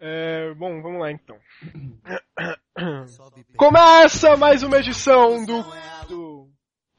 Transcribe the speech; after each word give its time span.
É, 0.00 0.52
bom, 0.54 0.82
vamos 0.82 1.00
lá 1.00 1.10
então. 1.10 1.36
Começa 3.56 4.36
mais 4.36 4.62
uma 4.62 4.78
edição 4.78 5.44
do. 5.44 5.64
do... 6.08 6.48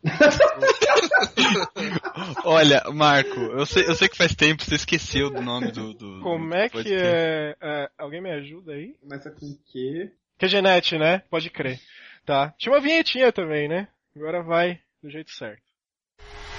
Olha, 2.46 2.84
Marco, 2.94 3.40
eu 3.40 3.66
sei, 3.66 3.88
eu 3.88 3.96
sei 3.96 4.08
que 4.08 4.18
faz 4.18 4.36
tempo 4.36 4.64
você 4.64 4.76
esqueceu 4.76 5.30
do 5.30 5.42
nome 5.42 5.72
do. 5.72 5.94
do 5.94 6.20
Como 6.22 6.54
é 6.54 6.70
que 6.70 6.94
é, 6.94 7.56
é, 7.62 7.90
Alguém 7.98 8.22
me 8.22 8.32
ajuda 8.32 8.74
aí? 8.74 8.96
Começa 9.02 9.32
com 9.32 9.46
o 9.46 9.58
quê? 9.72 10.12
Que 10.38 10.46
é 10.46 10.48
Genete, 10.48 10.98
né? 10.98 11.24
Pode 11.30 11.50
crer. 11.50 11.80
Tá. 12.26 12.54
Tinha 12.58 12.74
uma 12.74 12.82
vinhetinha 12.82 13.32
também, 13.32 13.68
né? 13.68 13.88
Agora 14.16 14.42
vai 14.42 14.80
do 15.02 15.10
jeito 15.10 15.32
certo. 15.32 15.62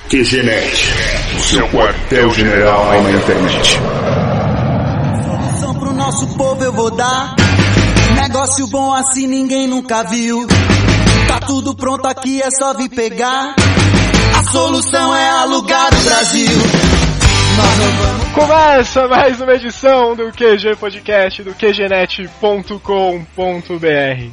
QGNet, 0.09 0.73
o 1.37 1.41
seu 1.41 1.69
quartel-general 1.69 3.03
na 3.03 3.11
internet. 3.11 4.28
Nosso 6.09 6.27
povo 6.39 6.65
eu 6.65 6.73
vou 6.73 6.91
dar. 6.91 7.37
Negócio 8.19 8.67
bom 8.69 8.95
assim 8.95 9.27
ninguém 9.27 9.69
nunca 9.69 10.03
viu. 10.05 10.47
Tá 11.29 11.39
tudo 11.41 11.75
pronto 11.75 12.09
aqui, 12.09 12.41
é 12.41 12.51
só 12.51 12.73
vir 12.73 12.89
pegar. 12.89 13.55
A 14.35 14.43
solução 14.51 15.15
é 15.15 15.29
alugar 15.29 15.89
o 15.93 16.05
Brasil. 16.05 16.59
Começa 18.35 19.07
mais 19.07 19.39
uma 19.39 19.53
edição 19.53 20.17
do 20.17 20.33
QG 20.33 20.77
Podcast 20.81 21.43
do 21.43 21.53
QGNet.com.br. 21.53 22.79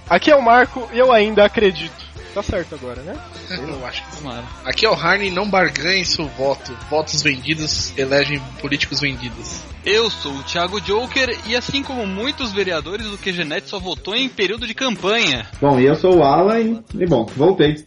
Aqui 0.10 0.32
é 0.32 0.36
o 0.38 0.42
Marco 0.42 0.88
e 0.94 0.98
eu 0.98 1.12
ainda 1.12 1.44
acredito. 1.44 2.05
Tá 2.36 2.44
certo 2.44 2.76
agora, 2.76 3.02
né? 3.02 3.16
Eu 3.50 3.86
acho 3.86 4.04
que 4.04 4.18
Tomara. 4.18 4.44
Aqui 4.66 4.86
é 4.86 4.90
o 4.90 4.94
Harney, 4.94 5.32
não 5.32 5.50
barganhe 5.50 6.04
seu 6.04 6.28
voto. 6.28 6.78
Votos 6.90 7.24
vendidos 7.24 7.98
elegem 7.98 8.42
políticos 8.60 9.00
vendidos. 9.00 9.62
Eu 9.86 10.10
sou 10.10 10.34
o 10.34 10.44
Thiago 10.44 10.82
Joker 10.82 11.34
e 11.46 11.56
assim 11.56 11.82
como 11.82 12.06
muitos 12.06 12.52
vereadores, 12.52 13.08
o 13.08 13.18
QGNet 13.18 13.70
só 13.70 13.80
votou 13.80 14.14
em 14.14 14.28
período 14.28 14.68
de 14.68 14.74
campanha. 14.74 15.48
Bom, 15.62 15.80
e 15.80 15.86
eu 15.86 15.96
sou 15.96 16.18
o 16.18 16.24
Alan 16.26 16.60
e, 16.60 17.06
bom, 17.08 17.26
voltei. 17.38 17.86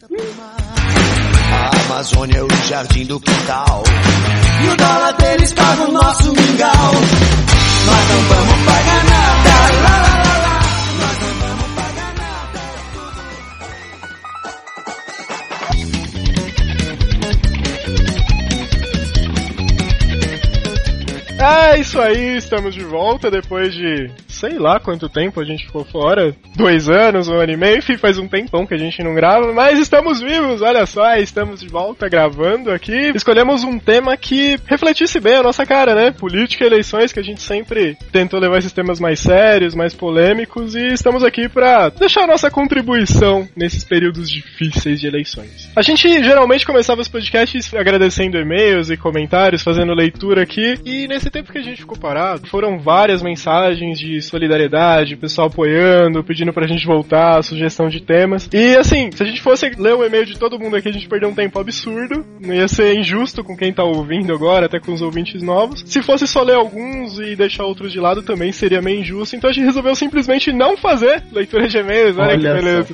A 1.53 1.69
Amazônia 1.85 2.39
é 2.39 2.43
o 2.43 2.49
jardim 2.67 3.05
do 3.05 3.19
quintal. 3.19 3.83
E 4.63 4.67
o 4.67 4.75
dólar 4.75 5.11
deles 5.11 5.53
paga 5.53 5.83
o 5.83 5.91
nosso 5.91 6.33
mingau. 6.33 6.93
Nós 7.85 8.09
não 8.09 8.21
vamos 8.23 8.65
pagar 8.65 9.05
nada. 9.05 9.83
Lá, 9.83 10.01
lá, 10.01 10.18
É 21.51 21.79
isso 21.79 21.99
aí, 21.99 22.37
estamos 22.37 22.75
de 22.75 22.83
volta 22.83 23.31
depois 23.31 23.73
de 23.73 24.11
sei 24.39 24.57
lá 24.57 24.79
quanto 24.79 25.09
tempo 25.09 25.41
a 25.41 25.43
gente 25.43 25.65
ficou 25.65 25.83
fora. 25.83 26.33
Dois 26.55 26.89
anos, 26.89 27.27
um 27.27 27.33
ano 27.33 27.51
e 27.51 27.57
meio, 27.57 27.77
enfim, 27.77 27.97
faz 27.97 28.17
um 28.17 28.27
tempão 28.27 28.65
que 28.65 28.73
a 28.73 28.77
gente 28.77 29.03
não 29.03 29.13
grava, 29.13 29.51
mas 29.53 29.77
estamos 29.77 30.21
vivos, 30.21 30.61
olha 30.61 30.85
só, 30.85 31.15
estamos 31.17 31.59
de 31.59 31.67
volta 31.67 32.07
gravando 32.07 32.71
aqui. 32.71 33.11
Escolhemos 33.13 33.63
um 33.65 33.77
tema 33.77 34.15
que 34.15 34.57
refletisse 34.65 35.19
bem 35.19 35.35
a 35.35 35.43
nossa 35.43 35.65
cara, 35.65 35.93
né? 35.93 36.11
Política 36.11 36.63
e 36.63 36.67
eleições, 36.67 37.11
que 37.11 37.19
a 37.19 37.23
gente 37.23 37.41
sempre 37.41 37.97
tentou 38.13 38.39
levar 38.39 38.59
esses 38.59 38.71
temas 38.71 38.99
mais 38.99 39.19
sérios, 39.19 39.75
mais 39.75 39.93
polêmicos, 39.93 40.73
e 40.73 40.87
estamos 40.93 41.23
aqui 41.23 41.49
para 41.49 41.89
deixar 41.89 42.23
a 42.23 42.27
nossa 42.27 42.49
contribuição 42.49 43.47
nesses 43.55 43.83
períodos 43.83 44.29
difíceis 44.29 45.01
de 45.01 45.07
eleições. 45.07 45.69
A 45.75 45.81
gente 45.81 46.07
geralmente 46.23 46.65
começava 46.65 47.01
os 47.01 47.09
podcasts 47.09 47.73
agradecendo 47.73 48.37
e-mails 48.37 48.89
e 48.89 48.95
comentários, 48.95 49.63
fazendo 49.63 49.93
leitura 49.93 50.43
aqui, 50.43 50.75
e 50.85 51.07
nesse 51.07 51.29
tempo 51.29 51.51
que 51.51 51.57
a 51.57 51.63
gente 51.63 51.81
ficou 51.81 51.97
parado, 51.97 52.47
foram 52.47 52.79
várias 52.79 53.21
mensagens 53.21 53.99
de 53.99 54.28
solidariedade, 54.29 55.15
pessoal 55.15 55.47
apoiando, 55.47 56.23
pedindo 56.23 56.53
pra 56.53 56.67
gente 56.67 56.85
voltar, 56.85 57.43
sugestão 57.43 57.89
de 57.89 58.01
temas. 58.01 58.49
E 58.53 58.75
assim, 58.77 59.09
se 59.11 59.21
a 59.23 59.25
gente 59.25 59.41
fosse 59.41 59.69
ler 59.77 59.93
o 59.93 60.05
e-mail 60.05 60.25
de 60.25 60.37
todo 60.37 60.59
mundo 60.59 60.75
aqui, 60.75 60.89
a 60.89 60.93
gente 60.93 61.07
perdeu 61.07 61.29
um 61.29 61.35
tempo 61.35 61.59
absurdo, 61.59 62.25
não 62.39 62.53
ia 62.53 62.67
ser 62.67 62.95
injusto 62.95 63.43
com 63.43 63.57
quem 63.57 63.73
tá 63.73 63.83
ouvindo 63.83 64.33
agora, 64.33 64.65
até 64.65 64.79
com 64.79 64.93
os 64.93 65.01
ouvintes 65.01 65.41
novos. 65.41 65.83
Se 65.85 66.01
fosse 66.01 66.27
só 66.27 66.41
ler 66.41 66.55
alguns 66.55 67.19
e 67.19 67.35
deixar 67.35 67.65
outros 67.65 67.91
de 67.91 67.99
lado, 67.99 68.21
também 68.21 68.51
seria 68.51 68.81
meio 68.81 68.99
injusto, 68.99 69.35
então 69.35 69.49
a 69.49 69.53
gente 69.53 69.65
resolveu 69.65 69.95
simplesmente 69.95 70.51
não 70.51 70.77
fazer 70.77 71.23
leitura 71.31 71.67
de 71.67 71.77
e-mails, 71.77 72.17
olha, 72.17 72.37
que 72.37 72.47
Olha 72.47 72.53
beleza. 72.53 72.93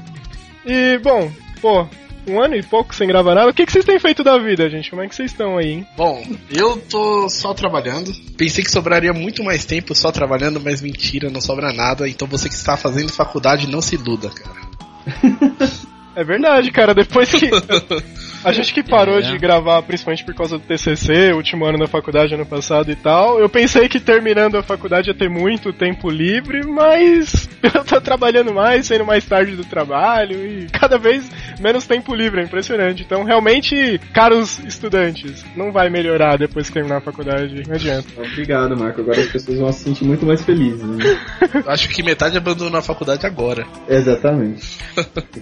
e, 0.66 0.98
bom, 0.98 1.30
pô, 1.60 1.86
um 2.26 2.40
ano 2.40 2.54
e 2.54 2.62
pouco 2.62 2.94
sem 2.94 3.06
gravar 3.06 3.34
nada. 3.34 3.50
O 3.50 3.54
que, 3.54 3.66
que 3.66 3.72
vocês 3.72 3.84
têm 3.84 3.98
feito 3.98 4.22
da 4.22 4.38
vida, 4.38 4.68
gente? 4.68 4.90
Como 4.90 5.02
é 5.02 5.08
que 5.08 5.14
vocês 5.14 5.30
estão 5.30 5.58
aí, 5.58 5.72
hein? 5.72 5.86
Bom, 5.96 6.24
eu 6.50 6.76
tô 6.76 7.28
só 7.28 7.52
trabalhando. 7.54 8.12
Pensei 8.36 8.62
que 8.62 8.70
sobraria 8.70 9.12
muito 9.12 9.42
mais 9.42 9.64
tempo 9.64 9.94
só 9.94 10.10
trabalhando, 10.12 10.60
mas 10.60 10.80
mentira, 10.80 11.30
não 11.30 11.40
sobra 11.40 11.72
nada. 11.72 12.08
Então 12.08 12.28
você 12.28 12.48
que 12.48 12.54
está 12.54 12.76
fazendo 12.76 13.12
faculdade, 13.12 13.66
não 13.66 13.80
se 13.80 13.94
iluda, 13.96 14.30
cara. 14.30 14.62
É 16.14 16.22
verdade, 16.22 16.70
cara. 16.70 16.94
Depois 16.94 17.30
que. 17.30 17.50
A 18.44 18.52
gente 18.52 18.72
que 18.74 18.82
parou 18.82 19.18
É. 19.18 19.20
de 19.22 19.38
gravar, 19.38 19.80
principalmente 19.82 20.24
por 20.24 20.34
causa 20.34 20.58
do 20.58 20.64
TCC, 20.64 21.32
último 21.32 21.64
ano 21.64 21.78
da 21.78 21.86
faculdade 21.86 22.34
ano 22.34 22.44
passado 22.44 22.90
e 22.90 22.96
tal, 22.96 23.38
eu 23.38 23.48
pensei 23.48 23.88
que 23.88 24.00
terminando 24.00 24.56
a 24.56 24.62
faculdade 24.62 25.08
ia 25.10 25.14
ter 25.14 25.28
muito 25.30 25.72
tempo 25.72 26.10
livre, 26.10 26.66
mas 26.66 27.48
eu 27.62 27.84
tô 27.84 28.00
trabalhando 28.00 28.52
mais, 28.52 28.86
saindo 28.86 29.04
mais 29.04 29.24
tarde 29.24 29.54
do 29.54 29.64
trabalho 29.64 30.36
e 30.44 30.66
cada 30.72 30.98
vez 30.98 31.30
menos 31.60 31.86
tempo 31.86 32.14
livre, 32.14 32.40
é 32.40 32.44
impressionante. 32.44 33.02
Então, 33.02 33.22
realmente, 33.22 34.00
caros 34.12 34.58
estudantes, 34.60 35.44
não 35.56 35.70
vai 35.70 35.88
melhorar 35.88 36.36
depois 36.36 36.66
que 36.66 36.72
terminar 36.74 36.96
a 36.96 37.00
faculdade, 37.00 37.62
não 37.68 37.74
adianta. 37.74 38.08
Obrigado, 38.18 38.76
Marco. 38.76 39.00
Agora 39.02 39.20
as 39.20 39.28
pessoas 39.28 39.58
vão 39.58 39.72
se 39.72 39.84
sentir 39.84 40.04
muito 40.04 40.26
mais 40.26 40.42
felizes. 40.42 40.82
Né? 40.82 41.18
Acho 41.66 41.88
que 41.88 42.02
metade 42.02 42.36
abandonou 42.36 42.78
a 42.78 42.82
faculdade 42.82 43.24
agora. 43.26 43.64
Exatamente. 43.88 44.78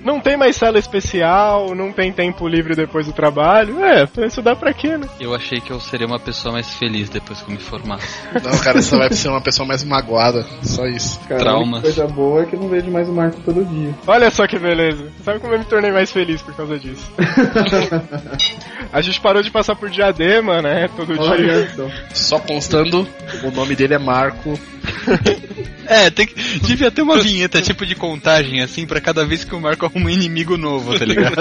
Não 0.04 0.20
tem 0.20 0.36
mais 0.36 0.56
sala 0.56 0.78
especial, 0.78 1.74
não 1.74 1.92
tem 1.92 2.12
tempo 2.12 2.46
livre 2.46 2.74
depois 2.74 2.89
do 2.98 3.12
trabalho. 3.12 3.84
É, 3.84 4.08
isso 4.26 4.42
dá 4.42 4.54
pra 4.54 4.72
quê, 4.72 4.96
né? 4.96 5.06
Eu 5.18 5.34
achei 5.34 5.60
que 5.60 5.70
eu 5.70 5.80
seria 5.80 6.06
uma 6.06 6.18
pessoa 6.18 6.52
mais 6.52 6.74
feliz 6.74 7.08
depois 7.08 7.40
que 7.40 7.50
eu 7.50 7.54
me 7.54 7.60
formasse. 7.60 8.20
Não, 8.42 8.58
cara, 8.58 8.82
você 8.82 8.96
vai 8.96 9.12
ser 9.12 9.28
uma 9.28 9.40
pessoa 9.40 9.66
mais 9.66 9.84
magoada. 9.84 10.44
Só 10.62 10.86
isso. 10.86 11.18
Cara, 11.28 11.40
Traumas. 11.40 11.82
coisa 11.82 12.06
boa 12.06 12.42
é 12.42 12.46
que 12.46 12.54
eu 12.54 12.60
não 12.60 12.68
vejo 12.68 12.90
mais 12.90 13.08
o 13.08 13.12
Marco 13.12 13.40
todo 13.42 13.64
dia. 13.64 13.94
Olha 14.06 14.30
só 14.30 14.46
que 14.46 14.58
beleza. 14.58 15.10
Sabe 15.24 15.40
como 15.40 15.54
eu 15.54 15.58
me 15.58 15.64
tornei 15.64 15.92
mais 15.92 16.10
feliz 16.10 16.42
por 16.42 16.54
causa 16.54 16.78
disso? 16.78 17.10
A 18.92 19.00
gente 19.00 19.20
parou 19.20 19.42
de 19.42 19.50
passar 19.50 19.76
por 19.76 19.88
diadema, 19.88 20.60
né? 20.60 20.88
Todo 20.96 21.12
dia. 21.12 21.22
Olha 21.22 21.70
só. 21.74 21.88
Só 22.12 22.38
constando, 22.38 23.06
o 23.44 23.50
nome 23.50 23.76
dele 23.76 23.94
é 23.94 23.98
Marco. 23.98 24.58
É, 25.90 26.08
tem 26.08 26.24
que, 26.24 26.60
devia 26.60 26.88
ter 26.88 27.02
uma 27.02 27.18
vinheta 27.18 27.60
tipo 27.60 27.84
de 27.84 27.96
contagem 27.96 28.62
assim 28.62 28.86
pra 28.86 29.00
cada 29.00 29.24
vez 29.26 29.42
que 29.42 29.52
o 29.56 29.60
Marco 29.60 29.84
arruma 29.84 30.06
um 30.06 30.08
inimigo 30.08 30.56
novo, 30.56 30.96
tá 30.96 31.04
ligado? 31.04 31.34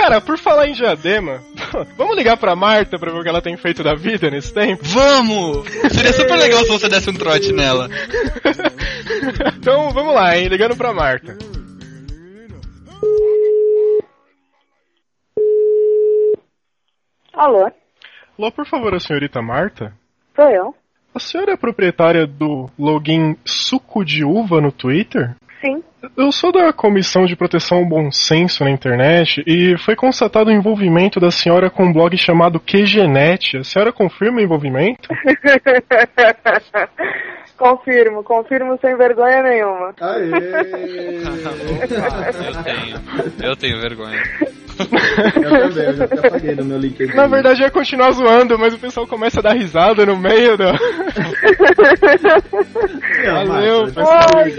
Cara, 0.00 0.18
por 0.18 0.38
falar 0.38 0.66
em 0.66 0.72
diadema, 0.72 1.42
vamos 1.94 2.16
ligar 2.16 2.38
pra 2.38 2.56
Marta 2.56 2.98
pra 2.98 3.12
ver 3.12 3.18
o 3.18 3.22
que 3.22 3.28
ela 3.28 3.42
tem 3.42 3.54
feito 3.58 3.82
da 3.82 3.94
vida 3.94 4.30
nesse 4.30 4.50
tempo? 4.50 4.82
Vamos! 4.82 5.68
Seria 5.92 6.14
super 6.14 6.38
legal 6.38 6.64
se 6.64 6.70
você 6.70 6.88
desse 6.88 7.10
um 7.10 7.12
trote 7.12 7.52
nela. 7.52 7.86
então 9.58 9.90
vamos 9.90 10.14
lá, 10.14 10.38
hein? 10.38 10.48
Ligando 10.48 10.74
pra 10.74 10.94
Marta. 10.94 11.36
Alô, 17.34 17.70
Alô, 18.38 18.52
por 18.52 18.66
favor, 18.66 18.94
a 18.94 19.00
senhorita 19.00 19.42
Marta? 19.42 19.92
sou 20.34 20.48
eu. 20.48 20.74
A 21.14 21.18
senhora 21.18 21.52
é 21.52 21.56
proprietária 21.58 22.26
do 22.26 22.70
login 22.78 23.36
Suco 23.44 24.02
de 24.02 24.24
Uva 24.24 24.62
no 24.62 24.72
Twitter? 24.72 25.36
Sim. 25.60 25.82
Eu 26.16 26.32
sou 26.32 26.50
da 26.50 26.72
Comissão 26.72 27.26
de 27.26 27.36
Proteção 27.36 27.76
ao 27.78 27.84
Bom 27.84 28.10
Senso 28.10 28.64
na 28.64 28.70
internet 28.70 29.44
e 29.46 29.76
foi 29.78 29.94
constatado 29.94 30.48
o 30.48 30.52
envolvimento 30.52 31.20
da 31.20 31.30
senhora 31.30 31.68
com 31.68 31.84
um 31.84 31.92
blog 31.92 32.16
chamado 32.16 32.58
QGNet. 32.58 33.58
A 33.58 33.64
senhora 33.64 33.92
confirma 33.92 34.38
o 34.38 34.40
envolvimento? 34.40 35.08
confirmo, 37.58 38.24
confirmo 38.24 38.78
sem 38.80 38.96
vergonha 38.96 39.42
nenhuma. 39.42 39.94
Aê! 40.00 40.30
eu 42.46 42.62
tenho. 42.64 42.96
Eu 43.42 43.54
tenho 43.56 43.78
vergonha. 43.80 44.22
Eu 44.80 45.68
também, 45.68 45.84
eu 45.84 45.94
já 45.94 46.04
até 46.04 46.28
apaguei 46.28 46.54
no 46.54 46.64
meu 46.64 46.78
LinkedIn. 46.78 47.14
Na 47.14 47.26
verdade 47.26 47.60
eu 47.60 47.66
ia 47.66 47.70
continuar 47.70 48.10
zoando, 48.12 48.58
mas 48.58 48.74
o 48.74 48.78
pessoal 48.78 49.06
começa 49.06 49.40
a 49.40 49.42
dar 49.42 49.54
risada 49.54 50.06
no 50.06 50.16
meio 50.16 50.56
da. 50.56 50.72
Não, 53.24 53.46
Valeu, 53.46 53.84
pessoal. 53.86 54.26
Oi, 54.36 54.50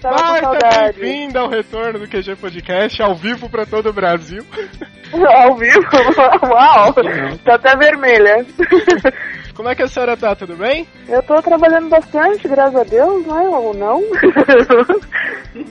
tava 0.00 0.16
Marta, 0.16 0.40
saudade. 0.40 1.00
bem-vinda 1.00 1.40
ao 1.40 1.48
retorno 1.48 1.98
do 1.98 2.08
QG 2.08 2.36
Podcast, 2.36 3.02
ao 3.02 3.14
vivo 3.14 3.48
pra 3.48 3.64
todo 3.66 3.90
o 3.90 3.92
Brasil. 3.92 4.44
Ao 5.12 5.56
vivo? 5.56 5.80
Uau, 6.46 6.94
tá 7.44 7.54
até 7.56 7.76
vermelha. 7.76 8.46
Como 9.54 9.68
é 9.68 9.74
que 9.74 9.82
a 9.82 9.88
senhora 9.88 10.16
tá? 10.16 10.34
Tudo 10.34 10.56
bem? 10.56 10.86
Eu 11.08 11.22
tô 11.22 11.42
trabalhando 11.42 11.88
bastante, 11.88 12.48
graças 12.48 12.76
a 12.76 12.84
Deus, 12.84 13.26
né? 13.26 13.40
Ou 13.48 13.74
não? 13.74 14.00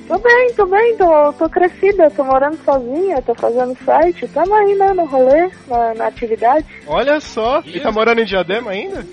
tô 0.08 0.20
bem, 0.20 0.54
tô 0.56 0.66
bem, 0.66 0.98
tô, 0.98 1.34
tô 1.34 1.50
crescida, 1.50 2.12
tô 2.12 2.24
morando 2.24 2.58
sozinha, 2.64 3.19
tô 3.22 3.34
fazendo 3.36 3.78
site, 3.86 4.28
tamo 4.30 4.54
aí, 4.54 4.76
né, 4.76 4.94
no 4.94 5.06
rolê, 5.06 5.50
na, 5.68 5.94
na 5.96 6.08
atividade. 6.08 6.66
Olha 6.88 7.20
só. 7.20 7.62
E 7.66 7.80
tá 7.80 7.92
morando 7.92 8.22
em 8.22 8.26
Diadema 8.26 8.72
ainda? 8.72 9.06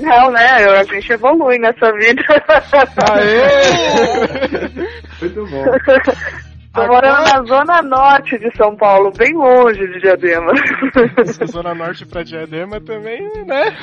Não, 0.00 0.30
né? 0.30 0.64
eu- 0.66 0.72
A 0.78 0.84
gente 0.84 1.12
evolui 1.12 1.58
nessa 1.58 1.92
vida. 1.92 2.22
Aê! 3.10 4.88
Muito 5.20 5.46
bom. 5.46 5.64
Tô 6.74 6.84
morando 6.88 7.22
na 7.22 7.42
zona 7.44 7.82
norte 7.82 8.36
de 8.36 8.50
São 8.56 8.74
Paulo, 8.74 9.12
bem 9.16 9.32
longe 9.32 9.78
de 9.78 10.00
Diadema. 10.00 10.52
Zona 11.46 11.72
Norte 11.72 12.04
pra 12.04 12.24
Diadema 12.24 12.80
também, 12.80 13.22
né? 13.46 13.76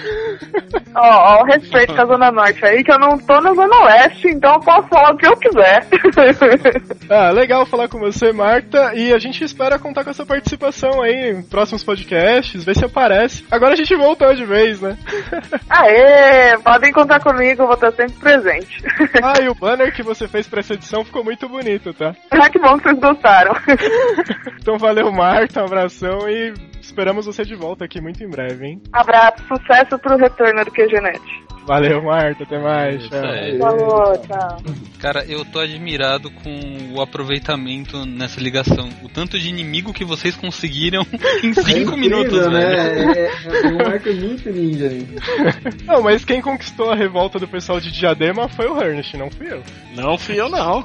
Ó, 0.93 0.99
ó, 0.99 1.41
o 1.41 1.45
respeito 1.45 1.95
com 1.95 2.01
a 2.01 2.05
zona 2.05 2.29
norte 2.31 2.65
aí, 2.65 2.83
que 2.83 2.91
eu 2.91 2.99
não 2.99 3.17
tô 3.17 3.39
na 3.39 3.53
zona 3.53 3.83
oeste, 3.85 4.27
então 4.27 4.55
eu 4.55 4.59
posso 4.59 4.89
falar 4.89 5.13
o 5.13 5.17
que 5.17 5.25
eu 5.25 5.37
quiser. 5.37 5.87
Ah, 7.09 7.29
legal 7.29 7.65
falar 7.65 7.89
com 7.89 7.99
você, 7.99 8.31
Marta. 8.31 8.93
E 8.95 9.13
a 9.13 9.19
gente 9.19 9.43
espera 9.43 9.77
contar 9.77 10.03
com 10.05 10.09
essa 10.11 10.25
participação 10.25 11.01
aí 11.01 11.31
em 11.31 11.41
próximos 11.41 11.83
podcasts, 11.83 12.63
ver 12.63 12.75
se 12.75 12.85
aparece. 12.85 13.45
Agora 13.51 13.73
a 13.73 13.75
gente 13.75 13.93
voltou 13.95 14.33
de 14.33 14.45
vez, 14.45 14.79
né? 14.79 14.97
Aê, 15.69 16.57
podem 16.63 16.93
contar 16.93 17.19
comigo, 17.19 17.63
eu 17.63 17.67
vou 17.67 17.75
estar 17.75 17.91
sempre 17.91 18.13
presente. 18.13 18.81
Ah, 19.21 19.41
e 19.41 19.49
o 19.49 19.55
banner 19.55 19.93
que 19.93 20.01
você 20.01 20.25
fez 20.25 20.47
pra 20.47 20.61
essa 20.61 20.73
edição 20.73 21.03
ficou 21.03 21.23
muito 21.23 21.49
bonito, 21.49 21.93
tá? 21.93 22.15
ah, 22.31 22.49
que 22.49 22.59
bom 22.59 22.77
vocês 22.81 22.99
gostaram. 22.99 23.53
Então 24.61 24.77
valeu, 24.77 25.11
Marta, 25.11 25.61
um 25.61 25.65
abração 25.65 26.29
e 26.29 26.53
esperamos 26.85 27.25
você 27.25 27.43
de 27.43 27.55
volta 27.55 27.85
aqui 27.85 28.01
muito 28.01 28.23
em 28.23 28.29
breve, 28.29 28.65
hein? 28.65 28.81
Abraço, 28.93 29.43
sucesso 29.47 29.97
pro 29.99 30.17
retorno 30.17 30.63
do 30.65 30.71
QGNet. 30.71 31.21
Valeu, 31.65 32.01
Marta, 32.01 32.43
até 32.43 32.57
mais. 32.57 33.01
Isso 33.01 33.09
tchau. 33.09 33.23
aí. 33.23 33.57
Falou, 33.59 34.17
tchau. 34.17 34.57
Cara, 34.99 35.23
eu 35.25 35.45
tô 35.45 35.59
admirado 35.59 36.31
com 36.31 36.93
o 36.95 36.99
aproveitamento 37.01 38.03
nessa 38.03 38.41
ligação. 38.41 38.89
O 39.03 39.07
tanto 39.09 39.39
de 39.39 39.47
inimigo 39.47 39.93
que 39.93 40.03
vocês 40.03 40.35
conseguiram 40.35 41.03
em 41.43 41.53
5 41.53 41.59
É 41.69 41.71
incrível, 41.81 41.97
minutos, 41.97 42.47
né? 42.51 42.59
velho. 42.65 43.11
É, 43.11 43.25
é, 43.25 43.61
é 43.63 43.67
um 43.73 43.79
arco 43.81 44.09
muito 44.11 44.49
ninja. 44.49 44.87
hein? 44.87 45.07
Não, 45.85 46.01
mas 46.01 46.25
quem 46.25 46.41
conquistou 46.41 46.91
a 46.91 46.95
revolta 46.95 47.37
do 47.37 47.47
pessoal 47.47 47.79
de 47.79 47.91
Diadema 47.91 48.49
foi 48.49 48.65
o 48.67 48.73
Hurnish, 48.73 49.13
não 49.13 49.29
fui 49.29 49.51
eu. 49.51 49.61
Não 49.95 50.17
fui 50.17 50.39
eu, 50.39 50.49
não. 50.49 50.83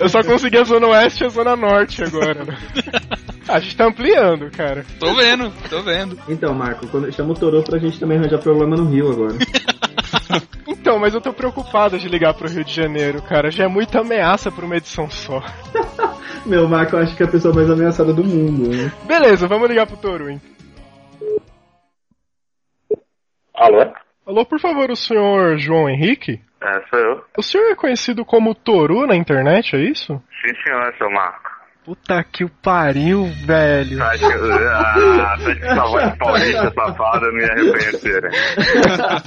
Eu 0.00 0.08
só 0.08 0.22
consegui 0.24 0.58
a 0.58 0.64
Zona 0.64 0.88
Oeste 0.88 1.22
e 1.22 1.26
a 1.26 1.30
Zona 1.30 1.54
Norte 1.56 2.02
agora? 2.02 2.44
A 3.46 3.60
gente 3.60 3.76
tá 3.76 3.84
ampliando, 3.86 4.50
cara. 4.50 4.86
Tô 5.04 5.14
vendo, 5.14 5.52
tô 5.68 5.82
vendo. 5.82 6.18
Então, 6.28 6.54
Marco, 6.54 6.86
quando 6.88 7.12
chama 7.12 7.32
o 7.32 7.34
Toro 7.34 7.62
pra 7.62 7.78
gente 7.78 8.00
também 8.00 8.16
arranjar 8.16 8.38
problema 8.38 8.74
no 8.74 8.88
Rio 8.88 9.12
agora. 9.12 9.34
Então, 10.66 10.98
mas 10.98 11.14
eu 11.14 11.20
tô 11.20 11.32
preocupado 11.32 11.98
de 11.98 12.08
ligar 12.08 12.34
pro 12.34 12.48
Rio 12.48 12.62
de 12.62 12.72
Janeiro, 12.72 13.22
cara. 13.22 13.50
Já 13.50 13.64
é 13.64 13.68
muita 13.68 14.00
ameaça 14.00 14.52
pra 14.52 14.66
uma 14.66 14.76
edição 14.76 15.08
só. 15.08 15.42
Meu, 16.44 16.68
Marco, 16.68 16.94
eu 16.94 17.00
acho 17.00 17.16
que 17.16 17.22
é 17.22 17.26
a 17.26 17.30
pessoa 17.30 17.54
mais 17.54 17.70
ameaçada 17.70 18.12
do 18.12 18.22
mundo. 18.22 18.68
Né? 18.68 18.92
Beleza, 19.06 19.48
vamos 19.48 19.66
ligar 19.66 19.86
pro 19.86 19.96
Toru, 19.96 20.28
hein? 20.28 20.40
Alô? 23.54 23.94
Alô, 24.26 24.44
por 24.44 24.60
favor, 24.60 24.90
o 24.90 24.96
senhor 24.96 25.56
João 25.56 25.88
Henrique? 25.88 26.40
É, 26.62 26.80
sou 26.90 26.98
eu. 26.98 27.24
O 27.38 27.42
senhor 27.42 27.70
é 27.70 27.74
conhecido 27.74 28.24
como 28.24 28.54
Toru 28.54 29.06
na 29.06 29.16
internet, 29.16 29.76
é 29.76 29.80
isso? 29.80 30.22
Sim, 30.42 30.54
senhor, 30.62 30.94
seu 30.98 31.10
Marco. 31.10 31.53
Puta 31.84 32.24
que 32.24 32.42
o 32.42 32.48
pariu, 32.48 33.30
velho. 33.44 34.02
Ah, 34.02 34.08
acho 34.08 35.44
que 35.54 35.64
essa 35.66 35.82
voz 35.84 36.16
paulista 36.16 36.72
safada 36.74 37.30
não 37.30 37.38
ia 37.40 37.54
reconhecer, 37.54 38.22
né? 38.22 38.30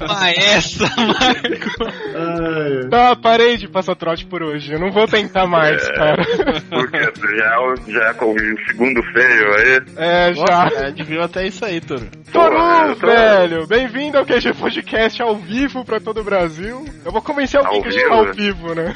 Maestra, 0.07 0.87
Marco. 0.97 1.85
Ai, 2.15 2.89
Tá, 2.89 3.15
parei 3.15 3.57
de 3.57 3.67
passar 3.67 3.95
trote 3.95 4.25
por 4.25 4.41
hoje. 4.41 4.73
Eu 4.73 4.79
não 4.79 4.91
vou 4.91 5.07
tentar 5.07 5.45
mais, 5.45 5.87
É. 5.87 5.93
cara. 5.93 6.23
Porque 6.67 6.97
já 7.37 7.45
é, 7.45 7.91
já 7.91 8.03
é 8.09 8.13
com 8.15 8.31
o 8.33 8.37
segundo 8.67 9.03
feio 9.13 9.53
aí. 9.55 9.81
É, 9.97 10.33
já. 10.33 10.41
Nossa, 10.65 10.85
adivinhou 10.87 11.23
até 11.25 11.45
isso 11.45 11.63
aí, 11.63 11.79
Toro. 11.79 12.07
Porra, 12.33 12.87
eu 12.87 12.95
tô- 12.95 13.05
velho, 13.07 13.67
bem-vindo 13.67 14.17
ao 14.17 14.25
QG 14.25 14.53
Podcast 14.53 15.21
ao 15.21 15.35
vivo 15.35 15.85
pra 15.85 15.99
todo 15.99 16.21
o 16.21 16.23
Brasil. 16.23 16.83
Eu 17.05 17.11
vou 17.11 17.21
convencer 17.21 17.59
alguém 17.59 17.77
Ao 17.77 17.81
que 17.83 17.89
a 17.89 17.91
gente 17.91 18.03
tá 18.09 18.15
vivo? 18.15 18.27
ao 18.27 18.33
vivo, 18.33 18.73
né? 18.73 18.93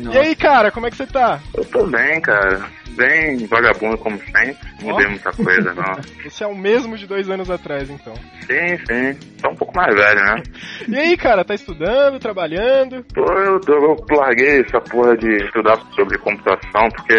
Nossa. 0.00 0.18
E 0.18 0.20
aí, 0.22 0.34
cara, 0.34 0.70
como 0.70 0.86
é 0.86 0.90
que 0.90 0.96
você 0.96 1.06
tá? 1.06 1.38
Eu 1.54 1.64
tô 1.66 1.84
bem, 1.86 2.18
cara. 2.22 2.62
Bem 2.96 3.46
vagabundo 3.46 3.98
como 3.98 4.18
sempre. 4.18 4.56
Não 4.80 4.88
mudei 4.90 5.08
muita 5.08 5.30
coisa, 5.32 5.74
não. 5.74 5.94
Você 6.24 6.44
é 6.44 6.46
o 6.46 6.54
mesmo 6.56 6.96
de 6.96 7.06
dois 7.06 7.28
anos 7.28 7.50
atrás, 7.50 7.90
então. 7.90 8.14
Sim, 8.14 8.76
sim. 8.86 9.18
Tô 9.42 9.50
um 9.50 9.56
pouco 9.56 9.74
mais 9.76 9.94
velho, 9.94 10.20
né? 10.20 10.42
E 10.88 10.96
aí, 10.96 11.16
cara, 11.16 11.44
tá 11.44 11.54
estudando, 11.54 12.18
trabalhando? 12.18 13.02
Tô, 13.14 13.22
eu, 13.24 13.60
tô- 13.60 13.72
eu 13.72 14.16
larguei 14.16 14.60
essa 14.60 14.80
porra 14.80 15.16
de 15.16 15.28
estudar 15.44 15.78
sobre 15.94 16.18
computação 16.18 16.88
porque 16.96 17.14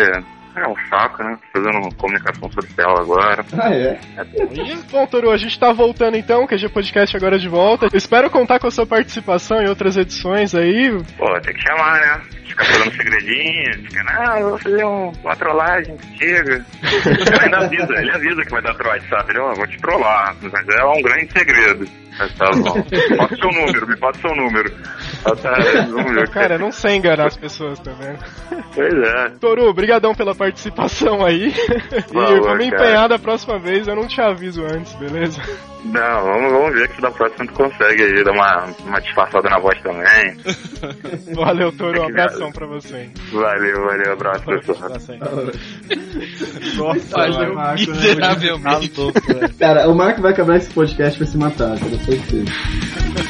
é 0.59 0.67
um 0.67 0.75
saco, 0.89 1.23
né? 1.23 1.37
Fazendo 1.51 1.95
comunicação 1.95 2.51
social 2.51 2.97
agora. 2.99 3.45
Ah, 3.59 3.73
é? 3.73 3.99
Bom, 4.91 5.05
Toru, 5.07 5.31
a 5.31 5.37
gente 5.37 5.59
tá 5.59 5.71
voltando 5.71 6.17
então, 6.17 6.43
o 6.43 6.47
QG 6.47 6.69
Podcast 6.69 7.15
agora 7.15 7.37
de 7.37 7.47
volta. 7.47 7.87
Eu 7.91 7.97
espero 7.97 8.29
contar 8.29 8.59
com 8.59 8.67
a 8.67 8.71
sua 8.71 8.85
participação 8.85 9.61
em 9.61 9.67
outras 9.67 9.97
edições 9.97 10.53
aí. 10.55 10.91
Pô, 11.17 11.39
tem 11.41 11.53
que 11.53 11.61
chamar, 11.61 11.99
né? 11.99 12.21
Ficar 12.45 12.65
falando 12.65 12.95
segredinho, 12.95 13.73
fica, 13.83 14.03
não, 14.03 14.37
eu 14.37 14.49
vou 14.49 14.59
fazer 14.59 14.85
um, 14.85 15.11
uma 15.23 15.35
trollagem, 15.35 15.97
chega. 16.17 16.65
Ele 17.05 17.43
ainda 17.43 17.57
avisa, 17.57 17.93
ele 17.95 18.11
avisa 18.11 18.41
que 18.43 18.51
vai 18.51 18.61
dar 18.61 18.75
trote, 18.75 19.09
sabe? 19.09 19.31
Ele, 19.31 19.39
ó, 19.39 19.53
vou 19.53 19.67
te 19.67 19.77
trollar, 19.77 20.35
mas 20.41 20.53
é 20.53 20.85
um 20.85 21.01
grande 21.01 21.31
segredo. 21.33 21.85
Mas 22.17 22.33
tá 22.35 22.49
bom. 22.51 23.17
Bota 23.17 23.33
o 23.33 23.37
seu 23.37 23.51
número, 23.51 23.87
me 23.87 23.95
bota 23.97 24.17
o 24.17 24.21
seu 24.21 24.35
número. 24.35 24.73
Ver. 26.13 26.29
Cara, 26.29 26.55
eu 26.55 26.59
não 26.59 26.71
sei 26.71 26.95
enganar 26.95 27.27
as 27.27 27.37
pessoas, 27.37 27.79
vendo? 27.79 28.19
Pois 28.73 28.93
é. 28.93 29.29
Toru, 29.39 29.73
brigadão 29.73 30.13
pela 30.13 30.35
participação 30.35 30.44
aí. 31.25 31.53
e 32.09 32.13
Valor, 32.13 32.41
vou 32.41 32.55
me 32.57 32.67
empenhar 32.67 33.09
da 33.09 33.19
próxima 33.19 33.59
vez, 33.59 33.87
eu 33.87 33.95
não 33.95 34.07
te 34.07 34.21
aviso 34.21 34.63
antes, 34.63 34.93
beleza? 34.95 35.41
Não, 35.85 36.23
vamos, 36.23 36.51
vamos 36.51 36.73
ver 36.73 36.89
que 36.89 37.01
da 37.01 37.11
próxima 37.11 37.45
tu 37.45 37.53
consegue 37.53 38.03
aí 38.03 38.23
dar 38.23 38.31
uma, 38.31 38.65
uma 38.85 38.99
disfarçada 38.99 39.47
na 39.49 39.59
voz 39.59 39.79
também. 39.81 40.35
Valeu, 41.35 41.71
Toru, 41.71 42.01
um 42.01 42.05
abração 42.05 42.51
pra 42.51 42.65
você. 42.65 42.97
hein? 42.97 43.13
Valeu, 43.31 43.85
valeu, 43.85 44.13
abraço, 44.13 44.45
pessoal. 44.45 44.89
Nossa, 46.75 46.99
Falhou 47.09 47.53
Marco, 47.53 47.91
né? 47.91 47.97
miseravelmente. 47.97 48.91
Cara, 49.59 49.87
o 49.87 49.95
Marco 49.95 50.21
vai 50.21 50.31
acabar 50.31 50.57
esse 50.57 50.73
podcast 50.73 51.17
pra 51.19 51.27
se 51.27 51.37
matar, 51.37 51.77
cara, 51.79 51.97
certeza. 51.99 52.51
É 53.19 53.24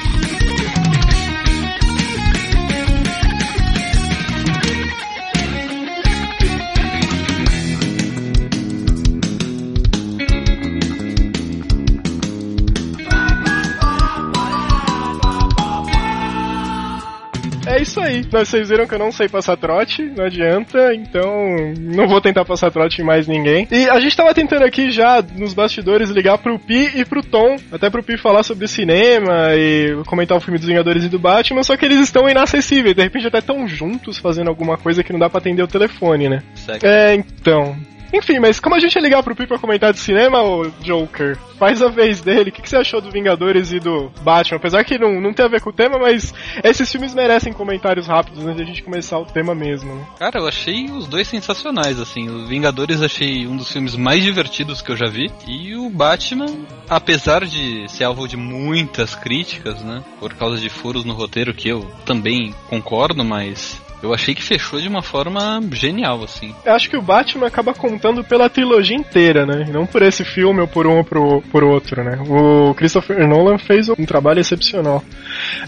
aí. 18.15 18.25
Mas 18.31 18.49
Vocês 18.49 18.69
viram 18.69 18.87
que 18.87 18.93
eu 18.93 18.99
não 18.99 19.11
sei 19.11 19.27
passar 19.27 19.57
trote, 19.57 20.03
não 20.03 20.25
adianta, 20.25 20.93
então 20.93 21.73
não 21.79 22.07
vou 22.07 22.21
tentar 22.21 22.45
passar 22.45 22.71
trote 22.71 23.01
em 23.01 23.05
mais 23.05 23.27
ninguém. 23.27 23.67
E 23.71 23.89
a 23.89 23.99
gente 23.99 24.15
tava 24.15 24.33
tentando 24.33 24.63
aqui 24.63 24.91
já 24.91 25.23
nos 25.35 25.53
bastidores 25.53 26.09
ligar 26.09 26.37
pro 26.37 26.59
Pi 26.59 26.91
e 26.95 27.05
pro 27.05 27.23
Tom, 27.23 27.55
até 27.71 27.89
pro 27.89 28.03
Pi 28.03 28.17
falar 28.17 28.43
sobre 28.43 28.67
cinema 28.67 29.55
e 29.55 30.03
comentar 30.05 30.37
o 30.37 30.41
filme 30.41 30.57
dos 30.57 30.67
Vingadores 30.67 31.03
e 31.03 31.09
do 31.09 31.19
Batman, 31.19 31.63
só 31.63 31.75
que 31.75 31.85
eles 31.85 31.99
estão 31.99 32.29
inacessíveis, 32.29 32.95
de 32.95 33.01
repente 33.01 33.27
até 33.27 33.41
tão 33.41 33.67
juntos 33.67 34.17
fazendo 34.17 34.49
alguma 34.49 34.77
coisa 34.77 35.03
que 35.03 35.11
não 35.11 35.19
dá 35.19 35.29
pra 35.29 35.39
atender 35.39 35.63
o 35.63 35.67
telefone, 35.67 36.29
né? 36.29 36.43
Segue. 36.55 36.85
É, 36.85 37.13
então. 37.15 37.75
Enfim, 38.15 38.39
mas 38.39 38.61
como 38.61 38.75
a 38.75 38.79
gente 38.79 38.95
ia 38.95 39.01
ligar 39.01 39.21
pro 39.21 39.35
Pi 39.35 39.45
pra 39.45 39.59
comentar 39.59 39.91
de 39.91 39.99
cinema, 39.99 40.41
ô 40.41 40.71
Joker, 40.81 41.37
faz 41.59 41.81
a 41.81 41.89
vez 41.89 42.21
dele. 42.21 42.49
O 42.49 42.53
que, 42.53 42.61
que 42.61 42.69
você 42.69 42.77
achou 42.77 43.01
do 43.01 43.11
Vingadores 43.11 43.73
e 43.73 43.79
do 43.79 44.09
Batman? 44.21 44.55
Apesar 44.55 44.85
que 44.85 44.97
não, 44.97 45.19
não 45.19 45.33
tem 45.33 45.45
a 45.45 45.49
ver 45.49 45.59
com 45.59 45.69
o 45.69 45.73
tema, 45.73 45.99
mas 45.99 46.33
esses 46.63 46.89
filmes 46.89 47.13
merecem 47.13 47.51
comentários 47.51 48.07
rápidos 48.07 48.45
antes 48.45 48.55
de 48.55 48.63
a 48.63 48.65
gente 48.65 48.83
começar 48.83 49.19
o 49.19 49.25
tema 49.25 49.53
mesmo, 49.53 49.93
né? 49.93 50.05
Cara, 50.17 50.39
eu 50.39 50.47
achei 50.47 50.85
os 50.85 51.07
dois 51.07 51.27
sensacionais, 51.27 51.99
assim. 51.99 52.29
O 52.29 52.47
Vingadores 52.47 53.01
achei 53.01 53.45
um 53.47 53.57
dos 53.57 53.69
filmes 53.69 53.97
mais 53.97 54.23
divertidos 54.23 54.81
que 54.81 54.93
eu 54.93 54.95
já 54.95 55.07
vi. 55.07 55.29
E 55.45 55.75
o 55.75 55.89
Batman, 55.89 56.47
apesar 56.89 57.45
de 57.45 57.85
ser 57.89 58.05
alvo 58.05 58.29
de 58.29 58.37
muitas 58.37 59.13
críticas, 59.13 59.83
né? 59.83 60.01
Por 60.21 60.33
causa 60.35 60.57
de 60.57 60.69
furos 60.69 61.03
no 61.03 61.13
roteiro, 61.13 61.53
que 61.53 61.67
eu 61.67 61.85
também 62.05 62.55
concordo, 62.69 63.25
mas 63.25 63.83
eu 64.01 64.13
achei 64.13 64.35
que 64.35 64.43
fechou 64.43 64.79
de 64.79 64.87
uma 64.87 65.01
forma 65.01 65.61
genial, 65.71 66.23
assim. 66.23 66.53
Eu 66.65 66.73
acho 66.73 66.89
que 66.89 66.97
o 66.97 67.01
Batman 67.01 67.47
acaba 67.47 67.73
contando 67.73 68.23
pela 68.23 68.49
trilogia 68.49 68.95
inteira, 68.95 69.45
né? 69.45 69.65
E 69.67 69.71
não 69.71 69.85
por 69.85 70.01
esse 70.01 70.23
filme 70.23 70.61
ou 70.61 70.67
por 70.67 70.87
um 70.87 70.97
ou 70.97 71.03
por, 71.03 71.41
por 71.51 71.63
outro, 71.63 72.03
né? 72.03 72.17
O 72.27 72.73
Christopher 72.73 73.27
Nolan 73.27 73.57
fez 73.57 73.89
um 73.89 74.05
trabalho 74.05 74.39
excepcional. 74.39 75.03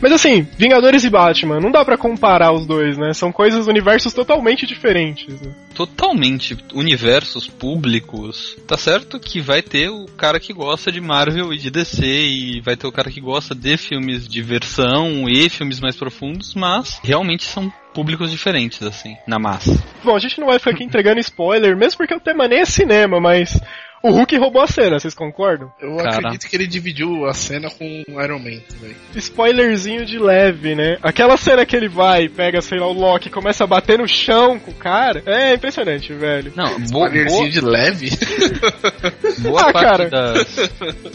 Mas 0.02 0.12
assim, 0.12 0.48
Vingadores 0.58 1.04
e 1.04 1.10
Batman, 1.10 1.60
não 1.60 1.72
dá 1.72 1.84
pra 1.84 1.98
comparar 1.98 2.52
os 2.52 2.66
dois, 2.66 2.98
né? 2.98 3.14
São 3.14 3.32
coisas, 3.32 3.68
universos 3.68 4.14
totalmente 4.14 4.66
diferentes. 4.66 5.42
Né? 5.42 5.52
Totalmente. 5.74 6.58
Universos, 6.74 7.48
públicos. 7.48 8.58
Tá 8.68 8.78
certo 8.78 9.20
que 9.20 9.40
vai 9.40 9.62
ter 9.62 9.90
o 9.90 10.06
cara 10.18 10.40
que 10.40 10.54
gosta 10.54 10.92
de 10.92 11.02
Marvel 11.02 11.54
e 11.54 11.58
de 11.58 11.70
DC, 11.70 12.06
e 12.06 12.62
vai 12.62 12.76
ter 12.76 12.88
o 12.88 12.92
cara 12.92 13.12
que 13.12 13.22
gosta 13.22 13.54
de 13.54 13.78
filmes 13.78 14.28
de 14.28 14.42
versão 14.42 15.28
e 15.28 15.50
filmes 15.50 15.80
mais 15.80 15.96
profundos, 15.96 16.54
mas 16.56 17.00
realmente 17.04 17.44
são 17.44 17.72
públicos 17.98 18.30
diferentes, 18.30 18.84
assim, 18.84 19.18
na 19.26 19.40
massa. 19.40 19.76
Bom, 20.04 20.16
a 20.16 20.20
gente 20.20 20.40
não 20.40 20.46
vai 20.46 20.60
ficar 20.60 20.70
aqui 20.70 20.84
entregando 20.84 21.20
spoiler, 21.20 21.76
mesmo 21.76 21.98
porque 21.98 22.14
o 22.14 22.20
tema 22.20 22.48
nem 22.48 22.60
é 22.60 22.66
cinema, 22.66 23.20
mas 23.20 23.60
o 24.08 24.12
Hulk 24.12 24.38
roubou 24.38 24.62
a 24.62 24.68
cena, 24.68 25.00
vocês 25.00 25.14
concordam? 25.14 25.72
Eu 25.80 25.98
Cara. 25.98 26.10
acredito 26.18 26.48
que 26.50 26.56
ele 26.56 26.68
dividiu 26.68 27.26
a 27.26 27.34
cena 27.34 27.70
com 27.70 28.04
o 28.08 28.22
Iron 28.22 28.40
Man 28.40 28.60
também. 28.70 28.96
Spoilerzinho 29.16 30.06
de 30.06 30.18
leve, 30.20 30.76
né? 30.76 30.98
Aquela 31.02 31.38
cena 31.38 31.66
que 31.66 31.76
ele 31.76 31.88
vai, 31.90 32.28
pega, 32.30 32.62
sei 32.62 32.80
lá, 32.80 32.88
o 32.88 32.94
Loki, 32.94 33.30
começa 33.30 33.64
a 33.64 33.68
bater 33.68 34.00
no 34.00 34.08
chão 34.08 34.60
com 34.60 34.72
o 34.72 34.74
cara. 34.74 35.22
É 35.26 35.54
impressionante, 35.54 36.14
velho. 36.14 36.54
Não, 36.56 36.68
boa, 36.90 37.08
Spoilerzinho 37.08 37.40
boa, 37.40 37.50
de 37.50 37.62
leve. 37.62 38.10
boa 39.40 39.62
Ah, 39.70 39.74
parte 39.74 40.10
cara. 40.10 40.10
das. 40.10 40.58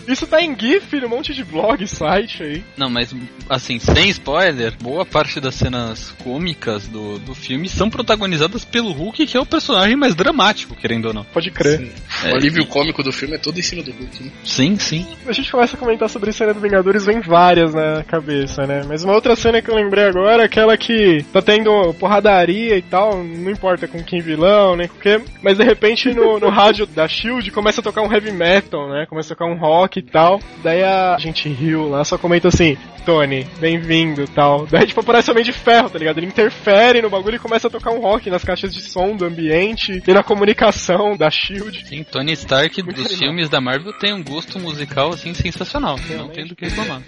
Isso 0.08 0.26
tá 0.26 0.40
em 0.42 0.56
GIF, 0.58 1.00
num 1.00 1.08
monte 1.08 1.34
de 1.34 1.44
blog, 1.44 1.87
site 1.87 2.42
aí. 2.42 2.64
Não, 2.76 2.90
mas 2.90 3.14
assim, 3.49 3.78
sem 3.78 4.08
spoiler, 4.11 4.75
boa 4.80 5.04
parte 5.04 5.40
das 5.40 5.54
cenas 5.54 6.12
cômicas 6.22 6.87
do, 6.88 7.18
do 7.18 7.34
filme 7.34 7.68
são 7.68 7.88
protagonizadas 7.90 8.64
pelo 8.64 8.92
Hulk, 8.92 9.26
que 9.26 9.37
é 9.37 9.40
o 9.40 9.46
personagem 9.46 9.96
mais 9.96 10.14
dramático, 10.14 10.75
querendo 10.75 11.06
ou 11.06 11.14
não. 11.14 11.25
Pode 11.25 11.50
crer. 11.50 11.78
Sim. 11.78 11.92
É, 12.28 12.32
o 12.32 12.37
alívio 12.37 12.66
cômico 12.83 13.03
do 13.03 13.12
filme 13.12 13.37
é 13.37 13.39
todo 13.39 13.59
em 13.59 13.62
cima 13.62 13.83
do 13.83 13.93
Hulk. 13.93 14.25
Né? 14.25 14.31
Sim, 14.45 14.77
sim. 14.79 15.07
A 15.27 15.33
gente 15.33 15.51
começa 15.51 15.77
a 15.77 15.79
comentar 15.79 16.09
sobre 16.09 16.31
a 16.31 16.33
cena 16.33 16.53
do 16.53 16.61
Vingadores, 16.61 17.07
vem 17.07 17.21
várias 17.21 17.73
na 17.73 18.03
cabeça, 18.03 18.67
né? 18.67 18.83
Mas 18.87 19.05
uma 19.05 19.15
outra 19.15 19.37
cena 19.37 19.62
que 19.62 19.71
eu 19.71 19.77
lembrei 19.77 20.05
agora 20.05 20.43
é 20.43 20.47
aquela 20.47 20.77
que 20.77 21.25
tá 21.33 21.41
tendo 21.41 21.95
porradaria 21.95 22.77
e 22.77 22.83
tal, 22.83 23.23
não 23.23 23.51
importa 23.51 23.87
com 23.87 24.03
quem 24.03 24.21
vilão, 24.21 24.77
nem 24.77 24.89
com 24.89 24.99
quê, 24.99 25.21
mas 25.43 25.57
de 25.57 25.65
repente 25.65 26.12
no, 26.12 26.39
no 26.39 26.49
rádio 26.51 26.87
da 26.87 27.07
Shield 27.07 27.51
começa 27.51 27.81
a 27.81 27.85
tocar 27.85 28.03
um 28.03 28.12
heavy 28.12 28.33
metal, 28.33 28.89
né? 28.89 29.07
Começa 29.07 29.33
a 29.33 29.37
tocar 29.37 29.51
um 29.51 29.59
rock 29.59 30.01
e 30.01 30.03
tal. 30.03 30.41
Daí 30.62 30.83
a 30.83 31.17
gente 31.19 31.49
riu 31.49 31.89
lá, 31.89 32.05
só 32.05 32.19
comenta 32.19 32.49
assim, 32.49 32.77
Tony, 33.05 33.47
bem-vindo 33.59 34.23
e 34.23 34.29
tal. 34.29 34.67
Daí 34.67 34.87
tipo 34.87 35.01
aparece 35.01 35.31
o 35.31 35.33
Homem 35.33 35.45
de 35.45 35.53
Ferro, 35.53 35.91
tá 35.91 35.99
ligado? 35.99 36.19
Ele 36.19 36.27
interfere 36.27 37.03
no 37.03 37.11
bagulho 37.11 37.37
e 37.37 37.39
começa 37.39 37.69
a 37.69 37.71
tocar 37.71 37.91
um 37.91 38.01
rock 38.01 38.31
nas 38.31 38.45
caixas 38.45 38.73
de 38.73 38.81
som 38.81 39.17
do 39.17 39.25
ambiente 39.25 40.03
e 40.07 40.12
na 40.12 40.23
comunicação 40.23 41.17
da 41.17 41.31
Shield. 41.31 41.85
Sim, 41.87 42.05
Tony 42.05 42.33
Stark 42.33 42.62
Muito 42.85 42.97
dos 42.97 43.07
animal. 43.07 43.19
filmes 43.19 43.49
da 43.49 43.61
Marvel 43.61 43.92
tem 43.95 44.12
um 44.12 44.23
gosto 44.23 44.59
musical 44.59 45.12
assim 45.12 45.35
sensacional. 45.35 45.97
Não 46.16 46.28
tem 46.28 46.47
do 46.47 46.54
que 46.54 46.66
reclamar. 46.66 47.02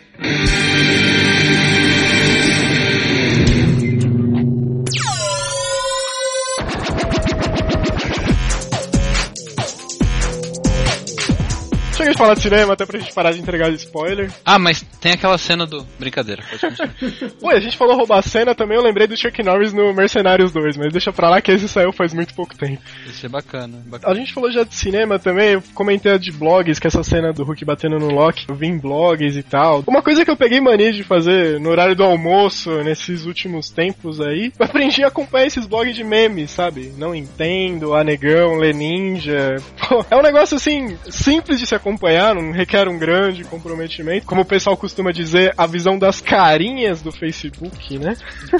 Chega 12.04 12.12
de 12.12 12.18
falar 12.18 12.34
de 12.34 12.42
cinema 12.42 12.72
até 12.74 12.84
pra 12.84 12.98
gente 12.98 13.14
parar 13.14 13.32
de 13.32 13.40
entregar 13.40 13.70
de 13.70 13.76
spoiler. 13.76 14.30
Ah, 14.44 14.58
mas 14.58 14.82
tem 15.00 15.12
aquela 15.12 15.38
cena 15.38 15.64
do. 15.64 15.86
Brincadeira, 15.98 16.42
pode 16.42 16.60
continuar. 16.60 16.94
Ué, 17.42 17.56
a 17.56 17.60
gente 17.60 17.78
falou 17.78 17.96
roubar 17.96 18.22
cena 18.22 18.54
também, 18.54 18.76
eu 18.76 18.82
lembrei 18.82 19.06
do 19.06 19.16
Chuck 19.16 19.42
Norris 19.42 19.72
no 19.72 19.94
Mercenários 19.94 20.52
2, 20.52 20.76
mas 20.76 20.92
deixa 20.92 21.12
pra 21.12 21.30
lá 21.30 21.40
que 21.40 21.50
esse 21.50 21.66
saiu 21.66 21.92
faz 21.92 22.12
muito 22.12 22.34
pouco 22.34 22.54
tempo. 22.56 22.82
Isso 23.06 23.24
é 23.24 23.28
bacana. 23.28 23.82
bacana. 23.86 24.12
A 24.12 24.16
gente 24.16 24.34
falou 24.34 24.52
já 24.52 24.64
de 24.64 24.74
cinema 24.74 25.18
também, 25.18 25.52
eu 25.52 25.62
comentei 25.74 26.12
a 26.12 26.18
de 26.18 26.30
blogs, 26.30 26.78
que 26.78 26.86
essa 26.86 27.02
cena 27.02 27.32
do 27.32 27.42
Hulk 27.42 27.64
batendo 27.64 27.98
no 27.98 28.10
Loki, 28.10 28.44
eu 28.48 28.54
vi 28.54 28.66
em 28.66 28.78
blogs 28.78 29.36
e 29.36 29.42
tal. 29.42 29.82
Uma 29.86 30.02
coisa 30.02 30.24
que 30.24 30.30
eu 30.30 30.36
peguei 30.36 30.60
mania 30.60 30.92
de 30.92 31.04
fazer 31.04 31.58
no 31.58 31.70
horário 31.70 31.96
do 31.96 32.04
almoço, 32.04 32.70
nesses 32.82 33.24
últimos 33.24 33.70
tempos 33.70 34.20
aí, 34.20 34.52
eu 34.58 34.66
aprendi 34.66 35.02
a 35.02 35.08
acompanhar 35.08 35.46
esses 35.46 35.66
blogs 35.66 35.96
de 35.96 36.04
memes, 36.04 36.50
sabe? 36.50 36.92
Não 36.98 37.14
entendo, 37.14 37.94
Anegão, 37.94 38.56
Leninja. 38.56 39.56
Pô, 39.88 40.04
é 40.10 40.16
um 40.16 40.22
negócio 40.22 40.56
assim, 40.56 40.98
simples 41.08 41.58
de 41.58 41.66
se 41.66 41.74
acompanhar, 41.74 41.93
não 42.34 42.52
requer 42.52 42.88
um 42.88 42.98
grande 42.98 43.44
comprometimento. 43.44 44.26
Como 44.26 44.42
o 44.42 44.44
pessoal 44.44 44.76
costuma 44.76 45.12
dizer, 45.12 45.52
a 45.56 45.66
visão 45.66 45.98
das 45.98 46.20
carinhas 46.20 47.02
do 47.02 47.12
Facebook, 47.12 47.98
né? 47.98 48.16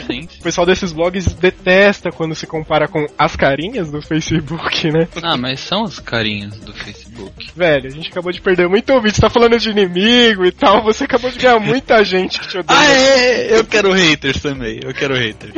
Sim. 0.06 0.28
O 0.40 0.42
pessoal 0.42 0.66
desses 0.66 0.92
blogs 0.92 1.32
detesta 1.34 2.10
quando 2.10 2.34
se 2.34 2.46
compara 2.46 2.88
com 2.88 3.06
as 3.18 3.36
carinhas 3.36 3.90
do 3.90 4.00
Facebook, 4.02 4.90
né? 4.90 5.08
Ah, 5.22 5.36
mas 5.36 5.60
são 5.60 5.84
as 5.84 5.98
carinhas 5.98 6.58
do 6.60 6.72
Facebook. 6.72 7.13
Velho, 7.56 7.86
a 7.86 7.90
gente 7.90 8.10
acabou 8.10 8.32
de 8.32 8.40
perder 8.40 8.68
muito 8.68 8.92
ouvinte. 8.92 9.14
Você 9.16 9.20
tá 9.20 9.30
falando 9.30 9.58
de 9.58 9.70
inimigo 9.70 10.44
e 10.44 10.52
tal, 10.52 10.82
você 10.82 11.04
acabou 11.04 11.30
de 11.30 11.38
ganhar 11.38 11.58
muita 11.60 12.04
gente 12.04 12.40
que 12.40 12.48
te 12.48 12.58
odeia. 12.58 12.78
Ah, 12.78 12.92
é! 12.92 13.58
Eu 13.58 13.64
quero 13.64 13.92
haters 13.92 14.40
também, 14.40 14.80
eu 14.84 14.92
quero 14.94 15.14
haters. 15.14 15.52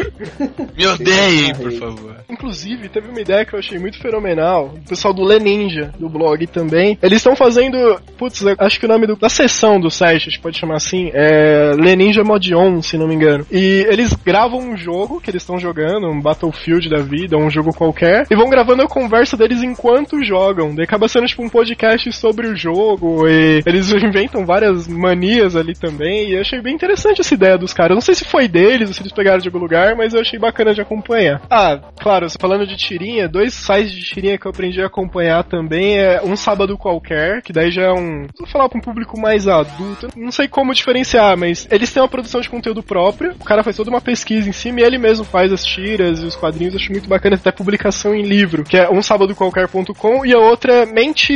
Me 0.77 0.87
odeiem, 0.87 1.55
por 1.55 1.73
favor. 1.73 2.17
Inclusive, 2.29 2.89
teve 2.89 3.09
uma 3.09 3.21
ideia 3.21 3.45
que 3.45 3.55
eu 3.55 3.59
achei 3.59 3.79
muito 3.79 3.99
fenomenal. 4.01 4.75
O 4.77 4.89
pessoal 4.89 5.15
do 5.15 5.23
Leninja, 5.25 5.93
do 5.99 6.09
blog 6.09 6.47
também. 6.47 6.99
Eles 7.03 7.19
estão 7.19 7.35
fazendo. 7.37 7.77
Putz, 8.19 8.45
acho 8.59 8.79
que 8.81 8.87
o 8.87 8.89
nome 8.89 9.07
do- 9.07 9.17
da 9.17 9.29
seção 9.29 9.81
do 9.81 9.91
site, 9.91 10.23
a 10.29 10.31
gente 10.31 10.41
pode 10.41 10.59
chamar 10.59 10.77
assim, 10.77 11.11
é 11.15 11.73
Leninja 11.77 12.23
Mod 12.25 12.55
On, 12.55 12.83
se 12.83 12.97
não 12.99 13.07
me 13.09 13.15
engano. 13.15 13.47
E 13.51 13.87
eles 13.89 14.13
gravam 14.15 14.59
um 14.61 14.77
jogo 14.77 15.21
que 15.21 15.31
eles 15.31 15.43
estão 15.43 15.59
jogando, 15.59 16.09
um 16.09 16.21
Battlefield 16.21 16.89
da 16.89 17.03
vida, 17.03 17.37
um 17.37 17.51
jogo 17.51 17.73
qualquer, 17.73 18.27
e 18.31 18.37
vão 18.37 18.49
gravando 18.51 18.83
a 18.83 18.89
conversa 18.89 19.37
deles 19.37 19.63
enquanto 19.63 20.23
jogam. 20.25 20.75
Daí 20.75 20.85
acaba 20.85 21.09
sendo 21.09 21.27
tipo 21.27 21.43
um 21.47 21.51
podcast 21.51 22.13
sobre 22.13 22.49
o 22.49 22.57
jogo, 22.57 23.27
e 23.29 23.63
eles 23.65 23.91
inventam 23.95 24.45
várias 24.45 24.87
manias 24.87 25.57
ali 25.57 25.75
também, 25.75 26.29
e 26.29 26.35
eu 26.35 26.41
achei 26.41 26.61
bem 26.61 26.75
interessante 26.75 27.21
essa 27.21 27.35
ideia 27.35 27.57
dos 27.57 27.73
caras. 27.73 27.95
Não 27.95 28.01
sei 28.01 28.15
se 28.15 28.25
foi 28.25 28.49
deles 28.49 28.89
ou 28.89 28.95
se 28.95 29.03
eles 29.03 29.13
pegaram 29.13 29.39
de 29.39 29.49
algum 29.49 29.59
lugar, 29.59 29.95
mas 29.97 30.13
eu 30.13 30.21
achei 30.21 30.39
bacana 30.39 30.75
de 30.75 30.81
acompanhar. 30.81 31.41
Ah, 31.51 31.79
claro, 31.99 32.27
falando 32.39 32.67
de 32.67 32.77
tirinha, 32.77 33.29
dois 33.29 33.55
sites 33.55 33.93
de 33.93 34.03
tirinha 34.03 34.39
que 34.39 34.47
eu 34.47 34.51
aprendi 34.51 34.83
a 34.83 34.87
acompanhar 34.87 35.45
também 35.45 35.99
é 35.99 36.21
um 36.23 36.37
sábado 36.37 36.77
qualquer, 36.77 37.43
que 37.43 37.53
daí 37.53 37.71
já 37.71 37.83
é 37.83 37.93
um. 37.93 38.27
Vou 38.39 38.49
falar 38.49 38.69
pra 38.69 38.79
um 38.79 38.83
público 38.83 39.19
mais 39.19 39.47
adulto, 39.47 40.09
não 40.17 40.31
sei 40.31 40.49
como 40.49 40.75
diferenciar, 40.75 41.37
mas 41.37 41.67
eles 41.71 41.93
têm 41.93 42.03
uma 42.03 42.09
produção 42.09 42.41
de 42.41 42.49
conteúdo 42.49 42.83
própria, 42.83 43.35
o 43.41 43.45
cara 43.45 43.63
faz 43.63 43.77
toda 43.77 43.91
uma 43.91 44.01
pesquisa 44.01 44.49
em 44.49 44.53
cima 44.53 44.81
e 44.81 44.85
ele 44.85 44.99
mesmo 44.99 45.25
faz 45.25 45.53
as 45.53 45.65
tiras 45.65 46.21
e 46.21 46.25
os 46.25 46.37
quadrinhos, 46.37 46.75
eu 46.75 46.81
acho 46.81 46.93
muito 46.93 47.09
bacana, 47.09 47.37
até 47.37 47.53
publicação 47.53 48.15
em 48.15 48.23
livro, 48.23 48.65
que 48.65 48.77
é 48.77 48.91
um 48.91 49.03
sábado 49.03 49.35
qualquer.com 49.35 50.25
e 50.25 50.35
a 50.35 50.39
outra 50.39 50.73
é 50.73 50.87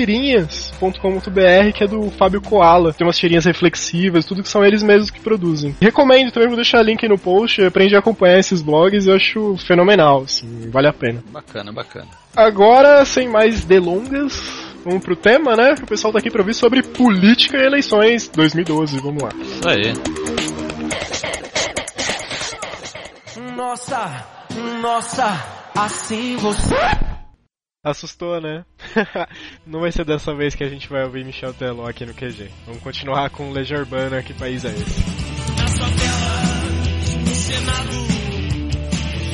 mentirinhas.com.br, 0.01 1.73
que 1.75 1.85
é 1.85 1.87
do 1.87 2.11
Fábio 2.11 2.41
Koala. 2.41 2.93
Tem 2.93 3.07
umas 3.07 3.19
tirinhas 3.19 3.45
reflexivas, 3.45 4.25
tudo 4.25 4.43
que 4.43 4.49
são 4.49 4.65
eles 4.65 4.83
mesmos 4.83 5.11
que 5.11 5.21
produzem. 5.21 5.77
Recomendo 5.81 6.33
também, 6.33 6.49
vou 6.49 6.57
deixar 6.57 6.83
link 6.83 7.07
no 7.07 7.19
post, 7.19 7.61
eu 7.61 7.69
aprendi 7.69 7.95
a 7.95 7.99
acompanhar 7.99 8.39
esses 8.39 8.63
blogs, 8.63 9.07
eu 9.07 9.15
acho 9.15 9.57
fenomenal, 9.59 10.23
assim, 10.23 10.71
vale 10.71 10.89
a 10.89 10.93
pena. 10.93 11.23
Bacana, 11.31 11.73
bacana. 11.73 12.09
Agora, 12.35 13.05
sem 13.05 13.29
mais 13.29 13.65
delongas, 13.65 14.41
vamos 14.85 15.05
pro 15.05 15.17
tema, 15.17 15.55
né? 15.57 15.75
Que 15.75 15.85
o 15.85 15.87
pessoal 15.87 16.13
tá 16.13 16.19
aqui 16.19 16.31
pra 16.31 16.41
ouvir 16.41 16.55
sobre 16.55 16.83
política 16.83 17.59
e 17.59 17.67
eleições 17.67 18.29
2012, 18.29 19.01
vamos 19.01 19.23
lá. 19.23 19.31
Isso 19.39 19.69
aí. 19.69 19.93
Nossa, 23.55 24.27
nossa, 24.81 25.71
assim 25.77 26.37
você. 26.37 27.20
Assustou, 27.83 28.39
né? 28.43 28.63
Não 29.67 29.81
vai 29.81 29.91
ser 29.91 30.05
dessa 30.05 30.35
vez 30.35 30.55
que 30.55 30.63
a 30.63 30.69
gente 30.69 30.87
vai 30.87 31.03
ouvir 31.03 31.25
Michel 31.25 31.55
Teló 31.55 31.89
aqui 31.89 32.05
no 32.05 32.13
QG. 32.13 32.51
Vamos 32.67 32.83
continuar 32.83 33.31
com 33.31 33.51
Legião 33.53 33.81
Urbana, 33.81 34.23
que 34.23 34.35
país 34.35 34.67
é 34.67 34.69
esse? 34.69 35.01
na 35.57 35.67
sua 35.67 35.87
tela, 35.87 36.43
no 37.25 37.35
Senado, 37.35 38.07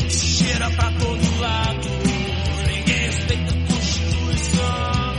cheira 0.09 0.71
pra 0.71 0.93
todo 0.93 1.41
lado. 1.41 1.89
Ninguém 2.69 2.99
respeita 2.99 3.53
a 3.53 3.67
Constituição, 3.67 5.15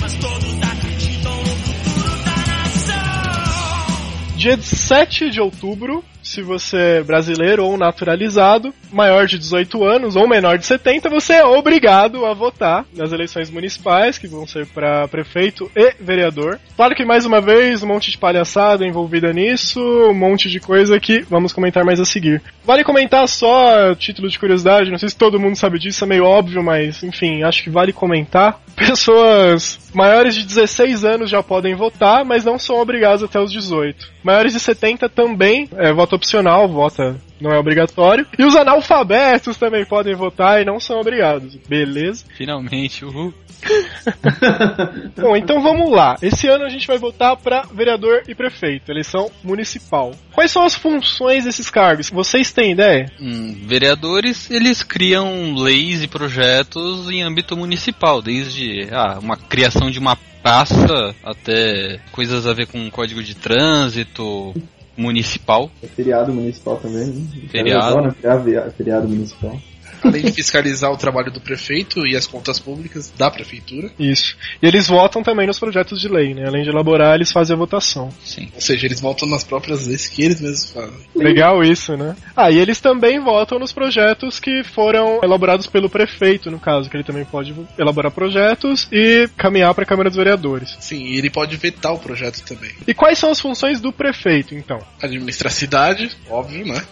mas 0.00 0.14
todos 0.14 0.62
acreditam 0.62 1.36
no 1.36 1.56
futuro 1.56 2.24
da 2.24 2.36
nação. 2.54 4.36
Dia 4.38 4.56
7 4.56 5.28
de 5.28 5.42
outubro, 5.42 6.02
se 6.28 6.42
você 6.42 6.76
é 6.76 7.02
brasileiro 7.02 7.64
ou 7.64 7.78
naturalizado, 7.78 8.72
maior 8.92 9.26
de 9.26 9.38
18 9.38 9.82
anos 9.82 10.14
ou 10.14 10.28
menor 10.28 10.58
de 10.58 10.66
70, 10.66 11.08
você 11.08 11.34
é 11.34 11.44
obrigado 11.44 12.26
a 12.26 12.34
votar 12.34 12.84
nas 12.94 13.12
eleições 13.12 13.50
municipais, 13.50 14.18
que 14.18 14.28
vão 14.28 14.46
ser 14.46 14.66
para 14.66 15.08
prefeito 15.08 15.70
e 15.74 15.94
vereador. 15.98 16.60
Claro 16.76 16.94
que 16.94 17.04
mais 17.04 17.24
uma 17.24 17.40
vez, 17.40 17.82
um 17.82 17.86
monte 17.86 18.10
de 18.10 18.18
palhaçada 18.18 18.86
envolvida 18.86 19.32
nisso, 19.32 19.80
um 19.80 20.14
monte 20.14 20.50
de 20.50 20.60
coisa 20.60 21.00
que 21.00 21.20
vamos 21.30 21.52
comentar 21.52 21.82
mais 21.82 21.98
a 21.98 22.04
seguir. 22.04 22.42
Vale 22.62 22.84
comentar 22.84 23.26
só, 23.26 23.94
título 23.94 24.28
de 24.28 24.38
curiosidade, 24.38 24.90
não 24.90 24.98
sei 24.98 25.08
se 25.08 25.16
todo 25.16 25.40
mundo 25.40 25.56
sabe 25.56 25.78
disso, 25.78 26.04
é 26.04 26.06
meio 26.06 26.24
óbvio, 26.24 26.62
mas 26.62 27.02
enfim, 27.02 27.42
acho 27.42 27.62
que 27.62 27.70
vale 27.70 27.92
comentar. 27.92 28.60
Pessoas 28.76 29.90
maiores 29.94 30.34
de 30.34 30.44
16 30.44 31.04
anos 31.04 31.30
já 31.30 31.42
podem 31.42 31.74
votar, 31.74 32.24
mas 32.24 32.44
não 32.44 32.58
são 32.58 32.76
obrigados 32.78 33.22
até 33.22 33.40
os 33.40 33.50
18. 33.50 34.18
Maiores 34.22 34.52
de 34.52 34.60
70 34.60 35.08
também 35.08 35.68
é 35.76 35.92
voto 35.92 36.17
opcional, 36.18 36.68
vota 36.68 37.16
não 37.40 37.52
é 37.52 37.58
obrigatório. 37.58 38.26
E 38.38 38.44
os 38.44 38.56
analfabetos 38.56 39.56
também 39.56 39.84
podem 39.84 40.14
votar 40.14 40.60
e 40.60 40.64
não 40.64 40.80
são 40.80 41.00
obrigados. 41.00 41.56
Beleza? 41.68 42.24
Finalmente, 42.36 43.04
uhul. 43.04 43.32
Bom, 45.16 45.36
então 45.36 45.60
vamos 45.60 45.90
lá. 45.90 46.16
Esse 46.22 46.46
ano 46.46 46.64
a 46.64 46.68
gente 46.68 46.86
vai 46.86 46.98
votar 46.98 47.36
para 47.36 47.62
vereador 47.62 48.22
e 48.28 48.34
prefeito, 48.34 48.90
eleição 48.90 49.30
municipal. 49.42 50.12
Quais 50.32 50.50
são 50.50 50.64
as 50.64 50.74
funções 50.74 51.44
desses 51.44 51.68
cargos? 51.68 52.10
Vocês 52.10 52.52
têm 52.52 52.72
ideia? 52.72 53.10
Hum, 53.20 53.56
vereadores, 53.66 54.50
eles 54.50 54.82
criam 54.82 55.54
leis 55.56 56.02
e 56.02 56.08
projetos 56.08 57.10
em 57.10 57.22
âmbito 57.22 57.56
municipal, 57.56 58.22
desde 58.22 58.88
ah, 58.92 59.18
uma 59.20 59.36
criação 59.36 59.90
de 59.90 59.98
uma 59.98 60.16
praça 60.40 61.14
até 61.24 62.00
coisas 62.12 62.46
a 62.46 62.54
ver 62.54 62.68
com 62.68 62.88
código 62.90 63.22
de 63.22 63.34
trânsito 63.34 64.54
municipal. 64.98 65.70
É 65.82 65.86
feriado 65.86 66.32
municipal 66.34 66.76
também, 66.76 67.06
né? 67.06 67.48
Feriado. 67.48 67.98
Adora 67.98 68.12
criar 68.12 68.70
feriado 68.72 69.08
municipal. 69.08 69.56
Além 70.02 70.24
de 70.24 70.32
fiscalizar 70.32 70.90
o 70.90 70.96
trabalho 70.96 71.30
do 71.30 71.40
prefeito 71.40 72.06
e 72.06 72.16
as 72.16 72.26
contas 72.26 72.58
públicas 72.58 73.12
da 73.16 73.30
prefeitura. 73.30 73.90
Isso. 73.98 74.36
E 74.62 74.66
eles 74.66 74.86
votam 74.86 75.22
também 75.22 75.46
nos 75.46 75.58
projetos 75.58 76.00
de 76.00 76.08
lei, 76.08 76.34
né? 76.34 76.46
Além 76.46 76.62
de 76.62 76.70
elaborar, 76.70 77.14
eles 77.14 77.32
fazem 77.32 77.54
a 77.54 77.58
votação. 77.58 78.10
Sim. 78.24 78.48
Ou 78.54 78.60
seja, 78.60 78.86
eles 78.86 79.00
votam 79.00 79.28
nas 79.28 79.44
próprias 79.44 79.86
leis 79.86 80.08
que 80.08 80.22
eles 80.22 80.40
mesmos 80.40 80.70
fazem. 80.70 80.98
Legal 81.14 81.62
isso, 81.62 81.96
né? 81.96 82.16
Ah, 82.36 82.50
e 82.50 82.58
eles 82.58 82.80
também 82.80 83.20
votam 83.20 83.58
nos 83.58 83.72
projetos 83.72 84.38
que 84.40 84.62
foram 84.64 85.20
elaborados 85.22 85.66
pelo 85.66 85.88
prefeito, 85.88 86.50
no 86.50 86.58
caso, 86.58 86.88
que 86.88 86.96
ele 86.96 87.04
também 87.04 87.24
pode 87.24 87.54
elaborar 87.78 88.12
projetos 88.12 88.88
e 88.92 89.28
caminhar 89.36 89.74
para 89.74 89.84
a 89.84 89.86
Câmara 89.86 90.08
dos 90.08 90.16
Vereadores. 90.16 90.76
Sim, 90.80 91.04
e 91.04 91.18
ele 91.18 91.30
pode 91.30 91.56
vetar 91.56 91.92
o 91.92 91.98
projeto 91.98 92.42
também. 92.44 92.70
E 92.86 92.94
quais 92.94 93.18
são 93.18 93.30
as 93.30 93.40
funções 93.40 93.80
do 93.80 93.92
prefeito, 93.92 94.54
então? 94.54 94.78
Administrar 95.02 95.52
a 95.52 95.54
cidade, 95.54 96.10
óbvio, 96.28 96.66
né? 96.66 96.82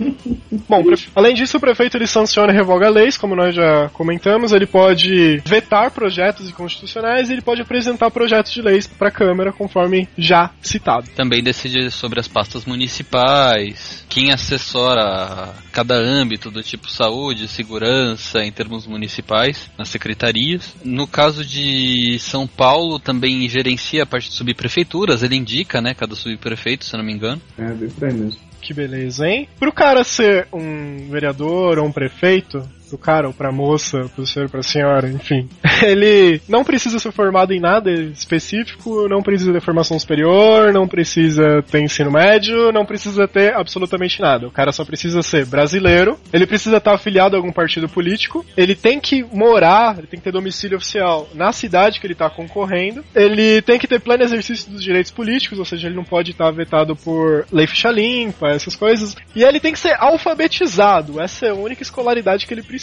Bom, 0.68 0.82
além 1.14 1.34
disso, 1.34 1.56
o 1.56 1.60
prefeito 1.60 1.96
ele 1.96 2.06
sanciona 2.06 2.45
e 2.52 2.56
revoga 2.56 2.88
leis, 2.88 3.16
como 3.16 3.36
nós 3.36 3.54
já 3.54 3.88
comentamos, 3.90 4.52
ele 4.52 4.66
pode 4.66 5.42
vetar 5.46 5.90
projetos 5.90 6.48
inconstitucionais 6.48 7.28
e 7.28 7.32
ele 7.32 7.42
pode 7.42 7.62
apresentar 7.62 8.10
projetos 8.10 8.52
de 8.52 8.62
leis 8.62 8.86
para 8.86 9.08
a 9.08 9.12
Câmara, 9.12 9.52
conforme 9.52 10.08
já 10.16 10.50
citado. 10.60 11.08
Também 11.14 11.42
decide 11.42 11.90
sobre 11.90 12.20
as 12.20 12.28
pastas 12.28 12.64
municipais, 12.64 14.04
quem 14.08 14.32
assessora 14.32 15.54
cada 15.72 15.94
âmbito 15.94 16.50
do 16.50 16.62
tipo 16.62 16.90
saúde, 16.90 17.48
segurança 17.48 18.42
em 18.44 18.52
termos 18.52 18.86
municipais, 18.86 19.70
nas 19.78 19.88
secretarias. 19.88 20.74
No 20.84 21.06
caso 21.06 21.44
de 21.44 22.18
São 22.18 22.46
Paulo, 22.46 22.98
também 22.98 23.48
gerencia 23.48 24.02
a 24.02 24.06
parte 24.06 24.30
de 24.30 24.36
subprefeituras, 24.36 25.22
ele 25.22 25.36
indica, 25.36 25.80
né, 25.80 25.94
cada 25.94 26.14
subprefeito, 26.14 26.84
se 26.84 26.94
eu 26.94 26.98
não 26.98 27.04
me 27.04 27.12
engano. 27.12 27.40
É, 27.58 27.72
bem 27.72 27.90
por 27.90 28.04
aí 28.08 28.14
mesmo. 28.14 28.45
Que 28.60 28.74
beleza, 28.74 29.26
hein? 29.28 29.48
Pro 29.58 29.72
cara 29.72 30.02
ser 30.02 30.48
um 30.52 31.08
vereador 31.10 31.78
ou 31.78 31.86
um 31.86 31.92
prefeito, 31.92 32.66
pro 32.88 32.98
cara 32.98 33.26
ou 33.26 33.34
pra 33.34 33.52
moça, 33.52 34.10
pro 34.14 34.26
senhor, 34.26 34.48
pra 34.48 34.62
senhora, 34.62 35.08
enfim, 35.08 35.48
ele 35.82 36.40
não 36.48 36.64
precisa 36.64 36.98
ser 36.98 37.12
formado 37.12 37.52
em 37.52 37.60
nada 37.60 37.90
específico, 37.90 39.08
não 39.08 39.22
precisa 39.22 39.52
ter 39.52 39.60
formação 39.60 39.98
superior, 39.98 40.72
não 40.72 40.86
precisa 40.86 41.62
ter 41.62 41.82
ensino 41.82 42.10
médio, 42.10 42.72
não 42.72 42.86
precisa 42.86 43.26
ter 43.26 43.54
absolutamente 43.54 44.20
nada. 44.20 44.46
O 44.46 44.50
cara 44.50 44.72
só 44.72 44.84
precisa 44.84 45.22
ser 45.22 45.46
brasileiro, 45.46 46.18
ele 46.32 46.46
precisa 46.46 46.76
estar 46.76 46.94
afiliado 46.94 47.36
a 47.36 47.38
algum 47.38 47.52
partido 47.52 47.88
político, 47.88 48.44
ele 48.56 48.74
tem 48.74 49.00
que 49.00 49.22
morar, 49.22 49.98
ele 49.98 50.06
tem 50.06 50.18
que 50.18 50.24
ter 50.24 50.32
domicílio 50.32 50.76
oficial 50.76 51.28
na 51.34 51.52
cidade 51.52 52.00
que 52.00 52.06
ele 52.06 52.14
tá 52.14 52.30
concorrendo, 52.30 53.04
ele 53.14 53.60
tem 53.62 53.78
que 53.78 53.88
ter 53.88 54.00
pleno 54.00 54.22
exercício 54.22 54.70
dos 54.70 54.82
direitos 54.82 55.10
políticos, 55.10 55.58
ou 55.58 55.64
seja, 55.64 55.88
ele 55.88 55.96
não 55.96 56.04
pode 56.04 56.30
estar 56.30 56.50
vetado 56.50 56.94
por 56.94 57.46
lei 57.50 57.66
ficha 57.66 57.90
limpa, 57.90 58.48
essas 58.48 58.76
coisas, 58.76 59.16
e 59.34 59.42
ele 59.42 59.60
tem 59.60 59.72
que 59.72 59.78
ser 59.78 59.96
alfabetizado, 59.98 61.20
essa 61.20 61.46
é 61.46 61.50
a 61.50 61.54
única 61.54 61.82
escolaridade 61.82 62.46
que 62.46 62.54
ele 62.54 62.62
precisa. 62.62 62.75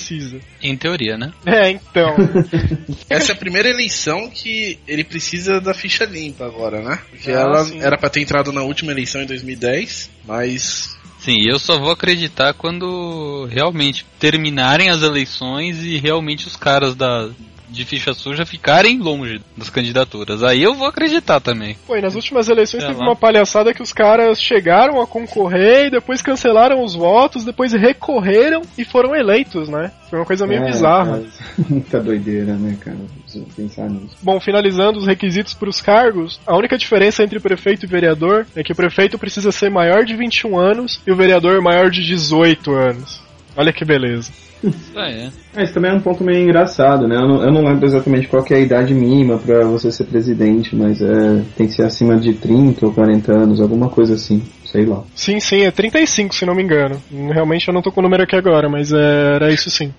Em 0.62 0.75
teoria, 0.77 1.17
né? 1.17 1.31
É, 1.45 1.69
então. 1.69 2.15
Essa 3.09 3.31
é 3.31 3.35
a 3.35 3.38
primeira 3.38 3.69
eleição 3.69 4.29
que 4.29 4.79
ele 4.88 5.03
precisa 5.03 5.59
da 5.59 5.73
ficha 5.73 6.05
limpa 6.05 6.45
agora, 6.45 6.81
né? 6.81 7.00
Porque 7.09 7.31
Ah, 7.31 7.39
ela 7.41 7.65
sim. 7.65 7.79
era 7.81 7.97
pra 7.97 8.09
ter 8.09 8.21
entrado 8.21 8.51
na 8.51 8.62
última 8.63 8.91
eleição 8.91 9.21
em 9.21 9.25
2010, 9.25 10.09
mas 10.25 10.97
Sim, 11.19 11.41
eu 11.47 11.57
só 11.57 11.79
vou 11.79 11.91
acreditar 11.91 12.53
quando 12.53 13.45
realmente 13.50 14.05
terminarem 14.19 14.89
as 14.89 15.01
eleições 15.01 15.81
e 15.81 15.97
realmente 15.97 16.47
os 16.47 16.57
caras 16.57 16.95
da 16.95 17.29
de 17.74 17.84
ficha 17.86 18.13
suja 18.13 18.46
ficarem 18.46 19.00
longe 19.00 19.42
das 19.58 19.70
candidaturas. 19.70 20.44
Aí 20.44 20.62
eu 20.62 20.75
vou 20.75 20.88
acreditar 20.88 21.39
também. 21.39 21.75
Pô, 21.88 21.96
e 21.98 22.01
nas 22.01 22.15
últimas 22.15 22.48
eleições 22.48 22.82
Sei 22.84 22.89
teve 22.92 23.00
lá. 23.01 23.08
uma 23.10 23.15
palhaçada 23.15 23.74
que 23.74 23.82
os 23.82 23.92
caras 23.92 24.39
chegaram 24.42 25.01
a 25.01 25.08
concorrer 25.08 25.88
e 25.88 25.89
depois 25.89 26.22
cancelaram 26.22 26.84
os 26.84 26.94
votos, 26.96 27.44
depois 27.44 27.74
recorreram 27.74 28.62
e 28.77 28.86
foram 28.86 29.15
eleitos, 29.15 29.68
né? 29.68 29.92
Foi 30.10 30.20
uma 30.20 30.25
coisa 30.25 30.46
meio 30.46 30.62
É, 30.63 30.65
bizarra. 30.68 31.20
cara, 31.20 31.25
Muita 31.70 32.00
doideira, 32.00 32.53
né, 32.53 32.77
cara? 32.80 32.98
Preciso 33.24 33.46
pensar 33.56 33.89
nisso. 33.89 34.15
Bom, 34.22 34.39
finalizando 34.39 35.00
os 35.00 35.08
requisitos 35.08 35.53
para 35.56 35.70
os 35.70 35.82
cargos, 35.82 36.39
a 36.46 36.56
única 36.56 36.77
diferença 36.77 37.24
entre 37.24 37.39
prefeito 37.39 37.86
e 37.86 37.89
vereador 37.89 38.46
é 38.56 38.63
que 38.63 38.72
o 38.72 38.75
prefeito 38.75 39.18
precisa 39.18 39.51
ser 39.51 39.72
maior 39.72 40.06
de 40.06 40.15
21 40.15 40.58
anos 40.58 41.01
e 41.08 41.12
o 41.12 41.15
vereador 41.15 41.60
maior 41.62 41.89
de 41.89 42.03
18 42.06 42.72
anos. 42.72 43.20
Olha 43.57 43.74
que 43.74 43.83
beleza. 43.83 44.31
Ah, 44.95 45.09
é. 45.09 45.29
É, 45.55 45.63
isso 45.63 45.73
também 45.73 45.91
é 45.91 45.93
um 45.93 45.99
ponto 45.99 46.23
meio 46.23 46.43
engraçado, 46.43 47.07
né? 47.07 47.15
Eu 47.15 47.27
não, 47.27 47.43
eu 47.43 47.51
não 47.51 47.63
lembro 47.63 47.85
exatamente 47.85 48.27
qual 48.27 48.43
que 48.43 48.53
é 48.53 48.57
a 48.57 48.59
idade 48.59 48.93
mínima 48.93 49.37
pra 49.37 49.65
você 49.65 49.91
ser 49.91 50.05
presidente, 50.05 50.75
mas 50.75 51.01
é, 51.01 51.43
tem 51.55 51.67
que 51.67 51.73
ser 51.73 51.83
acima 51.83 52.17
de 52.17 52.33
30 52.33 52.85
ou 52.85 52.93
40 52.93 53.31
anos, 53.31 53.61
alguma 53.61 53.89
coisa 53.89 54.13
assim, 54.15 54.41
sei 54.65 54.85
lá. 54.85 55.03
Sim, 55.15 55.39
sim, 55.39 55.61
é 55.61 55.71
35 55.71 56.33
se 56.33 56.45
não 56.45 56.55
me 56.55 56.63
engano. 56.63 57.01
Realmente 57.11 57.67
eu 57.67 57.73
não 57.73 57.81
tô 57.81 57.91
com 57.91 57.99
o 57.99 58.03
número 58.03 58.23
aqui 58.23 58.35
agora, 58.35 58.69
mas 58.69 58.91
é, 58.91 59.35
era 59.35 59.51
isso 59.51 59.69
sim. 59.69 59.93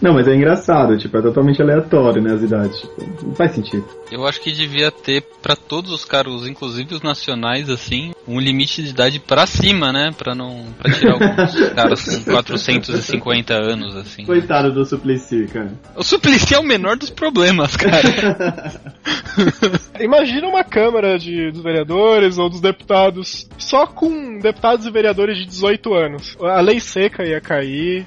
Não, 0.00 0.14
mas 0.14 0.26
é 0.28 0.34
engraçado, 0.34 0.96
tipo, 0.98 1.16
é 1.16 1.22
totalmente 1.22 1.60
aleatório, 1.60 2.22
né, 2.22 2.34
as 2.34 2.42
idades, 2.42 2.80
tipo, 2.80 3.26
não 3.26 3.34
faz 3.34 3.52
sentido. 3.52 3.84
Eu 4.10 4.26
acho 4.26 4.40
que 4.40 4.52
devia 4.52 4.90
ter 4.90 5.22
pra 5.42 5.56
todos 5.56 5.90
os 5.90 6.04
cargos, 6.04 6.46
inclusive 6.46 6.94
os 6.94 7.02
nacionais, 7.02 7.68
assim, 7.68 8.12
um 8.26 8.38
limite 8.38 8.82
de 8.82 8.90
idade 8.90 9.18
pra 9.18 9.46
cima, 9.46 9.92
né? 9.92 10.10
Pra 10.16 10.34
não 10.34 10.66
pra 10.78 10.92
tirar 10.92 11.12
alguns 11.14 11.70
caras 11.74 12.04
com 12.04 12.32
450 12.32 13.54
anos, 13.54 13.96
assim. 13.96 14.24
Coitado 14.24 14.72
do 14.72 14.84
Suplicy, 14.84 15.46
cara. 15.46 15.72
O 15.96 16.04
Suplicy 16.04 16.54
é 16.54 16.58
o 16.58 16.62
menor 16.62 16.96
dos 16.96 17.10
problemas, 17.10 17.76
cara. 17.76 18.80
Imagina 20.00 20.48
uma 20.48 20.64
Câmara 20.64 21.18
de, 21.18 21.50
dos 21.50 21.62
Vereadores 21.62 22.38
ou 22.38 22.48
dos 22.48 22.60
deputados 22.60 23.48
só 23.58 23.86
com 23.86 24.38
deputados 24.38 24.86
e 24.86 24.90
vereadores 24.90 25.38
de 25.38 25.46
18 25.46 25.94
anos. 25.94 26.36
A 26.40 26.60
lei 26.60 26.80
seca 26.80 27.24
ia 27.24 27.40
cair. 27.40 28.06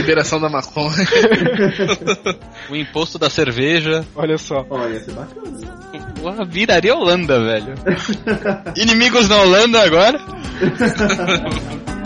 Liberação 0.00 0.40
da 0.40 0.48
maconha. 0.48 1.06
o 2.70 2.76
imposto 2.76 3.18
da 3.18 3.28
cerveja. 3.28 4.04
Olha 4.14 4.38
só. 4.38 4.66
Ó, 4.68 4.86
ia 4.88 5.00
ser 5.00 5.12
bacana. 5.12 5.50
Porra, 6.20 6.44
viraria 6.44 6.94
Holanda, 6.94 7.40
velho. 7.40 7.74
Inimigos 8.76 9.28
na 9.28 9.36
Holanda 9.38 9.82
agora? 9.82 10.20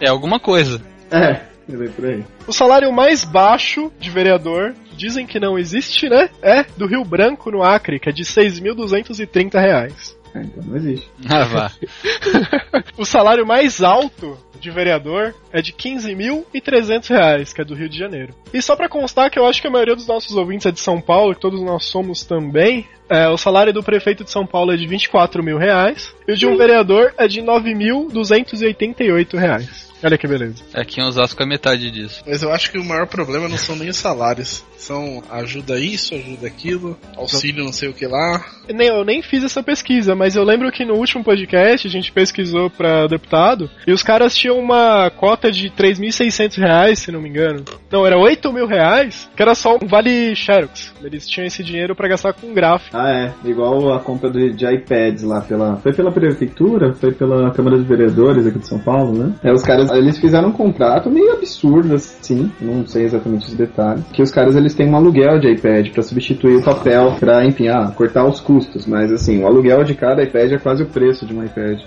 É 0.00 0.08
alguma 0.08 0.40
coisa. 0.40 0.80
É, 1.10 1.42
ele 1.68 1.88
por 1.90 2.06
aí. 2.06 2.24
O 2.46 2.52
salário 2.52 2.90
mais 2.92 3.24
baixo 3.24 3.92
de 4.00 4.10
vereador, 4.10 4.74
dizem 5.00 5.26
que 5.26 5.40
não 5.40 5.58
existe, 5.58 6.08
né? 6.08 6.28
É 6.42 6.64
do 6.76 6.86
Rio 6.86 7.02
Branco, 7.04 7.50
no 7.50 7.62
Acre, 7.62 7.98
que 7.98 8.10
é 8.10 8.12
de 8.12 8.22
6.230 8.22 9.58
reais. 9.58 10.18
É, 10.34 10.42
então 10.42 10.62
não 10.62 10.76
existe. 10.76 11.10
Ah, 11.28 11.44
vá. 11.44 11.72
O 12.96 13.04
salário 13.04 13.46
mais 13.46 13.82
alto 13.82 14.38
de 14.60 14.70
vereador 14.70 15.34
é 15.50 15.62
de 15.62 15.72
15.300 15.72 17.08
reais, 17.08 17.52
que 17.52 17.62
é 17.62 17.64
do 17.64 17.74
Rio 17.74 17.88
de 17.88 17.98
Janeiro. 17.98 18.34
E 18.52 18.60
só 18.60 18.76
pra 18.76 18.90
constar 18.90 19.30
que 19.30 19.38
eu 19.38 19.46
acho 19.46 19.60
que 19.60 19.66
a 19.66 19.70
maioria 19.70 19.96
dos 19.96 20.06
nossos 20.06 20.36
ouvintes 20.36 20.66
é 20.66 20.70
de 20.70 20.80
São 20.80 21.00
Paulo, 21.00 21.34
que 21.34 21.40
todos 21.40 21.62
nós 21.62 21.86
somos 21.86 22.22
também, 22.24 22.86
é, 23.08 23.26
o 23.28 23.38
salário 23.38 23.72
do 23.72 23.82
prefeito 23.82 24.22
de 24.22 24.30
São 24.30 24.46
Paulo 24.46 24.72
é 24.72 24.76
de 24.76 24.86
24 24.86 25.42
mil 25.42 25.56
reais, 25.56 26.14
e 26.28 26.32
o 26.32 26.36
de 26.36 26.46
um 26.46 26.56
vereador 26.56 27.14
é 27.16 27.26
de 27.26 27.40
9.288 27.40 29.38
reais. 29.38 29.89
Olha 30.02 30.16
que 30.16 30.26
beleza. 30.26 30.62
Aqui 30.74 31.00
em 31.00 31.04
Osasco 31.04 31.42
é 31.42 31.46
metade 31.46 31.90
disso. 31.90 32.22
Mas 32.26 32.42
eu 32.42 32.52
acho 32.52 32.70
que 32.70 32.78
o 32.78 32.84
maior 32.84 33.06
problema 33.06 33.48
não 33.48 33.58
são 33.58 33.76
nem 33.76 33.88
os 33.88 33.96
salários. 33.96 34.64
São 34.76 35.22
ajuda 35.30 35.78
isso, 35.78 36.14
ajuda 36.14 36.46
aquilo, 36.46 36.96
auxílio 37.16 37.64
não 37.64 37.72
sei 37.72 37.90
o 37.90 37.92
que 37.92 38.06
lá. 38.06 38.44
Nem, 38.68 38.88
eu 38.88 39.04
nem 39.04 39.20
fiz 39.20 39.44
essa 39.44 39.62
pesquisa, 39.62 40.14
mas 40.14 40.36
eu 40.36 40.42
lembro 40.42 40.72
que 40.72 40.84
no 40.84 40.94
último 40.94 41.22
podcast 41.22 41.86
a 41.86 41.90
gente 41.90 42.10
pesquisou 42.10 42.70
pra 42.70 43.06
deputado 43.06 43.70
e 43.86 43.92
os 43.92 44.02
caras 44.02 44.34
tinham 44.34 44.58
uma 44.58 45.10
cota 45.10 45.50
de 45.50 45.70
3.600 45.70 46.56
reais, 46.58 46.98
se 47.00 47.12
não 47.12 47.20
me 47.20 47.28
engano. 47.28 47.64
Não, 47.90 48.06
era 48.06 48.18
8 48.18 48.52
mil 48.52 48.66
reais, 48.66 49.28
que 49.36 49.42
era 49.42 49.54
só 49.54 49.76
um 49.76 49.86
vale 49.86 50.34
Xerox. 50.34 50.94
Eles 51.02 51.28
tinham 51.28 51.46
esse 51.46 51.62
dinheiro 51.62 51.94
pra 51.94 52.08
gastar 52.08 52.32
com 52.32 52.54
gráfico. 52.54 52.96
Ah, 52.96 53.10
é. 53.10 53.48
Igual 53.48 53.92
a 53.92 54.00
compra 54.00 54.30
de, 54.30 54.52
de 54.52 54.66
iPads 54.66 55.24
lá 55.24 55.40
pela. 55.40 55.76
Foi 55.76 55.92
pela 55.92 56.12
prefeitura? 56.12 56.94
Foi 56.94 57.12
pela 57.12 57.50
Câmara 57.50 57.76
dos 57.76 57.86
Vereadores 57.86 58.46
aqui 58.46 58.58
de 58.58 58.68
São 58.68 58.78
Paulo, 58.78 59.12
né? 59.12 59.34
É, 59.42 59.52
os 59.52 59.62
caras, 59.62 59.89
eles 59.96 60.18
fizeram 60.18 60.48
um 60.48 60.52
contrato 60.52 61.10
meio 61.10 61.32
absurdo, 61.32 61.94
assim, 61.94 62.50
não 62.60 62.86
sei 62.86 63.04
exatamente 63.04 63.46
os 63.46 63.54
detalhes. 63.54 64.04
Que 64.12 64.22
os 64.22 64.30
caras 64.30 64.56
eles 64.56 64.74
têm 64.74 64.88
um 64.88 64.96
aluguel 64.96 65.38
de 65.38 65.50
iPad 65.50 65.88
pra 65.90 66.02
substituir 66.02 66.56
o 66.56 66.62
papel, 66.62 67.16
pra, 67.18 67.44
enfim, 67.44 67.68
ah, 67.68 67.92
cortar 67.96 68.24
os 68.24 68.40
custos. 68.40 68.86
Mas 68.86 69.12
assim, 69.12 69.42
o 69.42 69.46
aluguel 69.46 69.84
de 69.84 69.94
cada 69.94 70.22
iPad 70.22 70.52
é 70.52 70.58
quase 70.58 70.82
o 70.82 70.86
preço 70.86 71.26
de 71.26 71.34
um 71.34 71.44
iPad. 71.44 71.80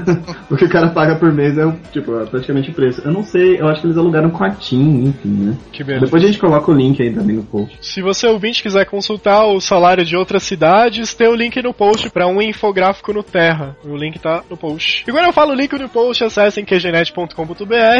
o 0.50 0.56
que 0.56 0.64
o 0.64 0.68
cara 0.68 0.88
paga 0.90 1.16
por 1.16 1.32
mês 1.32 1.56
é, 1.58 1.72
tipo, 1.92 2.18
é 2.18 2.26
praticamente 2.26 2.70
o 2.70 2.74
preço. 2.74 3.02
Eu 3.04 3.12
não 3.12 3.22
sei, 3.22 3.60
eu 3.60 3.68
acho 3.68 3.80
que 3.80 3.86
eles 3.86 3.98
alugaram 3.98 4.28
um 4.28 4.32
quartinho, 4.32 5.08
enfim, 5.08 5.28
né? 5.28 5.56
Que 5.72 5.84
beleza. 5.84 6.06
Depois 6.06 6.22
a 6.22 6.26
gente 6.26 6.38
coloca 6.38 6.70
o 6.70 6.74
link 6.74 7.00
aí 7.02 7.12
também 7.12 7.36
no 7.36 7.44
post. 7.44 7.78
Se 7.80 8.02
você 8.02 8.26
ouvinte 8.26 8.62
quiser 8.62 8.86
consultar 8.86 9.46
o 9.46 9.60
salário 9.60 10.04
de 10.04 10.16
outras 10.16 10.42
cidades, 10.42 11.14
tem 11.14 11.28
o 11.28 11.34
link 11.34 11.60
no 11.62 11.74
post 11.74 12.10
pra 12.10 12.26
um 12.26 12.40
infográfico 12.40 13.12
no 13.12 13.22
Terra. 13.22 13.76
O 13.84 13.96
link 13.96 14.18
tá 14.18 14.42
no 14.48 14.56
post. 14.56 15.04
E 15.06 15.12
quando 15.12 15.26
eu 15.26 15.32
falo 15.32 15.54
link 15.54 15.72
no 15.78 15.88
post, 15.88 16.24
acessem 16.24 16.64
qgenet.com.br 16.64 17.49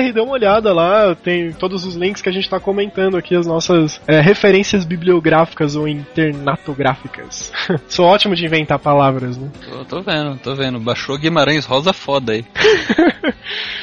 e 0.08 0.12
dê 0.12 0.20
uma 0.20 0.32
olhada 0.32 0.72
lá. 0.72 1.14
Tem 1.14 1.52
todos 1.52 1.84
os 1.84 1.96
links 1.96 2.22
que 2.22 2.28
a 2.28 2.32
gente 2.32 2.48
tá 2.48 2.60
comentando 2.60 3.16
aqui, 3.16 3.34
as 3.34 3.46
nossas 3.46 4.00
é, 4.06 4.20
referências 4.20 4.84
bibliográficas 4.84 5.76
ou 5.76 5.88
internatográficas. 5.88 7.52
Sou 7.88 8.06
ótimo 8.06 8.34
de 8.34 8.44
inventar 8.44 8.78
palavras, 8.78 9.36
né? 9.36 9.48
Tô, 9.68 9.84
tô 9.84 10.02
vendo, 10.02 10.36
tô 10.38 10.54
vendo. 10.54 10.78
Baixou 10.78 11.18
Guimarães 11.18 11.64
Rosa 11.64 11.92
foda 11.92 12.32
aí. 12.32 12.44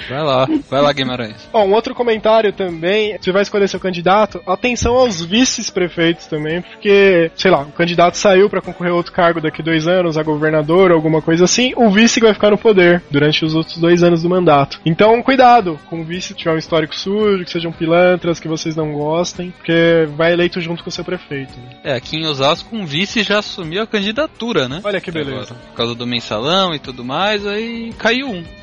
Vai 0.09 0.23
lá, 0.23 0.47
vai 0.69 0.81
lá, 0.81 0.93
Guimarães. 0.93 1.49
Ó, 1.51 1.65
um 1.65 1.73
outro 1.73 1.93
comentário 1.93 2.53
também, 2.53 3.17
você 3.19 3.29
vai 3.31 3.41
escolher 3.41 3.67
seu 3.67 3.79
candidato, 3.79 4.41
atenção 4.47 4.95
aos 4.95 5.23
vice-prefeitos 5.23 6.27
também, 6.27 6.61
porque, 6.61 7.29
sei 7.35 7.51
lá, 7.51 7.63
o 7.63 7.73
candidato 7.73 8.15
saiu 8.15 8.49
pra 8.49 8.61
concorrer 8.61 8.93
a 8.93 8.95
outro 8.95 9.11
cargo 9.11 9.41
daqui 9.41 9.61
dois 9.61 9.85
anos, 9.85 10.17
a 10.17 10.23
governador, 10.23 10.91
alguma 10.91 11.21
coisa 11.21 11.43
assim, 11.43 11.73
o 11.75 11.89
vice 11.89 12.21
vai 12.21 12.33
ficar 12.33 12.51
no 12.51 12.57
poder 12.57 13.03
durante 13.11 13.43
os 13.43 13.53
outros 13.53 13.77
dois 13.77 14.01
anos 14.01 14.23
do 14.23 14.29
mandato. 14.29 14.79
Então, 14.85 15.21
cuidado 15.21 15.56
com 15.89 16.01
o 16.01 16.03
vice 16.03 16.33
tiver 16.33 16.53
um 16.53 16.57
histórico 16.57 16.95
sujo, 16.95 17.43
que 17.43 17.51
sejam 17.51 17.71
pilantras, 17.71 18.39
que 18.39 18.47
vocês 18.47 18.75
não 18.75 18.91
gostem, 18.93 19.51
porque 19.51 20.07
vai 20.15 20.33
eleito 20.33 20.59
junto 20.61 20.83
com 20.83 20.89
o 20.89 20.91
seu 20.91 21.03
prefeito. 21.03 21.53
né? 21.57 21.79
É, 21.83 21.93
aqui 21.95 22.17
em 22.17 22.25
Osasco 22.25 22.75
um 22.75 22.85
vice 22.85 23.23
já 23.23 23.39
assumiu 23.39 23.81
a 23.83 23.87
candidatura, 23.87 24.67
né? 24.67 24.81
Olha 24.83 25.01
que 25.01 25.11
beleza. 25.11 25.53
Agora, 25.53 25.67
por 25.69 25.75
causa 25.75 25.95
do 25.95 26.07
mensalão 26.07 26.73
e 26.73 26.79
tudo 26.79 27.03
mais, 27.03 27.45
aí 27.45 27.93
caiu 27.97 28.27
um. 28.27 28.43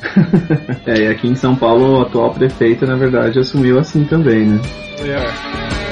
É, 0.86 0.98
e 0.98 1.06
aqui 1.06 1.26
em 1.26 1.34
São 1.34 1.56
Paulo 1.56 1.98
o 1.98 2.02
atual 2.02 2.32
prefeito, 2.32 2.86
na 2.86 2.94
verdade, 2.94 3.38
assumiu 3.38 3.78
assim 3.78 4.04
também, 4.04 4.46
né? 4.46 4.60
É. 5.00 5.83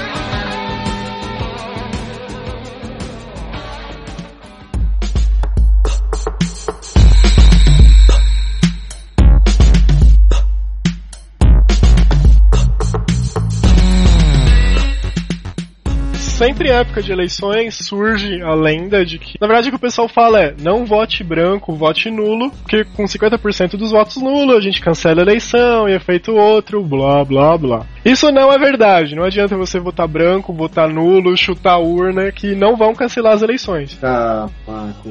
Sempre 16.43 16.71
em 16.71 16.73
época 16.73 17.01
de 17.01 17.13
eleições 17.13 17.79
surge 17.87 18.43
a 18.43 18.53
lenda 18.53 19.05
de 19.05 19.17
que, 19.17 19.39
na 19.41 19.47
verdade, 19.47 19.69
o 19.69 19.71
que 19.71 19.77
o 19.77 19.81
pessoal 19.81 20.09
fala 20.09 20.41
é: 20.41 20.55
não 20.61 20.85
vote 20.85 21.23
branco, 21.23 21.73
vote 21.73 22.11
nulo, 22.11 22.51
porque 22.51 22.85
com 22.85 23.05
50% 23.05 23.77
dos 23.77 23.93
votos 23.93 24.17
nulo 24.17 24.57
a 24.57 24.61
gente 24.61 24.81
cancela 24.81 25.21
a 25.21 25.23
eleição 25.23 25.89
e 25.89 25.93
é 25.93 26.01
feito 26.01 26.35
outro, 26.35 26.83
blá 26.83 27.25
blá 27.25 27.57
blá. 27.57 27.87
Isso 28.05 28.33
não 28.33 28.53
é 28.53 28.59
verdade, 28.59 29.15
não 29.15 29.23
adianta 29.23 29.57
você 29.57 29.79
votar 29.79 30.09
branco, 30.09 30.53
votar 30.53 30.89
nulo, 30.89 31.37
chutar 31.37 31.79
urna, 31.79 32.33
que 32.33 32.57
não 32.57 32.77
vão 32.77 32.93
cancelar 32.93 33.35
as 33.35 33.43
eleições. 33.43 33.97
Ah. 34.03 34.49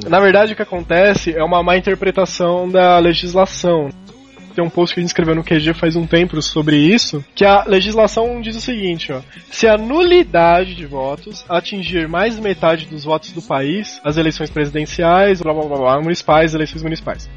Na 0.09 0.19
verdade, 0.19 0.51
o 0.51 0.55
que 0.57 0.61
acontece 0.61 1.33
é 1.33 1.41
uma 1.41 1.63
má 1.63 1.77
interpretação 1.77 2.69
da 2.69 2.99
legislação. 2.99 3.87
Tem 4.53 4.63
um 4.63 4.69
post 4.69 4.93
que 4.93 4.99
a 4.99 5.01
gente 5.01 5.09
escreveu 5.09 5.35
no 5.35 5.43
QG 5.43 5.73
faz 5.73 5.95
um 5.95 6.05
tempo 6.05 6.41
sobre 6.41 6.77
isso, 6.77 7.23
que 7.33 7.45
a 7.45 7.63
legislação 7.65 8.41
diz 8.41 8.55
o 8.55 8.61
seguinte, 8.61 9.11
ó. 9.11 9.21
Se 9.49 9.67
a 9.67 9.77
nulidade 9.77 10.75
de 10.75 10.85
votos 10.85 11.45
atingir 11.47 12.07
mais 12.07 12.35
de 12.35 12.41
metade 12.41 12.85
dos 12.85 13.03
votos 13.03 13.31
do 13.31 13.41
país, 13.41 13.99
as 14.03 14.17
eleições 14.17 14.49
presidenciais, 14.49 15.41
blá 15.41 15.53
blá 15.53 15.65
blá, 15.65 15.77
blá 15.77 16.01
municipais, 16.01 16.53
eleições 16.53 16.83
municipais. 16.83 17.29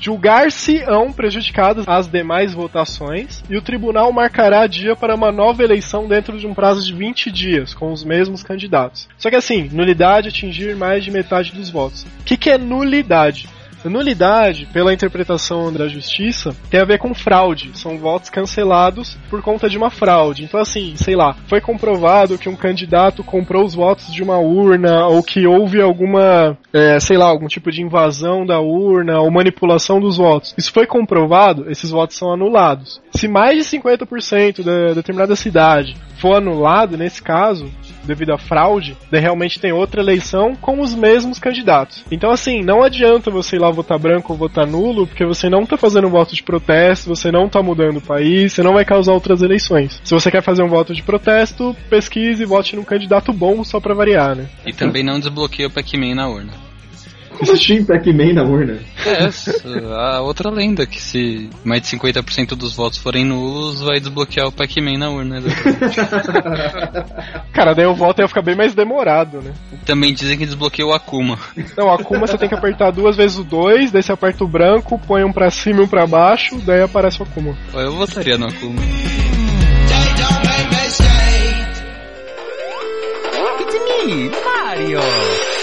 Julgar-se-ão 0.00 1.12
prejudicadas 1.12 1.88
as 1.88 2.08
demais 2.08 2.52
votações 2.52 3.42
e 3.48 3.56
o 3.56 3.62
tribunal 3.62 4.12
marcará 4.12 4.66
dia 4.66 4.94
para 4.94 5.14
uma 5.14 5.32
nova 5.32 5.62
eleição 5.62 6.06
dentro 6.06 6.38
de 6.38 6.46
um 6.46 6.52
prazo 6.52 6.84
de 6.84 6.92
20 6.92 7.30
dias, 7.30 7.72
com 7.72 7.92
os 7.92 8.04
mesmos 8.04 8.42
candidatos. 8.42 9.08
Só 9.16 9.30
que 9.30 9.36
assim, 9.36 9.70
nulidade 9.72 10.28
atingir 10.28 10.76
mais 10.76 11.04
de 11.04 11.10
metade 11.10 11.52
dos 11.52 11.70
votos. 11.70 12.04
O 12.20 12.24
que, 12.24 12.36
que 12.36 12.50
é 12.50 12.58
nulidade? 12.58 13.48
Nulidade, 13.90 14.66
pela 14.72 14.92
interpretação 14.92 15.72
da 15.72 15.88
justiça, 15.88 16.54
tem 16.70 16.80
a 16.80 16.84
ver 16.84 16.98
com 16.98 17.14
fraude. 17.14 17.70
São 17.74 17.98
votos 17.98 18.30
cancelados 18.30 19.16
por 19.30 19.42
conta 19.42 19.68
de 19.68 19.76
uma 19.76 19.90
fraude. 19.90 20.44
Então, 20.44 20.60
assim, 20.60 20.94
sei 20.96 21.14
lá, 21.16 21.36
foi 21.46 21.60
comprovado 21.60 22.38
que 22.38 22.48
um 22.48 22.56
candidato 22.56 23.22
comprou 23.22 23.64
os 23.64 23.74
votos 23.74 24.12
de 24.12 24.22
uma 24.22 24.38
urna, 24.38 25.06
ou 25.06 25.22
que 25.22 25.46
houve 25.46 25.80
alguma, 25.80 26.56
é, 26.72 26.98
sei 27.00 27.16
lá, 27.16 27.26
algum 27.26 27.46
tipo 27.46 27.70
de 27.70 27.82
invasão 27.82 28.44
da 28.44 28.60
urna, 28.60 29.20
ou 29.20 29.30
manipulação 29.30 30.00
dos 30.00 30.16
votos. 30.16 30.54
Isso 30.56 30.72
foi 30.72 30.86
comprovado, 30.86 31.70
esses 31.70 31.90
votos 31.90 32.16
são 32.16 32.32
anulados. 32.32 33.00
Se 33.12 33.28
mais 33.28 33.56
de 33.56 33.78
50% 33.78 34.62
da 34.62 34.94
determinada 34.94 35.36
cidade 35.36 35.96
for 36.16 36.36
anulado, 36.36 36.96
nesse 36.96 37.22
caso, 37.22 37.70
devido 38.04 38.32
à 38.32 38.38
fraude, 38.38 38.96
daí 39.10 39.20
realmente 39.20 39.60
tem 39.60 39.72
outra 39.72 40.00
eleição 40.00 40.54
com 40.54 40.80
os 40.80 40.94
mesmos 40.94 41.38
candidatos. 41.38 42.04
Então, 42.10 42.30
assim, 42.30 42.62
não 42.62 42.82
adianta 42.82 43.30
você 43.30 43.56
ir 43.56 43.58
lá 43.58 43.70
votar 43.70 43.98
branco 43.98 44.32
ou 44.32 44.38
votar 44.38 44.66
nulo, 44.66 45.06
porque 45.06 45.24
você 45.24 45.48
não 45.48 45.66
tá 45.66 45.76
fazendo 45.76 46.06
um 46.06 46.10
voto 46.10 46.34
de 46.34 46.42
protesto, 46.42 47.08
você 47.08 47.30
não 47.30 47.48
tá 47.48 47.62
mudando 47.62 47.98
o 47.98 48.02
país, 48.02 48.52
você 48.52 48.62
não 48.62 48.74
vai 48.74 48.84
causar 48.84 49.12
outras 49.12 49.42
eleições. 49.42 50.00
Se 50.04 50.14
você 50.14 50.30
quer 50.30 50.42
fazer 50.42 50.62
um 50.62 50.68
voto 50.68 50.94
de 50.94 51.02
protesto, 51.02 51.74
pesquise 51.88 52.42
e 52.42 52.46
vote 52.46 52.76
num 52.76 52.84
candidato 52.84 53.32
bom 53.32 53.64
só 53.64 53.80
pra 53.80 53.94
variar, 53.94 54.34
né? 54.34 54.48
E 54.66 54.72
também 54.72 55.02
não 55.02 55.18
desbloqueia 55.18 55.68
o 55.68 55.70
Pac-Man 55.70 56.14
na 56.14 56.28
urna. 56.28 56.73
Como 57.38 57.52
assim 57.52 57.84
Pac-Man 57.84 58.32
na 58.34 58.42
urna? 58.44 58.78
É, 59.04 59.28
a 59.94 60.20
outra 60.20 60.50
lenda, 60.50 60.86
que 60.86 61.00
se 61.00 61.50
mais 61.64 61.82
de 61.82 61.88
50% 61.88 62.54
dos 62.54 62.74
votos 62.74 62.98
forem 62.98 63.24
nulos, 63.24 63.80
vai 63.80 63.98
desbloquear 63.98 64.48
o 64.48 64.52
Pac-Man 64.52 64.98
na 64.98 65.10
urna. 65.10 65.38
exatamente. 65.38 65.96
Cara, 67.52 67.74
daí 67.74 67.86
o 67.86 67.94
voto 67.94 68.20
ia 68.20 68.28
ficar 68.28 68.42
bem 68.42 68.56
mais 68.56 68.74
demorado, 68.74 69.40
né? 69.40 69.52
Também 69.84 70.14
dizem 70.14 70.38
que 70.38 70.46
desbloqueia 70.46 70.86
o 70.86 70.92
Akuma. 70.92 71.38
Não, 71.76 71.90
a 71.90 71.94
Akuma 71.94 72.26
você 72.26 72.38
tem 72.38 72.48
que 72.48 72.54
apertar 72.54 72.90
duas 72.90 73.16
vezes 73.16 73.38
o 73.38 73.44
2, 73.44 73.90
daí 73.90 74.02
você 74.02 74.12
aperta 74.12 74.44
o 74.44 74.48
branco, 74.48 75.00
põe 75.06 75.24
um 75.24 75.32
pra 75.32 75.50
cima 75.50 75.80
e 75.80 75.84
um 75.84 75.88
pra 75.88 76.06
baixo, 76.06 76.58
daí 76.64 76.82
aparece 76.82 77.20
o 77.20 77.24
Akuma. 77.24 77.56
Eu 77.74 77.92
votaria 77.92 78.38
no 78.38 78.46
Akuma. 78.46 78.80
It's 83.60 84.06
me, 84.06 84.28
Mario. 84.28 85.53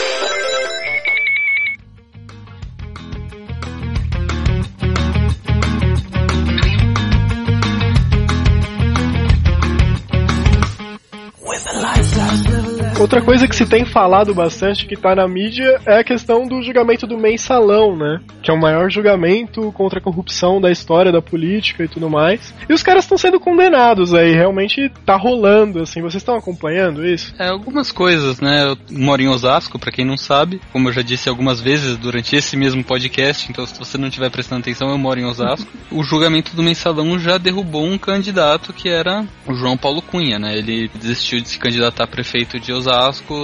Outra 13.02 13.20
coisa 13.20 13.48
que 13.48 13.56
se 13.56 13.66
tem 13.66 13.84
falado 13.84 14.32
bastante, 14.32 14.86
que 14.86 14.96
tá 14.96 15.16
na 15.16 15.28
mídia, 15.28 15.82
é 15.88 16.02
a 16.02 16.04
questão 16.04 16.48
do 16.48 16.62
julgamento 16.62 17.08
do 17.08 17.18
mensalão, 17.18 17.98
né? 17.98 18.22
Que 18.44 18.52
é 18.52 18.54
o 18.54 18.62
maior 18.62 18.92
julgamento 18.92 19.72
contra 19.72 19.98
a 19.98 20.02
corrupção 20.02 20.62
da 20.62 20.70
história 20.70 21.12
da 21.12 21.20
política 21.20 21.84
e 21.84 21.88
tudo 21.88 22.08
mais. 22.08 22.54
E 22.70 22.72
os 22.72 22.84
caras 22.84 23.06
estão 23.06 23.18
sendo 23.18 23.40
condenados 23.40 24.14
aí, 24.14 24.34
realmente 24.34 24.88
tá 25.04 25.16
rolando, 25.16 25.82
assim. 25.82 26.00
Vocês 26.00 26.22
estão 26.22 26.36
acompanhando 26.36 27.04
isso? 27.04 27.34
É, 27.40 27.48
algumas 27.48 27.92
coisas, 27.92 28.40
né? 28.40 28.66
Eu 28.66 28.78
moro 28.96 29.20
em 29.20 29.28
Osasco, 29.28 29.80
pra 29.80 29.92
quem 29.92 30.06
não 30.06 30.16
sabe, 30.16 30.62
como 30.72 30.90
eu 30.90 30.94
já 30.94 31.02
disse 31.02 31.28
algumas 31.28 31.60
vezes 31.60 31.98
durante 31.98 32.36
esse 32.36 32.56
mesmo 32.56 32.84
podcast, 32.84 33.50
então 33.50 33.66
se 33.66 33.80
você 33.80 33.98
não 33.98 34.10
estiver 34.10 34.30
prestando 34.30 34.62
atenção, 34.62 34.92
eu 34.92 34.98
moro 35.00 35.20
em 35.20 35.26
Osasco. 35.26 35.68
o 35.90 36.04
julgamento 36.04 36.56
do 36.56 36.62
mensalão 36.62 37.18
já 37.18 37.40
derrubou 37.40 37.84
um 37.84 37.98
candidato 37.98 38.72
que 38.72 38.90
era 38.90 39.26
o 39.48 39.56
João 39.56 39.76
Paulo 39.76 40.04
Cunha, 40.04 40.38
né? 40.38 40.56
Ele 40.56 40.88
desistiu 40.94 41.42
de 41.42 41.50
se 41.50 41.58
candidatar 41.58 42.04
a 42.04 42.08
prefeito 42.08 42.60
de 42.60 42.72
Osasco 42.72 42.91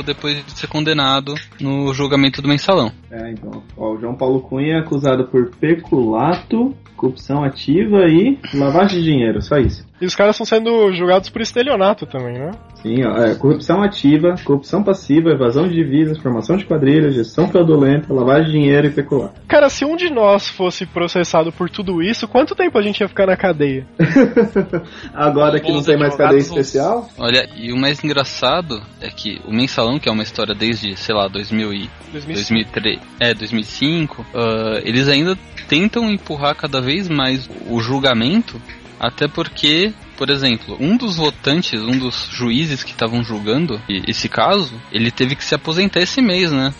depois 0.03 0.45
de 0.45 0.51
ser 0.57 0.67
condenado 0.67 1.33
no 1.59 1.93
julgamento 1.93 2.41
do 2.41 2.47
mensalão. 2.47 2.91
É, 3.09 3.31
então. 3.31 3.63
Ó, 3.75 3.93
o 3.93 3.99
João 3.99 4.15
Paulo 4.15 4.41
Cunha 4.41 4.75
é 4.75 4.79
acusado 4.79 5.27
por 5.27 5.51
peculato, 5.55 6.75
corrupção 6.95 7.43
ativa 7.43 8.07
e 8.07 8.39
lavagem 8.53 8.99
de 8.99 9.05
dinheiro, 9.05 9.41
só 9.41 9.57
isso. 9.57 9.87
E 9.99 10.05
os 10.05 10.15
caras 10.15 10.35
estão 10.35 10.45
sendo 10.45 10.93
julgados 10.93 11.29
por 11.29 11.41
estelionato 11.41 12.05
também, 12.05 12.37
né? 12.37 12.51
Sim, 12.81 13.03
ó, 13.03 13.17
é, 13.17 13.35
corrupção 13.35 13.81
ativa, 13.81 14.35
corrupção 14.43 14.83
passiva, 14.83 15.31
evasão 15.31 15.67
de 15.67 15.73
divisas, 15.73 16.19
formação 16.19 16.55
de 16.55 16.65
quadrilha, 16.65 17.09
gestão 17.09 17.49
fraudulenta, 17.49 18.13
lavagem 18.13 18.45
de 18.45 18.51
dinheiro 18.51 18.87
e 18.87 18.91
peculato. 18.91 19.41
Cara, 19.47 19.69
se 19.69 19.83
um 19.83 19.95
de 19.95 20.11
nós 20.11 20.47
fosse 20.47 20.85
processado 20.85 21.51
por 21.51 21.69
tudo 21.69 22.01
isso, 22.01 22.27
quanto 22.27 22.55
tempo 22.55 22.77
a 22.77 22.81
gente 22.81 23.01
ia 23.01 23.07
ficar 23.07 23.25
na 23.25 23.35
cadeia? 23.35 23.87
Agora 25.13 25.59
que 25.59 25.71
não 25.71 25.81
tem 25.81 25.97
mais 25.97 26.15
cadeia 26.15 26.39
especial? 26.39 27.09
Olha, 27.17 27.49
e 27.55 27.73
o 27.73 27.77
mais 27.77 28.03
engraçado 28.03 28.81
é 29.01 29.09
que 29.09 29.41
o 29.45 29.51
mensalão, 29.51 29.99
que 29.99 30.07
é 30.07 30.11
uma 30.11 30.23
história 30.23 30.53
desde, 30.53 30.95
sei 30.95 31.15
lá, 31.15 31.27
2000 31.27 31.73
e 31.73 31.89
2005. 32.11 32.33
2003, 32.33 32.99
é, 33.19 33.33
2005, 33.33 34.25
ah, 34.35 34.81
eles 34.83 35.07
ainda 35.07 35.35
tentam 35.67 36.09
empurrar 36.09 36.55
cada 36.55 36.79
vez 36.79 37.09
mais 37.09 37.49
o 37.69 37.79
julgamento, 37.79 38.61
até 38.99 39.27
porque, 39.27 39.93
por 40.17 40.29
exemplo, 40.29 40.77
um 40.79 40.97
dos 40.97 41.17
votantes, 41.17 41.81
um 41.81 41.97
dos 41.97 42.27
juízes 42.31 42.83
que 42.83 42.91
estavam 42.91 43.23
julgando 43.23 43.81
esse 43.87 44.27
caso, 44.27 44.73
ele 44.91 45.11
teve 45.11 45.35
que 45.35 45.43
se 45.43 45.55
aposentar 45.55 46.01
esse 46.01 46.21
mês, 46.21 46.51
né? 46.51 46.73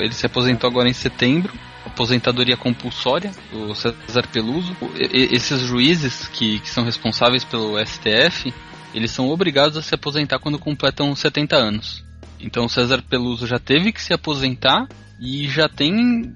Ele 0.00 0.12
se 0.12 0.26
aposentou 0.26 0.68
agora 0.68 0.88
em 0.88 0.92
setembro. 0.92 1.52
Aposentadoria 1.84 2.56
compulsória, 2.56 3.32
o 3.52 3.74
César 3.74 4.26
Peluso. 4.32 4.76
Esses 5.10 5.60
juízes 5.62 6.28
que, 6.28 6.60
que 6.60 6.68
são 6.70 6.84
responsáveis 6.84 7.42
pelo 7.42 7.78
STF, 7.84 8.52
eles 8.94 9.10
são 9.10 9.28
obrigados 9.28 9.76
a 9.76 9.82
se 9.82 9.94
aposentar 9.94 10.38
quando 10.38 10.58
completam 10.58 11.14
70 11.14 11.56
anos. 11.56 12.04
Então 12.38 12.66
o 12.66 12.68
César 12.68 13.02
Peluso 13.02 13.46
já 13.46 13.58
teve 13.58 13.92
que 13.92 14.02
se 14.02 14.12
aposentar 14.12 14.88
e 15.20 15.48
já 15.48 15.68
tem 15.68 16.34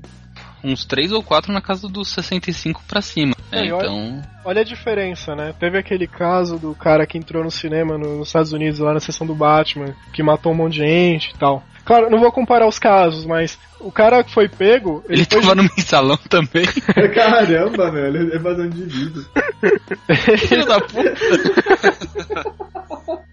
uns 0.64 0.84
3 0.84 1.12
ou 1.12 1.22
4 1.22 1.52
na 1.52 1.60
casa 1.60 1.86
dos 1.88 2.08
65 2.08 2.82
pra 2.88 3.02
cima. 3.02 3.34
É, 3.52 3.66
É, 3.68 3.72
olha- 3.72 3.84
então. 3.86 4.22
Olha 4.44 4.60
a 4.62 4.64
diferença, 4.64 5.34
né? 5.36 5.54
Teve 5.60 5.78
aquele 5.78 6.06
caso 6.06 6.58
do 6.58 6.74
cara 6.74 7.06
que 7.06 7.16
entrou 7.18 7.44
no 7.44 7.50
cinema 7.50 7.96
no- 7.98 8.18
nos 8.18 8.28
Estados 8.28 8.52
Unidos, 8.52 8.78
lá 8.80 8.92
na 8.94 9.00
sessão 9.00 9.26
do 9.26 9.34
Batman, 9.34 9.94
que 10.12 10.22
matou 10.22 10.52
um 10.52 10.56
monte 10.56 10.74
de 10.74 10.78
gente 10.86 11.30
e 11.34 11.38
tal. 11.38 11.62
Claro, 11.84 12.10
não 12.10 12.18
vou 12.18 12.32
comparar 12.32 12.66
os 12.66 12.78
casos, 12.78 13.26
mas 13.26 13.58
o 13.78 13.92
cara 13.92 14.24
que 14.24 14.32
foi 14.32 14.48
pego, 14.48 15.04
ele, 15.06 15.20
Ele 15.20 15.26
foi 15.30 15.40
tava 15.40 15.54
no 15.54 15.62
mensalão 15.62 16.16
também. 16.16 16.64
Caramba, 17.14 17.90
velho, 17.90 18.16
ele 18.16 18.32
é 18.32 18.36
evasão 18.36 18.68
de 18.68 18.86
divisa. 18.86 19.30
Filho 20.48 20.66
da 20.66 20.80
puta. 20.80 21.14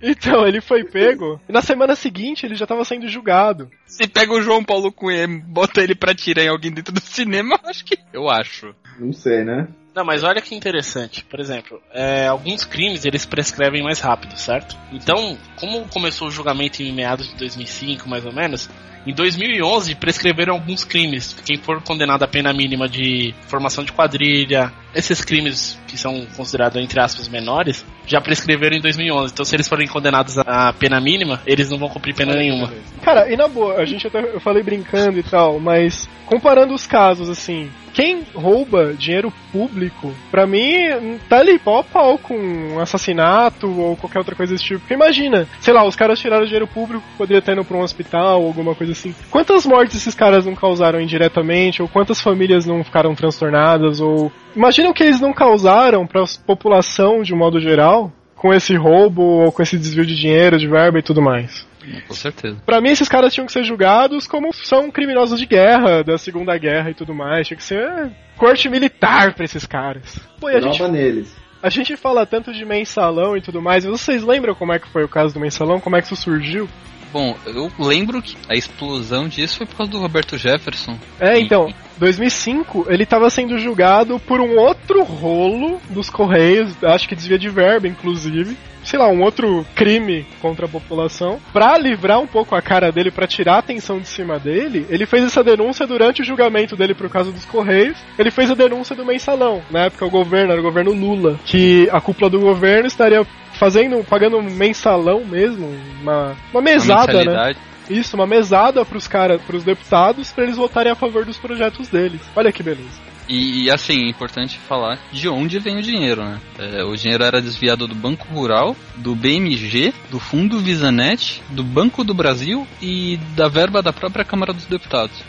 Então, 0.04 0.48
ele 0.48 0.62
foi 0.62 0.84
pego, 0.84 1.40
e 1.48 1.54
na 1.54 1.62
semana 1.62 1.96
seguinte 1.96 2.44
ele 2.44 2.56
já 2.56 2.66
tava 2.66 2.84
sendo 2.84 3.08
julgado. 3.08 3.70
Se 3.86 4.08
pega 4.08 4.34
o 4.34 4.42
João 4.42 4.64
Paulo 4.64 4.92
Cunha 4.92 5.24
e 5.24 5.28
bota 5.28 5.82
ele 5.82 5.94
pra 5.94 6.16
tirar 6.16 6.44
em 6.44 6.50
alguém 6.50 6.72
dentro 6.72 6.92
do 6.92 7.00
cinema, 7.00 7.60
eu 7.64 7.70
acho 7.70 7.86
que. 7.86 7.98
Eu 8.12 8.28
acho. 8.28 8.74
Não 9.00 9.14
sei, 9.14 9.44
né? 9.44 9.68
Não, 9.94 10.06
mas 10.06 10.24
olha 10.24 10.42
que 10.42 10.56
interessante. 10.56 11.26
Por 11.26 11.40
exemplo, 11.40 11.82
é, 11.94 12.28
alguns 12.28 12.64
crimes 12.64 13.04
eles 13.06 13.26
prescrevem 13.26 13.84
mais 13.84 14.00
rápido, 14.00 14.38
certo? 14.38 14.78
Então, 14.92 15.38
como 15.60 15.88
começou 15.90 16.30
o 16.30 16.32
julgamento 16.32 16.82
em 16.82 16.94
meados 16.94 17.28
de 17.30 17.36
2005, 17.36 18.08
mais 18.08 18.26
ou 18.26 18.32
menos, 18.32 18.70
em 19.06 19.14
2011 19.14 19.96
prescreveram 19.96 20.54
alguns 20.54 20.84
crimes. 20.84 21.36
Quem 21.46 21.58
for 21.58 21.82
condenado 21.82 22.24
à 22.24 22.28
pena 22.28 22.54
mínima 22.54 22.88
de 22.88 23.34
formação 23.48 23.84
de 23.84 23.92
quadrilha, 23.92 24.72
esses 24.94 25.26
crimes 25.26 25.80
que 25.88 25.98
são 25.98 26.26
considerados 26.38 26.82
entre 26.82 27.02
aspas 27.02 27.28
menores, 27.28 27.86
já 28.06 28.22
prescreveram 28.22 28.78
em 28.78 28.82
2011. 28.82 29.34
Então, 29.34 29.44
se 29.44 29.56
eles 29.56 29.68
forem 29.68 29.88
condenados 29.88 30.38
à 30.38 30.72
pena 30.74 31.02
mínima, 31.02 31.42
eles 31.46 31.70
não 31.70 31.80
vão 31.80 31.90
cumprir 31.90 32.16
pena 32.16 32.36
nenhuma. 32.36 32.72
Cara, 33.02 33.32
e 33.32 33.36
na 33.36 33.48
boa, 33.48 33.78
a 33.78 33.86
gente 33.86 34.06
até 34.08 34.20
eu 34.20 34.40
falei 34.40 34.62
brincando 34.64 35.18
e 35.20 35.24
tal, 35.24 35.60
mas 35.60 36.08
comparando 36.26 36.74
os 36.74 36.86
casos 36.86 37.28
assim, 37.28 37.70
quem 37.94 38.24
rouba 38.34 38.94
dinheiro 38.94 39.32
público, 39.52 40.14
pra 40.30 40.48
mim, 40.48 41.20
tá 41.28 41.40
ali 41.40 41.60
pau 41.60 41.80
a 41.80 41.84
pau 41.84 42.18
com 42.18 42.36
um 42.36 42.80
assassinato 42.80 43.68
ou 43.68 43.96
qualquer 43.96 44.20
outra 44.20 44.36
coisa 44.36 44.54
desse 44.54 44.66
tipo. 44.66 44.80
Porque 44.80 44.94
imagina, 44.94 45.48
sei 45.60 45.74
lá, 45.74 45.86
os 45.86 45.96
caras 45.96 46.20
tiraram 46.20 46.46
dinheiro 46.46 46.68
público, 46.68 47.04
poderia 47.18 47.40
estar 47.40 47.54
indo 47.54 47.66
pra 47.66 47.78
um 47.78 47.82
hospital 47.82 48.42
ou 48.42 48.48
alguma 48.48 48.76
coisa 48.76 48.94
assim. 48.94 49.14
Quantas 49.30 49.66
mortes 49.66 49.98
esses 49.98 50.16
caras 50.16 50.46
não 50.46 50.56
causaram 50.56 51.02
indiretamente, 51.02 51.82
ou 51.82 51.88
quantas 51.88 52.22
famílias 52.22 52.66
não 52.66 52.84
ficaram 52.84 53.16
transtornadas, 53.16 54.00
ou. 54.00 54.32
Imagina 54.56 54.90
o 54.90 54.94
que 54.94 55.04
eles 55.04 55.22
não 55.22 55.34
causaram 55.34 56.06
pra 56.06 56.24
população 56.46 57.22
de 57.22 57.34
um 57.34 57.38
modo 57.38 57.60
geral. 57.60 58.12
Com 58.36 58.52
esse 58.52 58.76
roubo 58.76 59.22
ou 59.22 59.52
com 59.52 59.62
esse 59.62 59.78
desvio 59.78 60.04
de 60.04 60.16
dinheiro, 60.16 60.58
de 60.58 60.68
verba 60.68 60.98
e 60.98 61.04
tudo 61.04 61.22
mais. 61.22 61.64
Com 62.08 62.14
certeza. 62.14 62.58
Pra 62.66 62.80
mim, 62.82 62.90
esses 62.90 63.08
caras 63.10 63.34
tinham 63.34 63.46
que 63.46 63.52
ser 63.52 63.64
julgados 63.64 64.28
como 64.28 64.54
são 64.54 64.90
criminosos 64.92 65.40
de 65.40 65.46
guerra, 65.46 66.04
da 66.04 66.18
Segunda 66.18 66.58
Guerra 66.58 66.92
e 66.92 66.94
tudo 66.94 67.14
mais. 67.14 67.48
Tinha 67.48 67.58
que 67.58 67.64
ser 67.64 68.12
corte 68.38 68.70
militar 68.70 69.34
pra 69.34 69.46
esses 69.46 69.66
caras. 69.66 70.20
Pô, 70.40 70.50
e 70.50 70.56
a 70.56 70.62
gente, 70.62 70.78
Prova 70.78 70.92
neles. 70.92 71.36
a 71.62 71.70
gente 71.70 71.96
fala 71.98 72.26
tanto 72.26 72.52
de 72.54 72.66
mensalão 72.66 73.36
e 73.38 73.42
tudo 73.42 73.62
mais. 73.62 73.84
Vocês 73.86 74.24
lembram 74.24 74.56
como 74.56 74.74
é 74.74 74.80
que 74.80 74.90
foi 74.90 75.04
o 75.04 75.10
caso 75.10 75.34
do 75.34 75.40
mensalão? 75.40 75.80
Como 75.80 75.96
é 75.96 76.02
que 76.02 76.08
isso 76.08 76.16
surgiu? 76.16 76.68
Bom, 77.14 77.36
eu 77.46 77.70
lembro 77.78 78.22
que 78.22 78.38
a 78.48 78.56
explosão 78.56 79.28
disso 79.28 79.58
foi 79.58 79.66
por 79.68 79.76
causa 79.76 79.92
do 79.92 80.00
Roberto 80.00 80.38
Jefferson. 80.38 80.98
É, 81.20 81.38
E- 81.38 81.44
então, 81.44 81.68
2005 81.98 82.86
ele 82.90 83.06
tava 83.06 83.30
sendo 83.30 83.58
julgado 83.58 84.18
por 84.20 84.40
um 84.40 84.58
outro 84.58 85.04
rolo 85.04 85.82
dos 85.90 86.10
Correios, 86.10 86.74
acho 86.84 87.10
que 87.10 87.16
desvia 87.16 87.38
de 87.38 87.50
verba, 87.50 87.88
inclusive. 87.88 88.56
Sei 88.92 89.00
lá, 89.00 89.08
um 89.08 89.22
outro 89.22 89.66
crime 89.74 90.26
contra 90.42 90.66
a 90.66 90.70
população. 90.70 91.40
Pra 91.54 91.78
livrar 91.78 92.20
um 92.20 92.28
pouco 92.28 92.54
a 92.54 92.62
cara 92.62 92.92
dele, 92.92 93.10
pra 93.10 93.26
tirar 93.26 93.56
a 93.56 93.60
atenção 93.60 94.02
de 94.02 94.08
cima 94.10 94.38
dele, 94.38 94.86
ele 94.90 95.06
fez 95.06 95.24
essa 95.24 95.42
denúncia 95.42 95.88
durante 95.88 96.22
o 96.22 96.26
julgamento 96.26 96.76
dele 96.76 96.94
pro 96.94 97.10
caso 97.10 97.32
dos 97.32 97.46
Correios. 97.46 97.98
Ele 98.20 98.30
fez 98.30 98.52
a 98.52 98.54
denúncia 98.54 98.94
do 98.94 99.06
mensalão. 99.06 99.62
Na 99.72 99.86
época, 99.86 100.06
o 100.06 100.10
governo, 100.10 100.52
era 100.52 100.60
o 100.60 100.64
governo 100.64 100.92
Lula. 100.92 101.40
Que 101.46 101.88
a 101.90 102.02
cúpula 102.02 102.30
do 102.30 102.42
governo 102.42 102.86
estaria 102.86 103.26
fazendo, 103.54 104.04
pagando 104.04 104.36
um 104.38 104.42
mensalão 104.42 105.24
mesmo, 105.24 105.74
uma, 106.02 106.36
uma 106.52 106.62
mesada, 106.62 107.24
né? 107.24 107.56
Isso, 107.90 108.18
uma 108.18 108.28
mesada 108.28 108.84
pros 108.84 109.08
caras, 109.08 109.42
pros 109.42 109.64
deputados, 109.64 110.34
pra 110.34 110.44
eles 110.44 110.58
votarem 110.58 110.92
a 110.92 110.96
favor 110.96 111.24
dos 111.24 111.38
projetos 111.38 111.88
deles. 111.88 112.20
Olha 112.36 112.52
que 112.52 112.62
beleza. 112.62 113.11
E, 113.32 113.64
e, 113.64 113.72
assim, 113.72 114.08
é 114.08 114.10
importante 114.10 114.60
falar 114.60 115.00
de 115.10 115.30
onde 115.30 115.58
vem 115.58 115.78
o 115.78 115.82
dinheiro, 115.82 116.22
né? 116.22 116.42
É, 116.60 116.84
o 116.84 116.94
dinheiro 116.98 117.24
era 117.24 117.42
desviado 117.42 117.88
do 117.88 117.96
Banco 117.96 118.28
Rural, 118.28 118.76
do 118.98 119.16
BMG, 119.16 119.94
do 120.10 120.20
Fundo 120.20 120.60
Visanet, 120.60 121.42
do 121.50 121.64
Banco 121.64 122.04
do 122.04 122.14
Brasil 122.14 122.68
e 122.82 123.16
da 123.34 123.48
verba 123.48 123.82
da 123.82 123.94
própria 123.94 124.26
Câmara 124.26 124.52
dos 124.52 124.66
Deputados. 124.66 125.24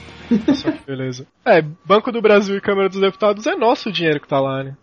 Só 0.53 0.73
que 0.73 0.85
beleza. 0.85 1.29
É, 1.45 1.63
Banco 1.63 2.11
do 2.11 2.21
Brasil 2.21 2.57
e 2.57 2.61
Câmara 2.61 2.89
dos 2.89 3.01
Deputados 3.01 3.47
é 3.47 3.55
nosso 3.55 3.93
dinheiro 3.93 4.21
que 4.21 4.27
tá 4.27 4.41
lá, 4.41 4.65
né? 4.65 4.77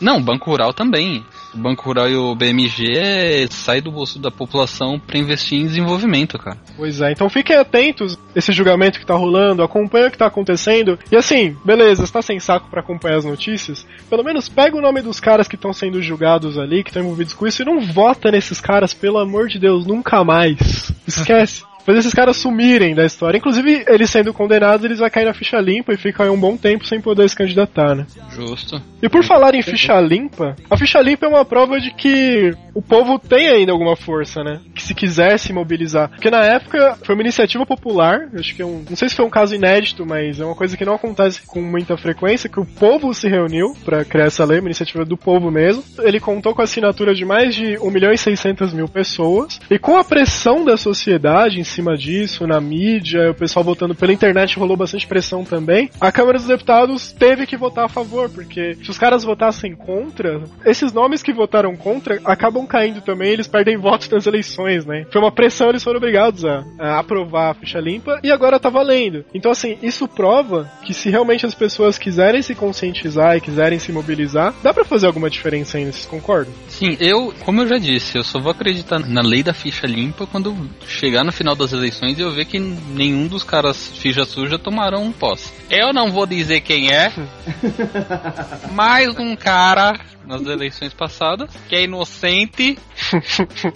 Não, 0.00 0.18
o 0.18 0.22
Banco 0.22 0.50
Rural 0.50 0.72
também. 0.72 1.24
O 1.54 1.58
Banco 1.58 1.84
Rural 1.84 2.08
e 2.08 2.16
o 2.16 2.34
BMG 2.34 2.98
é, 2.98 3.46
sai 3.50 3.80
do 3.80 3.90
bolso 3.90 4.18
da 4.18 4.30
população 4.30 5.00
pra 5.00 5.18
investir 5.18 5.58
em 5.58 5.66
desenvolvimento, 5.66 6.38
cara. 6.38 6.58
Pois 6.76 7.00
é, 7.00 7.12
então 7.12 7.30
fiquem 7.30 7.56
atentos 7.56 8.18
esse 8.34 8.52
julgamento 8.52 8.98
que 8.98 9.06
tá 9.06 9.14
rolando, 9.14 9.62
acompanha 9.62 10.08
o 10.08 10.10
que 10.10 10.18
tá 10.18 10.26
acontecendo. 10.26 10.98
E 11.10 11.16
assim, 11.16 11.56
beleza, 11.64 12.04
está 12.04 12.20
sem 12.20 12.38
saco 12.38 12.68
pra 12.68 12.80
acompanhar 12.80 13.16
as 13.16 13.24
notícias? 13.24 13.86
Pelo 14.10 14.22
menos 14.22 14.48
pega 14.48 14.76
o 14.76 14.82
nome 14.82 15.00
dos 15.00 15.18
caras 15.18 15.48
que 15.48 15.56
estão 15.56 15.72
sendo 15.72 16.02
julgados 16.02 16.58
ali, 16.58 16.82
que 16.82 16.90
estão 16.90 17.02
envolvidos 17.02 17.32
com 17.32 17.46
isso, 17.46 17.62
e 17.62 17.64
não 17.64 17.80
vota 17.80 18.30
nesses 18.30 18.60
caras, 18.60 18.92
pelo 18.92 19.18
amor 19.18 19.48
de 19.48 19.58
Deus, 19.58 19.86
nunca 19.86 20.22
mais. 20.22 20.92
Esquece. 21.06 21.65
Fazer 21.86 22.00
esses 22.00 22.12
caras 22.12 22.36
sumirem 22.36 22.96
da 22.96 23.06
história. 23.06 23.38
Inclusive, 23.38 23.84
eles 23.86 24.10
sendo 24.10 24.34
condenados, 24.34 24.84
eles 24.84 24.98
vão 24.98 25.08
cair 25.08 25.24
na 25.24 25.32
ficha 25.32 25.58
limpa 25.60 25.92
e 25.92 25.96
ficam 25.96 26.26
aí 26.26 26.30
um 26.30 26.38
bom 26.38 26.56
tempo 26.56 26.84
sem 26.84 27.00
poder 27.00 27.28
se 27.28 27.36
candidatar, 27.36 27.94
né? 27.94 28.06
Justo. 28.30 28.82
E 29.00 29.08
por 29.08 29.22
falar 29.22 29.54
em 29.54 29.62
ficha 29.62 29.98
limpa, 30.00 30.56
a 30.68 30.76
ficha 30.76 31.00
limpa 31.00 31.26
é 31.26 31.28
uma 31.28 31.44
prova 31.44 31.78
de 31.78 31.92
que 31.92 32.52
o 32.74 32.82
povo 32.82 33.18
tem 33.18 33.48
ainda 33.48 33.70
alguma 33.70 33.94
força, 33.94 34.42
né? 34.42 34.60
Que 34.74 34.82
se 34.82 34.94
quiser 34.94 35.38
se 35.38 35.52
mobilizar. 35.52 36.10
Porque 36.10 36.30
na 36.30 36.44
época 36.44 36.98
foi 37.02 37.14
uma 37.14 37.22
iniciativa 37.22 37.64
popular, 37.64 38.28
acho 38.34 38.54
que 38.54 38.62
é 38.62 38.66
um. 38.66 38.84
Não 38.88 38.96
sei 38.96 39.08
se 39.08 39.14
foi 39.14 39.24
um 39.24 39.30
caso 39.30 39.54
inédito, 39.54 40.04
mas 40.04 40.40
é 40.40 40.44
uma 40.44 40.56
coisa 40.56 40.76
que 40.76 40.84
não 40.84 40.94
acontece 40.94 41.46
com 41.46 41.62
muita 41.62 41.96
frequência, 41.96 42.50
que 42.50 42.58
o 42.58 42.66
povo 42.66 43.14
se 43.14 43.28
reuniu 43.28 43.74
para 43.84 44.04
criar 44.04 44.26
essa 44.26 44.44
lei, 44.44 44.58
uma 44.58 44.68
iniciativa 44.68 45.04
do 45.04 45.16
povo 45.16 45.50
mesmo. 45.50 45.84
Ele 46.00 46.18
contou 46.18 46.54
com 46.54 46.60
a 46.60 46.64
assinatura 46.64 47.14
de 47.14 47.24
mais 47.24 47.54
de 47.54 47.78
1 47.78 47.90
milhão 47.90 48.12
e 48.12 48.18
600 48.18 48.72
mil 48.72 48.88
pessoas. 48.88 49.60
E 49.70 49.78
com 49.78 49.96
a 49.96 50.04
pressão 50.04 50.64
da 50.64 50.76
sociedade 50.76 51.60
em 51.60 51.64
cima 51.76 51.96
disso, 51.96 52.46
na 52.46 52.60
mídia, 52.60 53.30
o 53.30 53.34
pessoal 53.34 53.64
votando 53.64 53.94
pela 53.94 54.12
internet 54.12 54.58
rolou 54.58 54.76
bastante 54.76 55.06
pressão 55.06 55.44
também, 55.44 55.90
a 56.00 56.10
Câmara 56.10 56.38
dos 56.38 56.46
Deputados 56.46 57.12
teve 57.12 57.46
que 57.46 57.56
votar 57.56 57.84
a 57.84 57.88
favor, 57.88 58.30
porque 58.30 58.74
se 58.76 58.90
os 58.90 58.98
caras 58.98 59.24
votassem 59.24 59.74
contra, 59.74 60.42
esses 60.64 60.92
nomes 60.92 61.22
que 61.22 61.32
votaram 61.32 61.76
contra 61.76 62.20
acabam 62.24 62.66
caindo 62.66 63.02
também, 63.02 63.32
eles 63.32 63.46
perdem 63.46 63.76
votos 63.78 64.08
nas 64.08 64.26
eleições, 64.26 64.86
né? 64.86 65.06
Foi 65.10 65.20
uma 65.20 65.30
pressão, 65.30 65.68
eles 65.68 65.84
foram 65.84 65.98
obrigados 65.98 66.44
a, 66.44 66.64
a 66.78 66.98
aprovar 66.98 67.50
a 67.50 67.54
ficha 67.54 67.78
limpa 67.78 68.20
e 68.22 68.30
agora 68.30 68.58
tá 68.58 68.70
valendo. 68.70 69.24
Então, 69.34 69.50
assim, 69.50 69.76
isso 69.82 70.08
prova 70.08 70.70
que 70.82 70.94
se 70.94 71.10
realmente 71.10 71.44
as 71.44 71.54
pessoas 71.54 71.98
quiserem 71.98 72.40
se 72.40 72.54
conscientizar 72.54 73.36
e 73.36 73.40
quiserem 73.40 73.78
se 73.78 73.92
mobilizar, 73.92 74.54
dá 74.62 74.72
para 74.72 74.84
fazer 74.84 75.06
alguma 75.06 75.28
diferença 75.28 75.76
ainda, 75.76 75.92
vocês 75.92 76.06
concordam? 76.06 76.52
Sim, 76.68 76.96
eu, 77.00 77.34
como 77.44 77.60
eu 77.60 77.68
já 77.68 77.76
disse, 77.76 78.16
eu 78.16 78.24
só 78.24 78.40
vou 78.40 78.52
acreditar 78.52 78.98
na 79.00 79.20
lei 79.20 79.42
da 79.42 79.52
ficha 79.52 79.86
limpa 79.86 80.26
quando 80.26 80.54
chegar 80.86 81.24
no 81.24 81.32
final 81.32 81.54
das 81.54 81.65
eleições 81.72 82.18
e 82.18 82.22
eu 82.22 82.32
ver 82.32 82.44
que 82.44 82.58
nenhum 82.58 83.26
dos 83.26 83.42
caras 83.42 83.88
ficha 83.88 84.24
suja 84.24 84.58
tomaram 84.58 85.10
posse. 85.12 85.52
Eu 85.70 85.92
não 85.92 86.10
vou 86.10 86.26
dizer 86.26 86.60
quem 86.60 86.92
é, 86.92 87.12
mais 88.72 89.16
um 89.18 89.34
cara 89.36 89.98
nas 90.26 90.42
eleições 90.46 90.92
passadas, 90.92 91.50
que 91.68 91.74
é 91.74 91.84
inocente, 91.84 92.78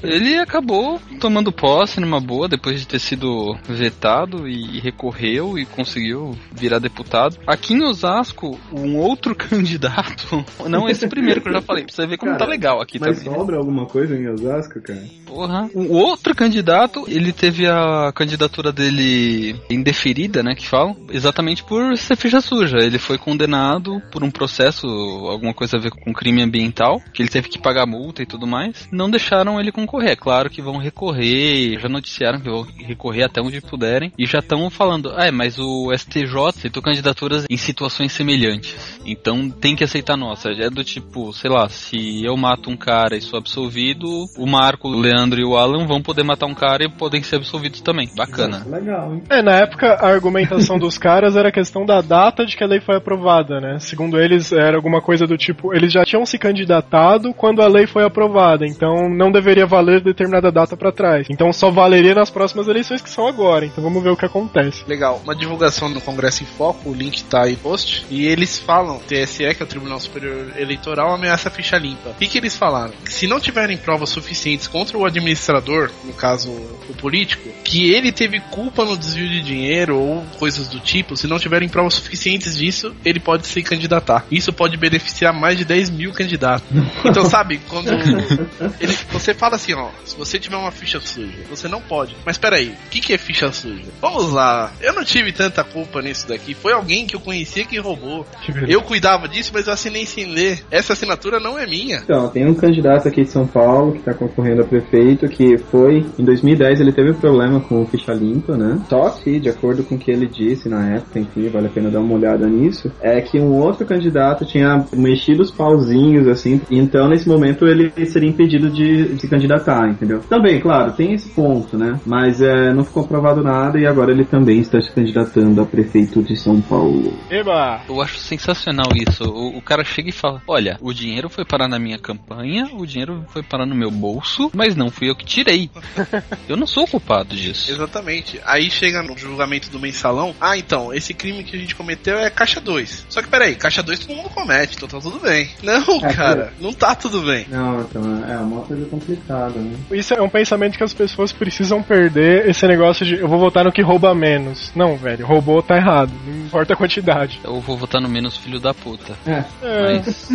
ele 0.02 0.36
acabou 0.38 1.00
tomando 1.20 1.52
posse 1.52 2.00
numa 2.00 2.20
boa 2.20 2.48
depois 2.48 2.80
de 2.80 2.86
ter 2.86 2.98
sido 2.98 3.56
vetado 3.68 4.48
e 4.48 4.80
recorreu 4.80 5.58
e 5.58 5.64
conseguiu 5.64 6.36
virar 6.52 6.78
deputado. 6.78 7.38
Aqui 7.46 7.74
em 7.74 7.82
Osasco, 7.82 8.58
um 8.72 8.96
outro 8.96 9.34
candidato, 9.36 10.44
não 10.68 10.88
esse 10.88 11.08
primeiro 11.08 11.40
que 11.40 11.48
eu 11.48 11.52
já 11.52 11.62
falei, 11.62 11.84
pra 11.84 11.94
você 11.94 12.06
ver 12.06 12.16
como 12.16 12.32
Cara, 12.32 12.44
tá 12.44 12.50
legal 12.50 12.80
aqui 12.80 12.98
Mas 12.98 13.22
também. 13.22 13.38
sobra 13.38 13.56
alguma 13.56 13.86
coisa 13.86 14.16
em 14.16 14.28
Osasco, 14.28 14.80
cara? 14.80 15.04
Porra. 15.26 15.70
O 15.74 15.96
outro 15.96 16.34
candidato, 16.34 17.04
ele 17.08 17.32
teve 17.32 17.66
a 17.66 18.12
candidatura 18.14 18.72
dele 18.72 19.56
indeferida, 19.70 20.42
né, 20.42 20.54
que 20.54 20.66
falam, 20.66 20.96
exatamente 21.10 21.62
por 21.62 21.96
ser 21.96 22.16
ficha 22.16 22.40
suja. 22.40 22.78
Ele 22.78 22.98
foi 22.98 23.18
condenado 23.18 24.00
por 24.10 24.24
um 24.24 24.30
processo, 24.30 24.86
alguma 24.86 25.54
coisa 25.54 25.76
a 25.76 25.80
ver 25.80 25.90
com 25.90 26.12
crime 26.12 26.39
ambiental, 26.42 27.00
que 27.12 27.22
ele 27.22 27.29
teve 27.29 27.48
que 27.48 27.59
pagar 27.59 27.87
multa 27.87 28.22
e 28.22 28.26
tudo 28.26 28.46
mais. 28.46 28.88
Não 28.92 29.11
deixaram 29.11 29.61
ele 29.61 29.72
concorrer. 29.72 30.11
É 30.11 30.16
claro 30.16 30.50
que 30.50 30.62
vão 30.62 30.79
recorrer, 30.79 31.79
já 31.79 31.88
noticiaram 31.88 32.40
que 32.40 32.50
vão 32.50 32.66
recorrer 32.79 33.24
até 33.24 33.40
onde 33.40 33.61
puderem 33.61 34.12
e 34.18 34.26
já 34.26 34.40
estão 34.40 34.68
falando, 34.70 35.12
ah, 35.16 35.26
é, 35.26 35.31
mas 35.31 35.59
o 35.59 35.92
STJ 35.96 36.48
aceitou 36.48 36.83
candidaturas 36.83 37.46
em 37.48 37.57
situações 37.57 38.12
semelhantes. 38.12 38.98
Então 39.05 39.50
tem 39.50 39.76
que 39.76 39.85
aceitar 39.85 40.16
nossa. 40.16 40.50
É 40.50 40.68
do 40.68 40.85
tipo, 40.85 41.33
sei 41.33 41.50
lá, 41.50 41.68
se 41.68 42.24
eu 42.24 42.37
mato 42.37 42.70
um 42.70 42.76
cara 42.76 43.16
e 43.16 43.20
sou 43.20 43.38
absolvido, 43.38 44.26
o 44.37 44.46
Marco, 44.46 44.88
o 44.88 44.98
Leandro 44.98 45.40
e 45.40 45.44
o 45.44 45.57
Alan 45.57 45.87
vão 45.87 46.03
poder 46.03 46.22
matar 46.22 46.46
um 46.46 46.55
cara 46.55 46.85
e 46.85 46.90
podem 46.90 47.22
ser 47.22 47.37
absolvidos 47.37 47.81
também. 47.81 48.09
Bacana. 48.14 48.64
Legal, 48.66 49.14
hein? 49.14 49.22
É, 49.31 49.42
na 49.42 49.57
época 49.57 49.94
a 49.94 50.09
argumentação 50.09 50.79
dos 50.79 50.98
caras 50.98 51.37
era 51.37 51.48
a 51.48 51.53
questão 51.53 51.85
da 51.85 52.00
data 52.00 52.44
de 52.44 52.57
que 52.57 52.64
a 52.64 52.66
lei 52.66 52.81
foi 52.81 52.96
aprovada, 52.96 53.61
né? 53.61 53.79
Segundo 53.79 54.18
eles, 54.18 54.53
era 54.53 54.76
alguma 54.76 55.00
coisa 55.00 55.26
do 55.26 55.37
tipo, 55.37 55.74
eles 55.74 55.92
já 55.92 56.05
tinham 56.05 56.24
se 56.30 56.38
candidatado 56.38 57.34
quando 57.34 57.60
a 57.62 57.68
lei 57.68 57.86
foi 57.86 58.04
aprovada, 58.04 58.66
então 58.66 59.08
não 59.08 59.30
deveria 59.30 59.66
valer 59.66 60.00
determinada 60.00 60.50
data 60.52 60.76
pra 60.76 60.92
trás. 60.92 61.26
Então 61.28 61.52
só 61.52 61.70
valeria 61.70 62.14
nas 62.14 62.30
próximas 62.30 62.68
eleições 62.68 63.02
que 63.02 63.10
são 63.10 63.26
agora. 63.26 63.66
Então 63.66 63.82
vamos 63.82 64.02
ver 64.02 64.10
o 64.10 64.16
que 64.16 64.24
acontece. 64.24 64.84
Legal, 64.86 65.20
uma 65.24 65.34
divulgação 65.34 65.92
do 65.92 66.00
Congresso 66.00 66.42
em 66.42 66.46
Foco, 66.46 66.90
o 66.90 66.94
link 66.94 67.24
tá 67.24 67.42
aí 67.42 67.56
post, 67.56 68.06
e 68.10 68.26
eles 68.26 68.58
falam, 68.58 69.00
TSE, 69.00 69.54
que 69.54 69.62
é 69.62 69.64
o 69.64 69.68
Tribunal 69.68 70.00
Superior 70.00 70.52
Eleitoral, 70.56 71.12
ameaça 71.12 71.48
a 71.48 71.52
ficha 71.52 71.76
limpa. 71.76 72.10
O 72.10 72.14
que, 72.14 72.26
que 72.26 72.38
eles 72.38 72.56
falaram? 72.56 72.92
Que 73.04 73.12
se 73.12 73.26
não 73.26 73.40
tiverem 73.40 73.76
provas 73.76 74.10
suficientes 74.10 74.66
contra 74.66 74.96
o 74.96 75.04
administrador, 75.04 75.90
no 76.04 76.12
caso 76.12 76.50
o 76.50 76.94
político, 76.94 77.48
que 77.64 77.92
ele 77.92 78.12
teve 78.12 78.40
culpa 78.40 78.84
no 78.84 78.96
desvio 78.96 79.28
de 79.28 79.40
dinheiro 79.40 79.96
ou 79.96 80.24
coisas 80.38 80.68
do 80.68 80.78
tipo, 80.80 81.16
se 81.16 81.26
não 81.26 81.38
tiverem 81.38 81.68
provas 81.68 81.94
suficientes 81.94 82.56
disso, 82.56 82.94
ele 83.04 83.18
pode 83.18 83.46
se 83.46 83.62
candidatar. 83.62 84.24
Isso 84.30 84.52
pode 84.52 84.76
beneficiar 84.76 85.32
mais 85.32 85.58
de 85.58 85.64
10 85.64 85.90
mil 85.90 86.12
candidatos. 86.20 86.68
Então, 87.04 87.24
sabe, 87.24 87.61
quando 87.68 87.88
ele, 88.78 88.92
você 89.11 89.33
fala 89.33 89.56
assim, 89.56 89.72
ó, 89.74 89.88
se 90.04 90.16
você 90.16 90.38
tiver 90.38 90.56
uma 90.56 90.70
ficha 90.70 91.00
suja, 91.00 91.38
você 91.48 91.66
não 91.66 91.80
pode. 91.80 92.14
Mas 92.26 92.37
peraí, 92.37 92.68
o 92.68 92.90
que, 92.90 93.00
que 93.00 93.14
é 93.14 93.18
ficha 93.18 93.50
suja? 93.50 93.87
Vamos 94.00 94.30
lá, 94.30 94.70
eu 94.80 94.92
não 94.92 95.04
tive 95.04 95.33
tanta 95.33 95.64
culpa 95.64 96.02
nisso 96.02 96.28
daqui, 96.28 96.54
foi 96.54 96.72
alguém 96.72 97.06
que 97.06 97.16
eu 97.16 97.20
conhecia 97.20 97.64
que 97.64 97.78
roubou. 97.78 98.26
Eu 98.68 98.83
cuidava 98.83 99.28
disso, 99.28 99.50
mas 99.54 99.66
eu 99.66 99.72
assinei 99.72 100.04
sem 100.04 100.26
ler. 100.26 100.62
Essa 100.70 100.92
assinatura 100.92 101.40
não 101.40 101.59
é 101.59 101.66
minha. 101.66 102.00
Então, 102.04 102.28
tem 102.28 102.46
um 102.46 102.54
candidato 102.54 103.09
aqui 103.09 103.22
de 103.22 103.30
São 103.30 103.46
Paulo 103.46 103.92
que 103.92 103.98
está 103.98 104.12
concorrendo 104.12 104.62
a 104.62 104.64
prefeito 104.64 105.28
que 105.28 105.56
foi, 105.56 106.04
em 106.18 106.24
2010 106.24 106.80
ele 106.80 106.92
teve 106.92 107.14
problema 107.14 107.61
com 107.61 107.83
o 107.83 107.87
ficha 107.87 108.12
limpa, 108.12 108.56
né? 108.56 108.80
Só 108.88 109.11
que, 109.11 109.40
de 109.40 109.48
acordo 109.48 109.83
com 109.85 109.94
o 109.94 109.98
que 109.98 110.11
ele 110.11 110.26
disse 110.26 110.68
na 110.68 110.96
época, 110.96 111.18
enfim, 111.18 111.48
vale 111.48 111.66
a 111.66 111.70
pena 111.70 111.90
dar 111.90 112.00
uma 112.00 112.14
olhada 112.14 112.46
nisso, 112.46 112.90
é 113.00 113.20
que 113.20 113.38
um 113.38 113.56
outro 113.59 113.87
candidato 113.87 114.44
tinha 114.44 114.85
mexido 114.92 115.42
os 115.42 115.50
pauzinhos, 115.50 116.10
assim, 116.31 116.61
e 116.70 116.79
então 116.79 117.09
nesse 117.09 117.29
momento 117.29 117.66
ele 117.66 117.92
seria 118.07 118.29
impedido 118.29 118.70
de, 118.70 119.18
se 119.18 119.29
candidatar, 119.29 119.88
entendeu? 119.88 120.20
Também, 120.20 120.61
claro, 120.61 120.92
tem 120.92 121.12
esse 121.12 121.29
ponto, 121.31 121.77
né? 121.77 121.99
Mas 122.07 122.40
é, 122.40 122.73
não 122.73 122.85
ficou 122.85 123.07
provado 123.07 123.42
nada 123.42 123.79
e 123.79 123.87
agora 123.87 124.12
ele 124.12 124.25
também 124.25 124.61
está 124.61 124.81
se 124.81 124.90
candidatando 124.90 125.61
a 125.61 125.66
prefeito 125.66 126.23
de 126.23 126.37
São 126.37 126.61
Paulo. 126.61 127.16
Eba! 127.31 127.83
Eu 127.88 128.01
acho 128.01 128.18
sensacional 128.18 128.88
isso. 128.94 129.25
O, 129.25 129.59
o 129.59 129.62
cara 129.62 129.85
chega 129.85 130.09
e 130.09 130.12
fala: 130.12 130.42
Olha, 130.46 130.77
o 130.81 130.92
dinheiro 130.92 131.29
foi 131.29 131.44
parar 131.44 131.68
na 131.68 131.79
minha 131.79 131.99
campanha, 131.99 132.68
o 132.73 132.87
dinheiro 132.87 133.25
foi 133.29 133.42
parar 133.42 133.66
no 133.66 133.75
meu 133.75 133.90
bolso, 133.90 134.51
mas 134.55 134.75
não 134.75 134.90
fui 134.90 135.11
eu 135.11 135.16
que 135.16 135.25
tirei. 135.25 135.70
eu 136.49 136.57
não 136.57 136.66
sou 136.66 136.85
o 136.85 136.88
culpado 136.88 137.35
disso. 137.35 137.70
Exatamente. 137.70 138.40
Aí 138.44 138.70
chega 138.70 139.03
no 139.03 139.16
julgamento 139.16 139.70
do 139.70 139.79
mensalão. 139.79 140.35
Ah, 140.40 140.57
então, 140.57 140.92
esse 140.92 141.14
crime 141.14 141.44
que 141.44 141.57
a 141.57 141.59
gente 141.59 141.75
cometeu 141.75 142.18
é 142.18 142.31
caixa 142.31 142.61
2. 142.61 143.07
Só 143.09 143.23
que 143.23 143.29
peraí, 143.29 143.55
caixa 143.55 143.83
2 143.83 144.01
todo 144.01 144.16
mundo 144.16 144.31
comete, 144.31 144.77
então 144.77 144.88
tá 144.88 144.99
tudo 144.99 145.18
bem. 145.18 145.51
Não, 145.62 145.89
É, 146.03 146.12
cara, 146.12 146.53
não 146.61 146.72
tá 146.72 146.94
tudo 146.94 147.22
bem. 147.22 147.46
Não, 147.48 147.81
então 147.81 148.03
é 148.29 148.37
uma 148.38 148.62
coisa 148.62 148.87
complicada, 148.87 149.59
né? 149.59 149.76
Isso 149.92 150.14
é 150.14 150.22
um 150.22 150.29
pensamento 150.29 150.76
que 150.76 150.85
as 150.85 150.94
pessoas 150.94 151.33
precisam 151.33 151.83
perder, 151.83 152.48
esse 152.48 152.66
negócio 152.66 153.05
de 153.05 153.16
eu 153.16 153.29
vou 153.29 153.38
votar 153.38 153.64
no 153.64 153.72
que 153.72 153.83
rouba 153.83 154.14
menos. 154.14 154.72
Não, 154.74 154.96
velho, 154.96 155.26
roubou 155.26 155.62
tá 155.62 155.76
errado, 155.76 156.12
não 156.26 156.46
importa 156.46 156.72
a 156.74 156.76
quantidade. 156.76 157.40
Eu 157.44 157.61
vou 157.61 157.76
votar 157.76 158.00
no 158.00 158.09
menos 158.09 158.37
filho 158.37 158.61
da 158.61 158.72
puta. 158.74 159.14
É. 159.26 159.44
É. 159.62 159.92
Mas. 160.05 160.29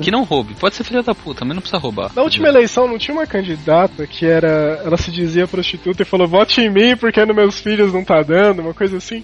que 0.00 0.10
não 0.10 0.22
roube. 0.24 0.54
Pode 0.54 0.74
ser 0.74 0.84
filho 0.84 1.02
da 1.02 1.14
puta, 1.14 1.44
mas 1.44 1.54
não 1.54 1.60
precisa 1.62 1.80
roubar. 1.80 2.10
Na 2.14 2.22
última 2.22 2.48
eleição 2.48 2.86
não 2.86 2.98
tinha 2.98 3.16
uma 3.16 3.26
candidata 3.26 4.06
que 4.06 4.26
era. 4.26 4.80
Ela 4.84 4.96
se 4.96 5.10
dizia 5.10 5.46
prostituta 5.46 6.02
e 6.02 6.06
falou: 6.06 6.26
vote 6.28 6.60
em 6.60 6.70
mim 6.70 6.96
porque 6.96 7.24
nos 7.24 7.36
meus 7.36 7.60
filhos 7.60 7.92
não 7.92 8.04
tá 8.04 8.22
dando, 8.22 8.60
uma 8.62 8.74
coisa 8.74 8.96
assim. 8.98 9.22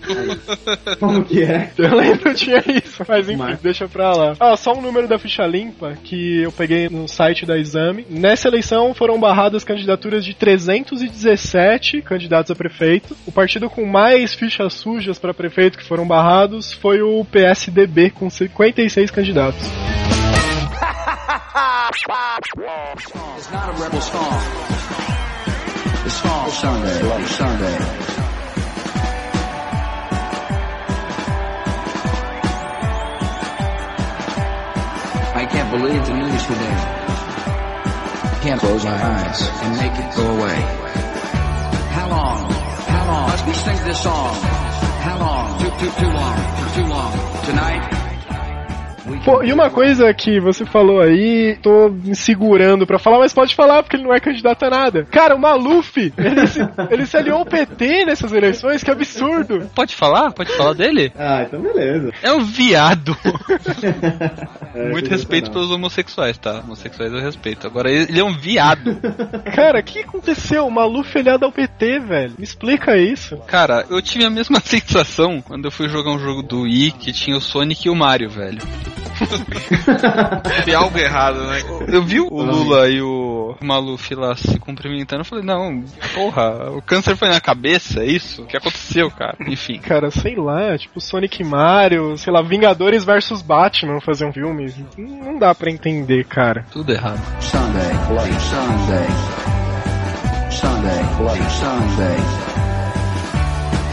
Como 0.98 1.24
que 1.24 1.42
é? 1.42 1.70
Eu 1.76 1.94
lembro 1.96 2.18
que 2.30 2.34
tinha 2.34 2.62
isso, 2.84 3.04
mas 3.06 3.28
enfim, 3.28 3.36
Mas- 3.38 3.60
deixa 3.60 3.88
pra 3.88 4.12
lá. 4.12 4.34
Ah, 4.38 4.56
só 4.56 4.72
um 4.74 4.80
número 4.82 5.08
da 5.08 5.18
ficha 5.18 5.43
limpa 5.46 5.96
que 6.02 6.42
eu 6.42 6.52
peguei 6.52 6.88
no 6.88 7.08
site 7.08 7.46
da 7.46 7.58
Exame. 7.58 8.06
Nessa 8.08 8.48
eleição 8.48 8.94
foram 8.94 9.18
barradas 9.18 9.64
candidaturas 9.64 10.24
de 10.24 10.34
317 10.34 12.02
candidatos 12.02 12.50
a 12.50 12.54
prefeito. 12.54 13.16
O 13.26 13.32
partido 13.32 13.68
com 13.68 13.84
mais 13.84 14.34
fichas 14.34 14.74
sujas 14.74 15.18
para 15.18 15.34
prefeito 15.34 15.78
que 15.78 15.86
foram 15.86 16.06
barrados 16.06 16.72
foi 16.72 17.02
o 17.02 17.24
PSDB, 17.24 18.10
com 18.10 18.28
56 18.28 19.10
candidatos. 19.10 19.62
It's 23.36 23.50
not 23.50 23.68
a 23.68 23.72
rebel 23.72 24.00
song. 24.00 24.74
Song 26.08 26.50
Sunday, 26.50 27.26
Sunday. 27.26 28.13
Believe 35.78 36.06
the 36.06 36.14
news 36.14 36.42
today. 36.46 36.76
Can't 38.42 38.60
close 38.60 38.84
my 38.84 38.92
eyes 38.92 39.40
and 39.62 39.76
make 39.76 39.92
it 39.92 40.16
go 40.16 40.36
away. 40.36 40.54
How 41.90 42.08
long? 42.08 42.50
How 42.86 43.06
long? 43.06 43.46
We 43.46 43.54
sing 43.54 43.76
this 43.84 44.02
song? 44.02 44.34
How 45.02 45.18
long? 45.18 45.58
Too, 45.58 45.70
too, 45.70 45.90
too 46.00 46.12
long. 46.12 46.36
Too, 46.58 46.82
too 46.82 46.86
long. 46.86 47.12
Tonight? 47.44 48.03
Pô, 49.24 49.42
e 49.42 49.52
uma 49.52 49.70
coisa 49.70 50.12
que 50.14 50.40
você 50.40 50.64
falou 50.64 51.00
aí, 51.00 51.58
tô 51.62 51.88
me 51.88 52.14
segurando 52.14 52.86
pra 52.86 52.98
falar, 52.98 53.18
mas 53.18 53.32
pode 53.32 53.54
falar 53.54 53.82
porque 53.82 53.96
ele 53.96 54.04
não 54.04 54.14
é 54.14 54.20
candidato 54.20 54.64
a 54.64 54.70
nada. 54.70 55.04
Cara, 55.10 55.34
o 55.34 55.38
Maluf, 55.38 56.12
ele 56.16 56.46
se, 56.46 56.60
ele 56.90 57.06
se 57.06 57.16
aliou 57.16 57.38
ao 57.38 57.44
PT 57.46 58.06
nessas 58.06 58.32
eleições, 58.32 58.82
que 58.82 58.90
absurdo. 58.90 59.70
Pode 59.74 59.94
falar? 59.94 60.32
Pode 60.32 60.56
falar 60.56 60.72
dele? 60.74 61.12
Ah, 61.18 61.42
então 61.42 61.60
beleza. 61.60 62.12
É 62.22 62.32
um 62.32 62.44
viado. 62.44 63.16
É, 64.74 64.90
Muito 64.90 65.08
coisa 65.08 65.14
respeito 65.14 65.52
pelos 65.52 65.70
homossexuais, 65.70 66.36
tá? 66.36 66.58
Homossexuais 66.58 67.12
eu 67.12 67.20
respeito. 67.20 67.64
Agora, 67.64 67.88
ele 67.88 68.18
é 68.18 68.24
um 68.24 68.36
viado. 68.36 68.98
Cara, 69.54 69.78
o 69.78 69.82
que 69.84 70.00
aconteceu? 70.00 70.66
O 70.66 70.70
Maluf 70.70 71.16
aliado 71.16 71.44
ao 71.44 71.52
PT, 71.52 72.00
velho. 72.00 72.34
Me 72.36 72.42
explica 72.44 72.96
isso. 72.96 73.36
Cara, 73.46 73.86
eu 73.88 74.02
tive 74.02 74.24
a 74.24 74.30
mesma 74.30 74.58
sensação 74.58 75.40
quando 75.40 75.66
eu 75.66 75.70
fui 75.70 75.88
jogar 75.88 76.10
um 76.10 76.18
jogo 76.18 76.42
do 76.42 76.62
Wii 76.62 76.90
que 76.92 77.12
tinha 77.12 77.36
o 77.36 77.40
Sonic 77.40 77.86
e 77.86 77.90
o 77.90 77.94
Mario, 77.94 78.28
velho. 78.28 78.58
Tem 80.64 80.74
algo 80.74 80.98
errado, 80.98 81.42
né? 81.44 81.62
Eu 81.88 82.02
vi 82.02 82.20
o 82.20 82.28
Lula 82.28 82.88
e 82.88 83.00
o 83.00 83.56
Maluf 83.60 84.14
lá 84.14 84.36
se 84.36 84.58
cumprimentando, 84.58 85.20
eu 85.22 85.24
falei, 85.24 85.44
não, 85.44 85.84
porra, 86.14 86.70
o 86.70 86.82
câncer 86.82 87.16
foi 87.16 87.28
na 87.28 87.40
cabeça, 87.40 88.00
é 88.00 88.06
isso? 88.06 88.42
O 88.42 88.46
que 88.46 88.56
aconteceu, 88.56 89.10
cara? 89.10 89.36
Enfim. 89.46 89.78
Cara, 89.78 90.10
sei 90.10 90.36
lá, 90.36 90.76
tipo 90.76 91.00
Sonic 91.00 91.42
e 91.42 91.44
Mario, 91.44 92.16
sei 92.16 92.32
lá, 92.32 92.42
Vingadores 92.42 93.04
versus 93.04 93.42
Batman 93.42 94.00
fazer 94.00 94.24
um 94.26 94.32
filme. 94.32 94.72
Não 94.98 95.38
dá 95.38 95.54
pra 95.54 95.70
entender, 95.70 96.24
cara. 96.24 96.64
Tudo 96.70 96.92
errado. 96.92 97.20
Sunday, 97.40 97.92
bloody 98.08 98.40
Sunday. 98.40 99.06
Sunday, 100.50 101.04
bloody 101.18 101.50
Sunday. 101.50 102.16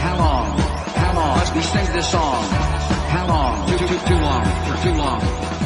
How 0.02 0.16
long? 0.18 0.56
How 0.96 1.14
long? 1.14 1.38
Must 1.38 1.54
we 1.54 1.62
sing 1.62 1.92
this 1.92 2.06
song? 2.06 3.01
How 3.12 3.26
long? 3.26 3.68
Too, 3.68 3.76
too, 3.76 3.98
too 4.08 4.14
long. 4.14 4.44
For 4.64 4.82
too 4.82 4.94
long. 4.94 5.61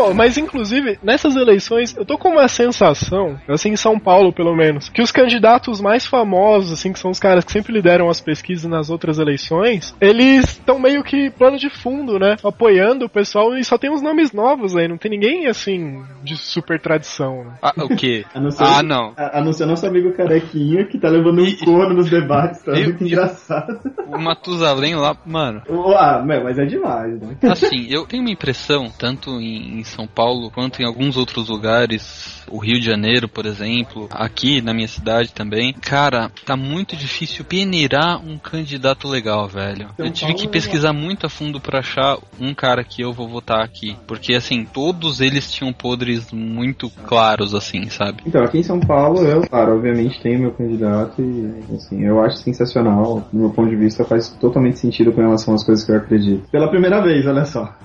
Pô, 0.00 0.14
mas 0.14 0.38
inclusive, 0.38 0.98
nessas 1.02 1.36
eleições, 1.36 1.94
eu 1.94 2.06
tô 2.06 2.16
com 2.16 2.30
uma 2.30 2.48
sensação, 2.48 3.38
assim, 3.46 3.68
em 3.72 3.76
São 3.76 3.98
Paulo 3.98 4.32
pelo 4.32 4.56
menos, 4.56 4.88
que 4.88 5.02
os 5.02 5.12
candidatos 5.12 5.78
mais 5.78 6.06
famosos, 6.06 6.72
assim, 6.72 6.90
que 6.90 6.98
são 6.98 7.10
os 7.10 7.20
caras 7.20 7.44
que 7.44 7.52
sempre 7.52 7.74
lideram 7.74 8.08
as 8.08 8.18
pesquisas 8.18 8.64
nas 8.64 8.88
outras 8.88 9.18
eleições, 9.18 9.94
eles 10.00 10.52
estão 10.52 10.78
meio 10.78 11.04
que 11.04 11.28
plano 11.28 11.58
de 11.58 11.68
fundo, 11.68 12.18
né? 12.18 12.36
Apoiando 12.42 13.04
o 13.04 13.10
pessoal 13.10 13.54
e 13.58 13.62
só 13.62 13.76
tem 13.76 13.90
uns 13.90 14.00
nomes 14.00 14.32
novos 14.32 14.74
aí, 14.74 14.88
não 14.88 14.96
tem 14.96 15.10
ninguém, 15.10 15.46
assim, 15.48 16.02
de 16.22 16.34
super 16.34 16.80
tradição. 16.80 17.44
Né? 17.44 17.58
Ah, 17.60 17.74
o 17.76 17.94
quê? 17.94 18.24
A 18.34 18.40
não 18.40 18.50
ser, 18.50 18.64
Ah, 18.64 18.82
não. 18.82 19.12
A, 19.18 19.38
a 19.38 19.44
não 19.44 19.52
ser 19.52 19.66
nosso 19.66 19.86
amigo 19.86 20.14
carequinha 20.14 20.86
que 20.86 20.98
tá 20.98 21.10
levando 21.10 21.42
um 21.42 21.56
corno 21.56 21.96
nos 21.96 22.08
debates, 22.08 22.62
tá 22.62 22.72
muito 22.72 23.04
engraçado. 23.04 23.78
O 24.06 24.18
Matusalém 24.18 24.94
lá, 24.94 25.14
mano. 25.26 25.60
Ah, 25.94 26.22
meu, 26.24 26.42
mas 26.42 26.58
é 26.58 26.64
demais, 26.64 27.20
né? 27.20 27.36
Assim, 27.42 27.86
eu 27.90 28.06
tenho 28.06 28.22
uma 28.22 28.30
impressão, 28.30 28.90
tanto 28.98 29.30
em, 29.32 29.80
em 29.80 29.84
São 29.90 30.06
Paulo 30.06 30.50
quanto 30.50 30.82
em 30.82 30.86
alguns 30.86 31.16
outros 31.16 31.48
lugares, 31.48 32.44
o 32.50 32.58
Rio 32.58 32.80
de 32.80 32.86
Janeiro, 32.86 33.28
por 33.28 33.46
exemplo, 33.46 34.08
aqui 34.10 34.60
na 34.60 34.72
minha 34.72 34.88
cidade 34.88 35.32
também. 35.32 35.72
Cara, 35.72 36.30
tá 36.44 36.56
muito 36.56 36.96
difícil 36.96 37.44
peneirar 37.44 38.24
um 38.24 38.38
candidato 38.38 39.08
legal, 39.08 39.48
velho. 39.48 39.88
São 39.96 40.06
Eu 40.06 40.10
tive 40.10 40.32
Paulo 40.32 40.42
que 40.42 40.46
é 40.46 40.50
pesquisar 40.50 40.92
muito 40.92 41.26
a 41.26 41.28
fundo 41.28 41.60
pra 41.60 41.80
achar 41.80 42.18
um 42.40 42.54
cara 42.54 42.82
que 42.84 43.02
eu 43.02 43.12
vou 43.12 43.28
votar 43.28 43.62
aqui, 43.62 43.96
porque 44.06 44.34
assim, 44.34 44.64
todos 44.64 45.20
eles 45.20 45.50
tinham 45.50 45.72
podres 45.72 46.30
muito 46.32 46.90
claros 47.06 47.54
assim, 47.54 47.88
sabe? 47.88 48.22
Então, 48.26 48.42
aqui 48.42 48.58
em 48.58 48.62
São 48.62 48.80
Paulo, 48.80 49.22
eu, 49.26 49.42
claro, 49.42 49.74
obviamente 49.76 50.20
tenho 50.20 50.40
meu 50.40 50.52
candidato 50.52 51.20
e, 51.20 51.74
assim, 51.74 52.04
eu 52.04 52.20
acho 52.22 52.38
sensacional. 52.38 53.28
Do 53.32 53.38
meu 53.38 53.50
ponto 53.50 53.68
de 53.68 53.76
vista, 53.76 54.04
faz 54.04 54.28
totalmente 54.40 54.78
sentido 54.78 55.12
com 55.12 55.20
relação 55.20 55.54
às 55.54 55.64
coisas 55.64 55.84
que 55.84 55.92
eu 55.92 55.96
acredito. 55.96 56.48
Pela 56.50 56.68
primeira 56.68 57.00
vez, 57.02 57.26
olha 57.26 57.44
só. 57.44 57.74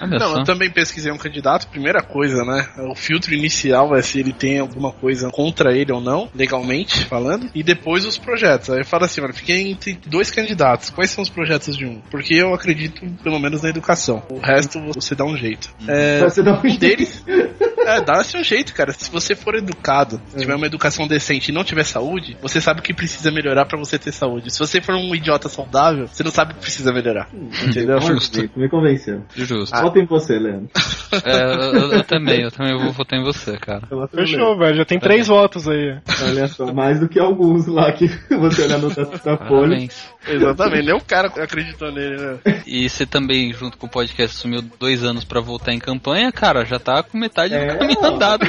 Olha 0.00 0.18
Não, 0.18 0.28
só. 0.28 0.38
eu 0.38 0.44
também 0.44 0.70
pesquisei 0.88 1.12
um 1.12 1.18
candidato. 1.18 1.68
Primeira 1.68 2.02
coisa, 2.02 2.44
né? 2.44 2.66
O 2.90 2.94
filtro 2.94 3.34
inicial 3.34 3.94
é 3.94 4.02
se 4.02 4.18
ele 4.18 4.32
tem 4.32 4.58
alguma 4.58 4.92
coisa 4.92 5.30
contra 5.30 5.76
ele 5.76 5.92
ou 5.92 6.00
não, 6.00 6.28
legalmente 6.34 7.04
falando. 7.04 7.50
E 7.54 7.62
depois 7.62 8.04
os 8.04 8.16
projetos. 8.18 8.70
Aí 8.70 8.84
fala 8.84 9.04
assim, 9.04 9.20
mano, 9.20 9.34
fiquei 9.34 9.70
entre 9.70 9.98
dois 10.06 10.30
candidatos. 10.30 10.90
Quais 10.90 11.10
são 11.10 11.22
os 11.22 11.28
projetos 11.28 11.76
de 11.76 11.86
um? 11.86 12.00
Porque 12.10 12.34
eu 12.34 12.54
acredito, 12.54 13.06
pelo 13.22 13.38
menos, 13.38 13.62
na 13.62 13.68
educação. 13.68 14.22
O 14.30 14.38
resto 14.38 14.80
você 14.92 15.14
dá 15.14 15.24
um 15.24 15.36
jeito. 15.36 15.70
É, 15.86 16.20
Você 16.20 16.42
dá 16.42 16.54
um 16.54 16.66
um 16.66 16.76
deles. 16.76 17.24
É, 17.88 18.00
dá-se 18.00 18.36
um 18.36 18.42
jeito, 18.44 18.74
cara. 18.74 18.92
Se 18.92 19.10
você 19.10 19.34
for 19.34 19.54
educado, 19.54 20.20
tiver 20.36 20.54
uma 20.54 20.66
educação 20.66 21.06
decente 21.06 21.50
e 21.50 21.54
não 21.54 21.64
tiver 21.64 21.84
saúde, 21.84 22.36
você 22.42 22.60
sabe 22.60 22.80
o 22.80 22.82
que 22.82 22.92
precisa 22.94 23.30
melhorar 23.30 23.64
pra 23.66 23.78
você 23.78 23.98
ter 23.98 24.12
saúde. 24.12 24.52
Se 24.52 24.58
você 24.58 24.80
for 24.80 24.94
um 24.94 25.14
idiota 25.14 25.48
saudável, 25.48 26.06
você 26.06 26.22
não 26.22 26.30
sabe 26.30 26.52
o 26.52 26.54
que 26.56 26.60
precisa 26.62 26.92
melhorar. 26.92 27.28
Entendeu? 27.66 28.00
Justo. 28.00 28.48
Me 28.56 28.68
convenceu. 28.68 29.22
Justo. 29.34 29.76
Volta 29.80 29.98
em 29.98 30.06
você, 30.06 30.38
Leandro. 30.38 30.68
É, 31.24 31.42
eu, 31.44 31.60
eu- 31.72 31.92
eu 31.94 32.04
também, 32.04 32.42
eu 32.42 32.50
também 32.50 32.76
vou 32.78 32.92
votar 32.92 33.18
em 33.18 33.22
você, 33.24 33.56
cara. 33.56 33.82
Fechou, 34.14 34.58
velho, 34.58 34.76
já 34.76 34.84
tem 34.84 34.98
três 34.98 35.26
votos 35.26 35.66
aí. 35.68 35.98
Olha 36.26 36.46
só, 36.48 36.72
mais 36.72 37.00
do 37.00 37.08
que 37.08 37.18
alguns 37.18 37.66
lá 37.66 37.90
que 37.92 38.06
você 38.38 38.62
olha 38.64 38.78
no 38.78 38.88
Datafolha. 38.90 39.38
Parabéns. 39.68 40.08
Exatamente, 40.28 40.84
nem 40.86 40.94
o 40.94 41.00
cara 41.00 41.28
acreditou 41.28 41.90
nele, 41.90 42.16
né? 42.16 42.38
E 42.66 42.88
você 42.88 43.06
também, 43.06 43.52
junto 43.52 43.78
com 43.78 43.86
o 43.86 43.90
podcast, 43.90 44.36
sumiu 44.36 44.60
dois 44.78 45.02
anos 45.02 45.24
pra 45.24 45.40
voltar 45.40 45.72
em 45.72 45.78
campanha, 45.78 46.30
cara, 46.30 46.64
já 46.66 46.78
tá 46.78 47.02
com 47.02 47.16
metade 47.16 47.54
É, 47.54 47.66
do 47.77 47.77
caminho 47.78 47.98
ó. 48.02 48.06
andado. 48.06 48.46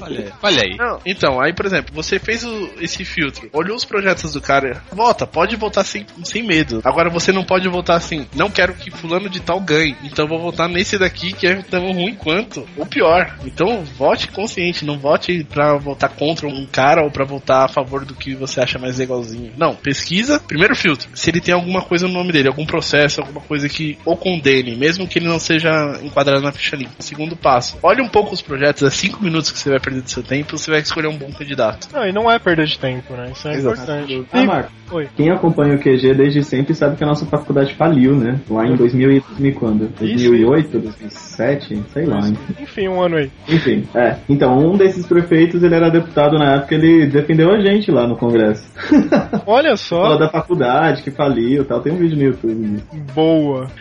Olha 0.00 0.18
aí. 0.18 0.32
Olha 0.42 0.62
aí. 0.62 0.76
Não, 0.76 1.00
então, 1.06 1.40
aí, 1.40 1.52
por 1.52 1.66
exemplo, 1.66 1.94
você 1.94 2.18
fez 2.18 2.44
o- 2.44 2.70
esse 2.80 3.04
filtro, 3.04 3.48
olhou 3.52 3.76
os 3.76 3.84
projetos 3.84 4.32
do 4.32 4.40
cara, 4.40 4.82
vota, 4.92 5.26
pode 5.26 5.56
votar 5.56 5.84
sem, 5.84 6.06
sem 6.24 6.42
medo. 6.42 6.80
Agora 6.84 7.10
você 7.10 7.32
não 7.32 7.44
pode 7.44 7.68
votar 7.68 7.96
assim, 7.96 8.26
não 8.34 8.50
quero 8.50 8.74
que 8.74 8.90
fulano 8.90 9.28
de 9.28 9.40
tal 9.40 9.60
ganhe, 9.60 9.96
então 10.02 10.26
vou 10.26 10.40
votar 10.40 10.68
nesse 10.68 10.98
daqui 10.98 11.32
que 11.32 11.46
é 11.46 11.56
tão 11.62 11.92
ruim 11.92 12.14
quanto, 12.14 12.66
ou 12.76 12.86
pior. 12.86 13.36
Então 13.44 13.84
vote 13.96 14.28
consciente, 14.28 14.84
não 14.84 14.98
vote 14.98 15.44
pra 15.44 15.76
votar 15.76 16.10
contra 16.10 16.46
um 16.48 16.66
cara 16.66 17.02
ou 17.02 17.10
pra 17.10 17.24
votar 17.24 17.64
a 17.64 17.68
favor 17.68 18.04
do 18.04 18.14
que 18.14 18.34
você 18.34 18.60
acha 18.60 18.78
mais 18.78 18.98
legalzinho. 18.98 19.52
Não, 19.56 19.74
pesquisa, 19.74 20.40
primeiro 20.40 20.74
filtro, 20.74 21.08
se 21.14 21.30
ele 21.30 21.40
tem 21.40 21.54
alguma 21.54 21.82
coisa 21.82 22.06
no 22.06 22.14
nome 22.14 22.32
dele, 22.32 22.48
algum 22.48 22.66
processo, 22.66 23.20
alguma 23.20 23.40
coisa 23.40 23.68
que 23.68 23.98
o 24.04 24.16
condene, 24.16 24.74
mesmo 24.76 25.06
que 25.06 25.18
ele 25.18 25.28
não 25.28 25.38
seja 25.38 25.70
enquadrado 26.02 26.42
na 26.42 26.52
ficha 26.52 26.76
limpa. 26.76 26.92
Segundo 27.12 27.36
passo, 27.36 27.76
olhe 27.82 28.00
um 28.00 28.08
pouco 28.08 28.32
os 28.32 28.40
projetos, 28.40 28.82
é 28.82 28.88
cinco 28.88 29.22
minutos 29.22 29.50
que 29.52 29.58
você 29.58 29.68
vai 29.68 29.78
perder 29.78 30.00
do 30.00 30.08
seu 30.10 30.22
tempo, 30.22 30.56
você 30.56 30.70
vai 30.70 30.80
escolher 30.80 31.08
um 31.08 31.16
bom 31.18 31.30
candidato. 31.30 31.88
Não, 31.92 32.06
e 32.06 32.10
não 32.10 32.30
é 32.30 32.38
perda 32.38 32.64
de 32.64 32.78
tempo, 32.78 33.12
né? 33.12 33.30
Isso 33.32 33.46
é 33.48 33.58
importante. 33.58 34.26
Ah, 34.32 34.42
E- 34.42 34.46
Marco, 34.46 34.72
Oi. 34.92 35.08
quem 35.14 35.30
acompanha 35.30 35.74
o 35.74 35.78
QG 35.78 36.14
desde 36.14 36.42
sempre 36.42 36.74
sabe 36.74 36.96
que 36.96 37.04
a 37.04 37.06
nossa 37.06 37.26
faculdade 37.26 37.74
faliu, 37.74 38.16
né? 38.16 38.40
Lá 38.48 38.66
em 38.66 38.74
2000 38.76 39.10
e 39.12 39.20
2000 39.20 39.54
quando? 39.54 39.88
2008, 39.98 40.78
2007, 40.78 41.82
sei 41.92 42.06
lá. 42.06 42.26
hein? 42.26 42.38
Enfim, 42.58 42.88
um 42.88 43.02
ano 43.02 43.16
aí. 43.16 43.30
Enfim, 43.46 43.86
é. 43.94 44.16
Então, 44.26 44.58
um 44.58 44.76
desses 44.78 45.06
prefeitos, 45.06 45.62
ele 45.62 45.74
era 45.74 45.90
deputado 45.90 46.38
na 46.38 46.54
época, 46.54 46.74
ele 46.74 47.06
defendeu 47.06 47.50
a 47.52 47.60
gente 47.60 47.90
lá 47.90 48.06
no 48.06 48.16
Congresso. 48.16 48.72
Olha 49.46 49.76
Falou 49.76 49.76
só, 49.76 50.16
da 50.16 50.30
faculdade, 50.30 51.02
que 51.02 51.10
faliu 51.10 51.62
e 51.62 51.64
tal. 51.66 51.80
Tem 51.80 51.92
um 51.92 51.96
vídeo 51.96 52.16
no 52.16 52.22
YouTube 52.24 52.54
disso. 52.54 52.86
boa. 53.14 53.66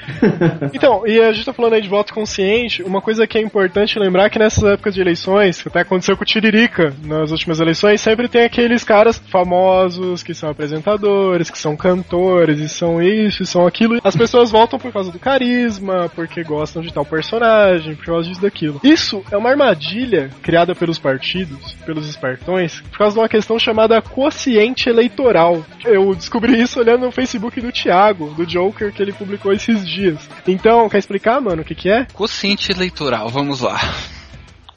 Então, 0.74 1.06
e 1.06 1.20
a 1.20 1.32
gente 1.32 1.46
tá 1.46 1.54
falando 1.54 1.74
aí 1.74 1.82
de 1.82 1.88
voto 1.90 2.14
consciente, 2.14 2.82
uma 2.84 3.02
coisa 3.02 3.21
que 3.28 3.38
é 3.38 3.42
importante 3.42 3.98
lembrar 4.00 4.30
que 4.30 4.40
nessas 4.40 4.64
épocas 4.64 4.94
de 4.94 5.02
eleições, 5.02 5.62
que 5.62 5.68
até 5.68 5.82
aconteceu 5.82 6.16
com 6.16 6.24
o 6.24 6.26
Tiririca 6.26 6.94
nas 7.04 7.32
últimas 7.32 7.60
eleições, 7.60 8.02
sempre 8.02 8.28
tem 8.28 8.44
aqueles 8.44 8.84
caras 8.84 9.22
famosos, 9.30 10.24
que 10.24 10.34
são 10.34 10.50
apresentadores, 10.50 11.50
que 11.50 11.58
são 11.58 11.76
cantores, 11.76 12.60
e 12.60 12.70
são 12.70 13.02
isso, 13.02 13.44
e 13.44 13.46
são 13.46 13.66
aquilo. 13.66 14.00
As 14.04 14.16
pessoas 14.16 14.52
votam 14.52 14.80
por 14.80 14.92
causa 14.92 15.12
do 15.12 15.20
carisma, 15.20 16.10
porque 16.16 16.44
gostam 16.44 16.82
de 16.82 16.94
tal 16.94 17.06
personagem, 17.06 17.96
por 17.96 18.06
causa 18.06 18.28
disso 18.28 18.42
daquilo. 18.42 18.80
Isso 18.84 19.24
é 19.32 19.38
uma 19.38 19.50
armadilha 19.50 20.30
criada 20.42 20.74
pelos 20.76 21.00
partidos, 21.00 21.74
pelos 21.86 22.08
espertões, 22.08 22.82
por 22.82 22.98
causa 22.98 23.14
de 23.16 23.20
uma 23.22 23.30
questão 23.30 23.58
chamada 23.60 24.02
quociente 24.02 24.90
eleitoral. 24.90 25.64
Eu 25.86 26.14
descobri 26.16 26.62
isso 26.62 26.80
olhando 26.80 27.06
no 27.06 27.12
Facebook 27.12 27.60
do 27.60 27.72
Thiago, 27.72 28.34
do 28.34 28.46
Joker, 28.46 28.92
que 28.92 29.02
ele 29.02 29.14
publicou 29.14 29.52
esses 29.52 29.88
dias. 29.88 30.18
Então, 30.48 30.90
quer 30.90 30.98
explicar, 30.98 31.40
mano, 31.42 31.62
o 31.62 31.66
que 31.66 31.76
que 31.76 31.90
é? 31.90 32.06
Quociente 32.14 32.72
eleitoral, 32.72 33.11
vamos 33.20 33.62
lá. 33.62 33.80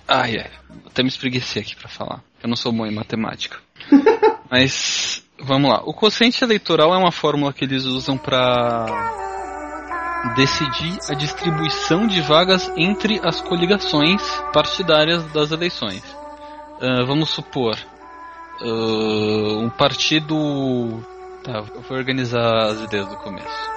Ai, 0.06 0.38
ai. 0.38 0.50
Até 0.86 1.02
me 1.02 1.08
espreguecer 1.08 1.62
aqui 1.62 1.74
pra 1.76 1.88
falar. 1.88 2.22
Eu 2.42 2.48
não 2.48 2.56
sou 2.56 2.72
bom 2.72 2.86
em 2.86 2.94
matemática. 2.94 3.58
Mas, 4.50 5.24
vamos 5.38 5.70
lá. 5.70 5.82
O 5.84 5.94
quociente 5.94 6.42
eleitoral 6.44 6.94
é 6.94 6.98
uma 6.98 7.12
fórmula 7.12 7.52
que 7.52 7.64
eles 7.64 7.84
usam 7.84 8.16
pra 8.16 8.86
decidir 10.36 10.98
a 11.10 11.14
distribuição 11.14 12.06
de 12.06 12.20
vagas 12.20 12.70
entre 12.76 13.20
as 13.22 13.40
coligações 13.40 14.22
partidárias 14.52 15.24
das 15.32 15.50
eleições. 15.50 16.02
Ah, 16.80 17.04
vamos 17.06 17.30
supor, 17.30 17.76
ah, 18.60 19.58
um 19.58 19.70
partido. 19.70 21.04
Tá, 21.42 21.58
eu 21.74 21.82
vou 21.82 21.96
organizar 21.96 22.70
as 22.70 22.80
ideias 22.80 23.08
do 23.08 23.16
começo. 23.16 23.73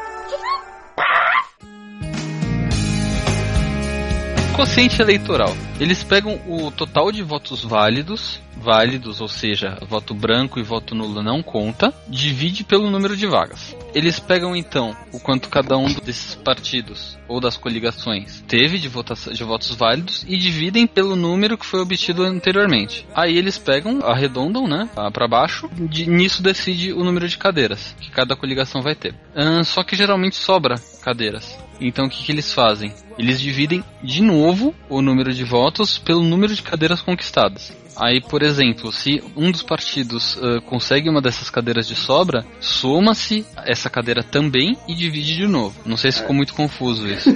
Quociente 4.57 4.99
eleitoral. 5.03 5.55
Eles 5.79 6.03
pegam 6.03 6.41
o 6.47 6.71
total 6.71 7.11
de 7.11 7.21
votos 7.21 7.63
válidos, 7.63 8.41
válidos, 8.55 9.21
ou 9.21 9.27
seja, 9.27 9.77
voto 9.87 10.15
branco 10.15 10.59
e 10.59 10.63
voto 10.63 10.95
nulo 10.95 11.21
não 11.21 11.43
conta, 11.43 11.93
divide 12.07 12.63
pelo 12.63 12.89
número 12.89 13.15
de 13.15 13.27
vagas. 13.27 13.75
Eles 13.93 14.19
pegam 14.19 14.55
então 14.55 14.97
o 15.13 15.19
quanto 15.19 15.47
cada 15.47 15.77
um 15.77 15.85
desses 16.03 16.33
partidos 16.33 17.19
ou 17.27 17.39
das 17.39 17.55
coligações 17.55 18.43
teve 18.47 18.79
de, 18.79 18.87
votação, 18.87 19.31
de 19.31 19.43
votos 19.43 19.75
válidos 19.75 20.25
e 20.27 20.35
dividem 20.35 20.87
pelo 20.87 21.15
número 21.15 21.55
que 21.55 21.65
foi 21.65 21.79
obtido 21.79 22.23
anteriormente. 22.23 23.07
Aí 23.13 23.37
eles 23.37 23.59
pegam, 23.59 23.99
arredondam, 24.03 24.67
né, 24.67 24.89
para 25.13 25.27
baixo, 25.27 25.69
de, 25.71 26.09
nisso 26.09 26.41
decide 26.41 26.91
o 26.93 27.03
número 27.03 27.29
de 27.29 27.37
cadeiras 27.37 27.95
que 28.01 28.09
cada 28.09 28.35
coligação 28.35 28.81
vai 28.81 28.95
ter. 28.95 29.13
Ahn, 29.35 29.63
só 29.63 29.83
que 29.83 29.95
geralmente 29.95 30.35
sobra 30.35 30.81
cadeiras. 31.03 31.66
Então 31.79 32.05
o 32.05 32.09
que, 32.09 32.23
que 32.23 32.31
eles 32.31 32.53
fazem? 32.53 32.93
Eles 33.17 33.39
dividem 33.39 33.83
de 34.03 34.21
novo 34.21 34.73
o 34.89 35.01
número 35.01 35.33
de 35.33 35.43
votos 35.43 35.97
pelo 35.97 36.23
número 36.23 36.53
de 36.53 36.61
cadeiras 36.61 37.01
conquistadas. 37.01 37.75
Aí, 37.99 38.21
por 38.21 38.43
exemplo, 38.43 38.91
se 38.91 39.23
um 39.35 39.51
dos 39.51 39.63
partidos 39.63 40.37
ah, 40.41 40.61
consegue 40.61 41.09
uma 41.09 41.21
dessas 41.21 41.49
cadeiras 41.49 41.87
de 41.87 41.95
sobra, 41.95 42.45
soma-se 42.59 43.43
essa 43.65 43.89
cadeira 43.89 44.21
também 44.21 44.77
e 44.87 44.93
divide 44.93 45.35
de 45.35 45.47
novo. 45.47 45.75
Não 45.83 45.97
sei 45.97 46.11
se 46.11 46.19
ficou 46.19 46.35
muito 46.35 46.53
confuso 46.53 47.07
isso. 47.09 47.35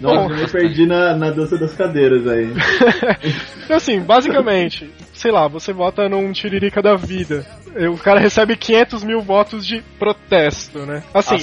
Nossa, 0.00 0.32
eu 0.32 0.36
me 0.36 0.48
perdi 0.48 0.86
na, 0.86 1.14
na 1.14 1.30
dança 1.30 1.58
das 1.58 1.74
cadeiras 1.74 2.26
aí. 2.26 2.52
Então, 3.64 3.76
assim, 3.76 4.00
basicamente, 4.00 4.90
sei 5.12 5.30
lá, 5.30 5.46
você 5.46 5.72
vota 5.72 6.08
num 6.08 6.32
tiririca 6.32 6.80
da 6.80 6.96
vida. 6.96 7.44
O 7.92 7.98
cara 7.98 8.18
recebe 8.18 8.56
500 8.56 9.04
mil 9.04 9.20
votos 9.20 9.66
de 9.66 9.82
protesto, 9.98 10.86
né? 10.86 11.02
Assim, 11.12 11.36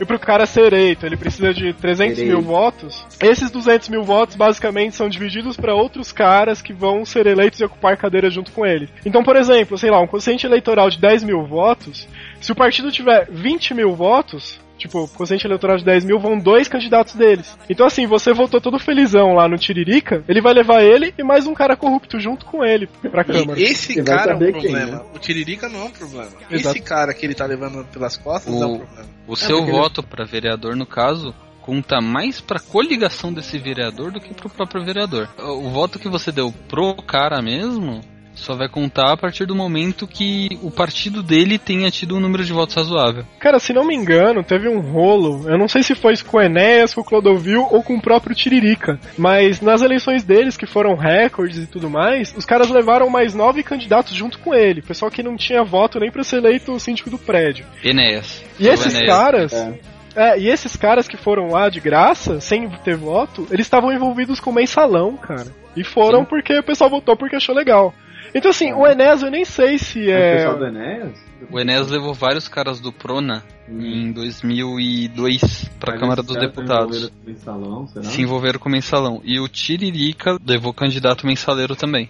e 0.00 0.04
pro 0.04 0.18
cara 0.18 0.46
ser 0.46 0.72
eleito, 0.72 1.06
ele 1.06 1.16
precisa 1.16 1.52
de 1.52 1.72
300 1.74 2.18
mil 2.22 2.40
votos. 2.40 3.06
Esses 3.20 3.50
200 3.50 3.88
mil 3.88 4.02
votos, 4.02 4.36
basicamente, 4.36 4.96
são 4.96 5.08
divididos 5.08 5.56
para 5.56 5.74
outros 5.74 6.10
caras 6.12 6.60
que 6.60 6.72
vão 6.72 7.04
ser 7.04 7.26
eleitos 7.26 7.60
e 7.60 7.64
ocupar 7.64 7.96
cadeiras 7.96 8.32
junto 8.32 8.52
com 8.52 8.66
ele. 8.66 8.88
Então, 9.04 9.22
por 9.22 9.36
exemplo, 9.36 9.78
sei 9.78 9.90
lá, 9.90 10.00
um 10.00 10.06
quociente 10.06 10.46
eleitoral 10.46 10.90
de 10.90 10.98
10 10.98 11.24
mil 11.24 11.44
votos, 11.44 12.08
se 12.40 12.50
o 12.50 12.56
partido 12.56 12.90
tiver 12.90 13.28
20 13.30 13.74
mil 13.74 13.94
votos, 13.94 14.60
Tipo, 14.82 15.06
quociente 15.08 15.46
eleitoral 15.46 15.76
de 15.76 15.84
10 15.84 16.04
mil 16.04 16.18
vão 16.18 16.36
dois 16.36 16.66
candidatos 16.66 17.14
deles. 17.14 17.56
Então, 17.70 17.86
assim, 17.86 18.04
você 18.04 18.32
votou 18.32 18.60
todo 18.60 18.80
felizão 18.80 19.32
lá 19.34 19.46
no 19.48 19.56
Tiririca, 19.56 20.24
ele 20.28 20.40
vai 20.40 20.52
levar 20.52 20.82
ele 20.82 21.14
e 21.16 21.22
mais 21.22 21.46
um 21.46 21.54
cara 21.54 21.76
corrupto 21.76 22.18
junto 22.18 22.44
com 22.46 22.64
ele 22.64 22.88
pra 23.10 23.22
Câmara. 23.22 23.60
E 23.60 23.62
esse 23.62 23.94
Você 23.94 24.02
cara 24.02 24.32
é 24.32 24.34
um 24.34 24.38
saber 24.38 24.52
quem, 24.54 24.62
problema. 24.72 24.90
né? 24.96 25.02
O 25.14 25.18
Tiririca 25.20 25.68
não 25.68 25.82
é 25.82 25.84
um 25.84 25.90
problema. 25.90 26.30
Exato. 26.50 26.76
Esse 26.76 26.80
cara 26.84 27.14
que 27.14 27.24
ele 27.24 27.34
tá 27.34 27.46
levando 27.46 27.84
pelas 27.92 28.16
costas 28.16 28.52
é 28.52 28.56
um 28.66 28.74
O, 28.74 28.78
problema. 28.80 29.08
o 29.28 29.36
seu 29.36 29.58
ele- 29.58 29.70
voto 29.70 30.02
para 30.02 30.24
vereador, 30.24 30.74
no 30.74 30.84
caso, 30.84 31.32
conta 31.60 32.00
mais 32.00 32.40
pra 32.40 32.58
coligação 32.58 33.32
desse 33.32 33.56
vereador 33.58 34.10
do 34.10 34.20
que 34.20 34.34
pro 34.34 34.50
próprio 34.50 34.84
vereador. 34.84 35.28
O 35.38 35.70
voto 35.70 35.96
que 36.00 36.08
você 36.08 36.32
deu 36.32 36.52
pro 36.68 36.96
cara 37.06 37.40
mesmo 37.40 38.00
só 38.34 38.54
vai 38.54 38.68
contar 38.68 39.12
a 39.12 39.16
partir 39.16 39.46
do 39.46 39.54
momento 39.54 40.06
que 40.06 40.58
o 40.62 40.70
partido 40.70 41.22
dele 41.22 41.58
tenha 41.58 41.90
tido 41.90 42.16
um 42.16 42.20
número 42.20 42.44
de 42.44 42.52
votos 42.52 42.74
razoável. 42.74 43.24
Cara, 43.38 43.58
se 43.58 43.72
não 43.72 43.84
me 43.84 43.94
engano, 43.94 44.42
teve 44.42 44.68
um 44.68 44.80
rolo. 44.80 45.48
Eu 45.48 45.58
não 45.58 45.68
sei 45.68 45.82
se 45.82 45.94
foi 45.94 46.14
isso 46.14 46.24
com 46.24 46.38
o 46.38 46.40
Enéas, 46.42 46.94
com 46.94 47.00
o 47.00 47.04
Clodovil 47.04 47.66
ou 47.70 47.82
com 47.82 47.96
o 47.96 48.00
próprio 48.00 48.34
Tiririca. 48.34 48.98
Mas 49.16 49.60
nas 49.60 49.82
eleições 49.82 50.24
deles, 50.24 50.56
que 50.56 50.66
foram 50.66 50.94
recordes 50.94 51.64
e 51.64 51.66
tudo 51.66 51.90
mais, 51.90 52.34
os 52.36 52.44
caras 52.44 52.70
levaram 52.70 53.08
mais 53.08 53.34
nove 53.34 53.62
candidatos 53.62 54.14
junto 54.14 54.38
com 54.38 54.54
ele. 54.54 54.82
Pessoal 54.82 55.10
que 55.10 55.22
não 55.22 55.36
tinha 55.36 55.62
voto 55.62 55.98
nem 56.00 56.10
pra 56.10 56.24
ser 56.24 56.36
eleito 56.36 56.72
o 56.72 56.80
síndico 56.80 57.10
do 57.10 57.18
prédio. 57.18 57.66
Enéas. 57.84 58.42
E 58.58 58.68
o 58.68 58.72
esses 58.72 58.94
Enéas. 58.94 59.08
caras. 59.08 59.52
É. 59.52 59.92
É, 60.14 60.38
e 60.38 60.48
esses 60.48 60.76
caras 60.76 61.08
que 61.08 61.16
foram 61.16 61.48
lá 61.48 61.70
de 61.70 61.80
graça, 61.80 62.38
sem 62.38 62.68
ter 62.84 62.96
voto, 62.96 63.46
eles 63.50 63.64
estavam 63.64 63.90
envolvidos 63.90 64.40
com 64.40 64.52
mensalão, 64.52 65.16
cara. 65.16 65.46
E 65.74 65.82
foram 65.82 66.20
Sim. 66.20 66.26
porque 66.26 66.58
o 66.58 66.62
pessoal 66.62 66.90
votou 66.90 67.16
porque 67.16 67.36
achou 67.36 67.54
legal. 67.54 67.94
Então 68.34 68.50
assim, 68.50 68.72
o 68.72 68.86
Enéas 68.86 69.22
eu 69.22 69.30
nem 69.30 69.44
sei 69.44 69.78
se 69.78 70.10
É. 70.10 70.14
O 70.14 70.18
é. 70.18 70.36
pessoal 70.36 70.58
do 70.58 70.66
Enéas? 70.66 71.31
O 71.50 71.58
Enéas 71.58 71.88
levou 71.88 72.14
vários 72.14 72.48
caras 72.48 72.80
do 72.80 72.92
Prona 72.92 73.42
em 73.68 74.12
2002 74.12 75.70
pra 75.80 75.92
Mas 75.92 76.00
Câmara 76.00 76.22
dos 76.22 76.36
Deputados. 76.36 76.96
estão 77.04 77.08
envolvidos 77.08 77.10
com 77.24 77.30
mensalão, 77.30 77.86
será? 77.88 78.04
Se 78.04 78.22
envolveram 78.22 78.58
com 78.58 78.68
o 78.68 78.72
mensalão. 78.72 79.20
E 79.24 79.40
o 79.40 79.48
Tiririca 79.48 80.36
levou 80.46 80.72
candidato 80.74 81.26
mensaleiro 81.26 81.74
também. 81.76 82.08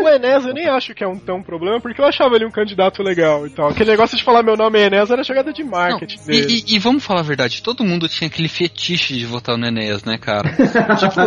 O 0.00 0.08
Enéas 0.08 0.44
eu 0.46 0.54
nem 0.54 0.68
acho 0.68 0.94
que 0.94 1.02
é 1.02 1.08
um 1.08 1.18
tão 1.18 1.42
problema, 1.42 1.80
porque 1.80 2.00
eu 2.00 2.04
achava 2.04 2.36
ele 2.36 2.46
um 2.46 2.50
candidato 2.50 3.02
legal 3.02 3.46
e 3.46 3.50
tal. 3.50 3.68
Aquele 3.68 3.90
negócio 3.90 4.16
de 4.16 4.22
falar 4.22 4.42
meu 4.42 4.56
nome 4.56 4.78
é 4.78 4.86
Enéas 4.86 5.10
era 5.10 5.22
jogada 5.22 5.52
de 5.52 5.62
Não, 5.64 5.70
marketing 5.70 6.18
e, 6.22 6.26
dele. 6.26 6.64
e- 6.66 6.74
e 6.76 6.78
vamos 6.78 7.04
falar 7.04 7.20
a 7.20 7.24
verdade, 7.24 7.62
todo 7.62 7.84
mundo 7.84 8.08
tinha 8.08 8.28
aquele 8.28 8.48
fetiche 8.48 9.14
de 9.18 9.26
votar 9.26 9.56
no 9.58 9.66
Enéas, 9.66 10.04
né, 10.04 10.16
cara? 10.18 10.50
tipo, 10.98 11.20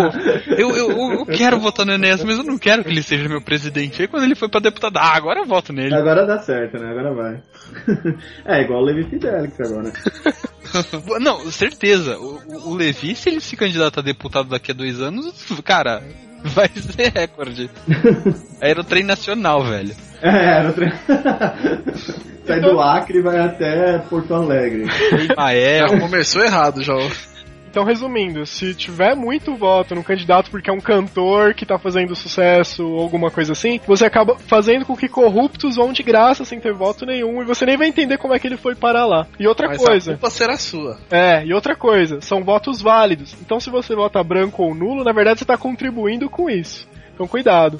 eu, 0.57 0.69
eu, 0.75 0.91
eu- 0.91 1.11
eu 1.19 1.25
quero 1.25 1.59
votar 1.59 1.85
no 1.85 1.91
Enéas, 1.93 2.23
mas 2.23 2.37
eu 2.37 2.43
não 2.43 2.57
quero 2.57 2.83
que 2.83 2.89
ele 2.89 3.03
seja 3.03 3.27
meu 3.27 3.41
presidente. 3.41 4.01
Aí 4.01 4.07
quando 4.07 4.23
ele 4.23 4.35
foi 4.35 4.47
pra 4.49 4.59
deputado, 4.61 4.97
ah, 4.97 5.15
agora 5.15 5.39
eu 5.41 5.45
voto 5.45 5.73
nele. 5.73 5.93
Agora 5.93 6.25
dá 6.25 6.39
certo, 6.39 6.77
né? 6.79 6.89
Agora 6.91 7.10
vai. 7.13 7.41
é 8.45 8.61
igual 8.61 8.81
o 8.81 8.85
Levi 8.85 9.03
Fidelix 9.09 9.59
agora. 9.59 9.91
Não, 11.19 11.51
certeza. 11.51 12.17
O, 12.17 12.69
o- 12.69 12.73
Levi, 12.75 13.15
se 13.15 13.29
ele 13.29 13.41
se 13.41 13.55
candidatar 13.57 13.99
a 14.01 14.03
deputado 14.03 14.49
daqui 14.49 14.71
a 14.71 14.73
dois 14.73 15.01
anos, 15.01 15.33
cara, 15.63 16.01
vai 16.43 16.69
ser 16.75 17.11
recorde. 17.13 17.69
Era 18.61 18.81
o 18.81 18.83
trem 18.83 19.03
nacional, 19.03 19.63
velho. 19.63 19.93
É, 20.21 20.57
era 20.59 20.69
o 20.69 20.73
tre... 20.73 20.91
Sai 22.45 22.59
do 22.61 22.79
Acre 22.79 23.19
e 23.19 23.21
vai 23.21 23.39
até 23.39 23.97
Porto 24.09 24.33
Alegre. 24.33 24.85
Ah, 25.37 25.53
é? 25.53 25.79
Já 25.79 25.99
começou 25.99 26.43
errado 26.43 26.81
já. 26.81 26.93
Então, 27.71 27.85
resumindo, 27.85 28.45
se 28.45 28.75
tiver 28.75 29.15
muito 29.15 29.55
voto 29.55 29.95
no 29.95 30.03
candidato 30.03 30.51
porque 30.51 30.69
é 30.69 30.73
um 30.73 30.81
cantor 30.81 31.53
que 31.53 31.65
tá 31.65 31.79
fazendo 31.79 32.13
sucesso 32.17 32.85
ou 32.85 32.99
alguma 32.99 33.31
coisa 33.31 33.53
assim, 33.53 33.79
você 33.87 34.05
acaba 34.05 34.37
fazendo 34.37 34.85
com 34.85 34.93
que 34.93 35.07
corruptos 35.07 35.77
vão 35.77 35.93
de 35.93 36.03
graça 36.03 36.43
sem 36.43 36.59
ter 36.59 36.73
voto 36.73 37.05
nenhum 37.05 37.41
e 37.41 37.45
você 37.45 37.65
nem 37.65 37.77
vai 37.77 37.87
entender 37.87 38.17
como 38.17 38.33
é 38.33 38.39
que 38.39 38.45
ele 38.45 38.57
foi 38.57 38.75
parar 38.75 39.05
lá. 39.05 39.25
E 39.39 39.47
outra 39.47 39.69
Mas 39.69 39.77
coisa. 39.77 40.11
a 40.11 40.13
culpa 40.15 40.29
será 40.29 40.57
sua. 40.57 40.99
É, 41.09 41.45
e 41.45 41.53
outra 41.53 41.73
coisa, 41.73 42.19
são 42.19 42.43
votos 42.43 42.81
válidos. 42.81 43.33
Então 43.41 43.57
se 43.57 43.69
você 43.69 43.95
vota 43.95 44.21
branco 44.21 44.63
ou 44.63 44.75
nulo, 44.75 45.05
na 45.05 45.13
verdade 45.13 45.39
você 45.39 45.45
tá 45.45 45.57
contribuindo 45.57 46.29
com 46.29 46.49
isso. 46.49 46.85
Então 47.13 47.25
cuidado. 47.25 47.79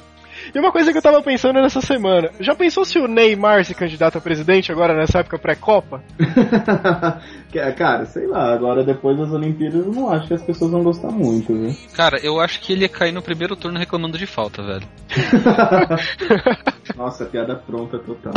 E 0.54 0.60
uma 0.60 0.72
coisa 0.72 0.92
que 0.92 0.98
eu 0.98 1.02
tava 1.02 1.22
pensando 1.22 1.62
nessa 1.62 1.82
semana, 1.82 2.30
já 2.40 2.56
pensou 2.56 2.84
se 2.86 3.00
o 3.00 3.08
Neymar 3.08 3.64
se 3.66 3.74
candidata 3.74 4.18
a 4.18 4.22
presidente 4.22 4.72
agora 4.72 4.96
nessa 4.96 5.20
época 5.20 5.38
pré-copa? 5.38 6.02
Cara, 7.78 8.06
sei 8.06 8.28
lá, 8.28 8.54
agora 8.54 8.84
depois 8.84 9.18
das 9.18 9.32
Olimpíadas 9.32 9.86
eu 9.86 9.92
não 9.92 10.10
acho 10.10 10.28
que 10.28 10.34
as 10.34 10.42
pessoas 10.42 10.72
vão 10.72 10.84
gostar 10.84 11.10
muito, 11.12 11.54
viu? 11.54 11.76
Cara, 11.94 12.18
eu 12.24 12.40
acho 12.40 12.62
que 12.62 12.72
ele 12.72 12.84
ia 12.84 12.90
cair 12.90 13.12
no 13.12 13.22
primeiro 13.22 13.56
turno 13.56 13.78
reclamando 13.78 14.18
de 14.18 14.26
falta, 14.26 14.64
velho. 14.64 14.88
Nossa, 16.96 17.26
piada 17.26 17.56
pronta 17.56 18.00
total. 18.00 18.34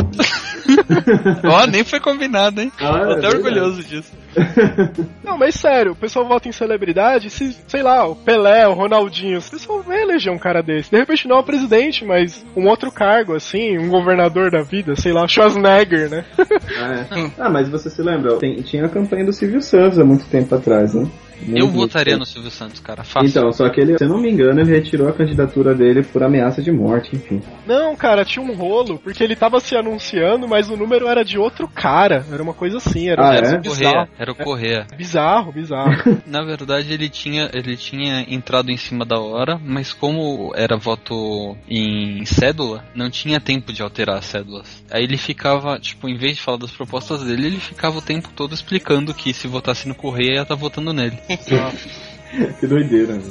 Ó, 1.45 1.65
nem 1.67 1.83
foi 1.83 1.99
combinado, 1.99 2.61
hein? 2.61 2.71
Ah, 2.79 2.83
é 2.83 2.91
Tô 2.91 2.97
até 2.97 3.13
verdade. 3.13 3.35
orgulhoso 3.37 3.83
disso. 3.83 4.11
Não, 5.23 5.37
mas 5.37 5.55
sério, 5.55 5.93
o 5.93 5.95
pessoal 5.95 6.25
vota 6.27 6.47
em 6.47 6.51
celebridade, 6.51 7.29
se, 7.29 7.55
sei 7.67 7.81
lá, 7.81 8.05
o 8.07 8.15
Pelé, 8.15 8.67
o 8.67 8.73
Ronaldinho, 8.73 9.39
o 9.39 9.43
pessoal 9.43 9.81
vai 9.81 10.01
eleger 10.01 10.31
um 10.31 10.37
cara 10.37 10.61
desse. 10.61 10.91
De 10.91 10.97
repente 10.97 11.27
não 11.27 11.37
é 11.37 11.39
o 11.39 11.43
presidente, 11.43 12.05
mas 12.05 12.45
um 12.55 12.67
outro 12.67 12.91
cargo, 12.91 13.35
assim, 13.35 13.77
um 13.77 13.89
governador 13.89 14.51
da 14.51 14.61
vida, 14.61 14.95
sei 14.95 15.11
lá, 15.11 15.27
Schwarzenegger, 15.27 16.09
né? 16.09 16.25
É. 16.75 17.31
Ah, 17.39 17.49
mas 17.49 17.69
você 17.69 17.89
se 17.89 18.01
lembra? 18.01 18.37
Tem- 18.37 18.61
tinha 18.61 18.85
a 18.85 18.89
campanha 18.89 19.25
do 19.25 19.33
Silvio 19.33 19.61
Santos 19.61 19.97
há 19.99 20.03
muito 20.03 20.25
tempo 20.25 20.53
atrás, 20.55 20.93
né? 20.93 21.07
Eu 21.47 21.67
votaria 21.67 22.17
no 22.17 22.25
Silvio 22.25 22.51
Santos, 22.51 22.79
cara. 22.79 23.03
Fácil. 23.03 23.29
Então, 23.29 23.51
só 23.51 23.69
que 23.69 23.79
ele, 23.81 23.97
se 23.97 24.03
eu 24.03 24.09
não 24.09 24.19
me 24.19 24.29
engano, 24.31 24.59
ele 24.61 24.71
retirou 24.71 25.07
a 25.07 25.13
candidatura 25.13 25.73
dele 25.73 26.03
por 26.03 26.23
ameaça 26.23 26.61
de 26.61 26.71
morte, 26.71 27.15
enfim. 27.15 27.41
Não, 27.65 27.95
cara, 27.95 28.25
tinha 28.25 28.43
um 28.43 28.53
rolo, 28.55 28.99
porque 28.99 29.23
ele 29.23 29.35
tava 29.35 29.59
se 29.59 29.75
anunciando, 29.75 30.47
mas 30.47 30.69
o 30.69 30.77
número 30.77 31.07
era 31.07 31.23
de 31.23 31.37
outro 31.37 31.67
cara. 31.67 32.25
Era 32.31 32.41
uma 32.41 32.53
coisa 32.53 32.77
assim, 32.77 33.09
era, 33.09 33.29
Ah, 33.29 33.35
era 33.35 33.47
é? 33.47 33.61
Correia, 33.61 33.61
bizarro. 33.61 34.09
era 34.17 34.31
o 34.31 34.35
Correia. 34.35 34.87
Bizarro, 34.97 35.51
bizarro. 35.51 36.21
Na 36.25 36.43
verdade, 36.43 36.93
ele 36.93 37.09
tinha, 37.09 37.49
ele 37.53 37.75
tinha 37.75 38.21
entrado 38.29 38.71
em 38.71 38.77
cima 38.77 39.05
da 39.05 39.19
hora, 39.19 39.59
mas 39.63 39.93
como 39.93 40.51
era 40.55 40.77
voto 40.77 41.55
em 41.69 42.25
cédula, 42.25 42.83
não 42.95 43.09
tinha 43.09 43.39
tempo 43.39 43.71
de 43.73 43.81
alterar 43.81 44.17
as 44.17 44.25
cédulas. 44.25 44.83
Aí 44.91 45.03
ele 45.03 45.17
ficava, 45.17 45.79
tipo, 45.79 46.07
em 46.07 46.17
vez 46.17 46.35
de 46.37 46.41
falar 46.41 46.57
das 46.57 46.71
propostas 46.71 47.23
dele, 47.23 47.47
ele 47.47 47.59
ficava 47.59 47.97
o 47.97 48.01
tempo 48.01 48.29
todo 48.35 48.53
explicando 48.53 49.13
que 49.13 49.33
se 49.33 49.47
votasse 49.47 49.87
no 49.87 49.95
Correia 49.95 50.35
ia 50.35 50.41
estar 50.41 50.55
votando 50.55 50.93
nele. 50.93 51.17
예 51.29 51.37
그. 51.37 52.14
que 52.59 52.67
doideira, 52.67 53.13
né? 53.13 53.21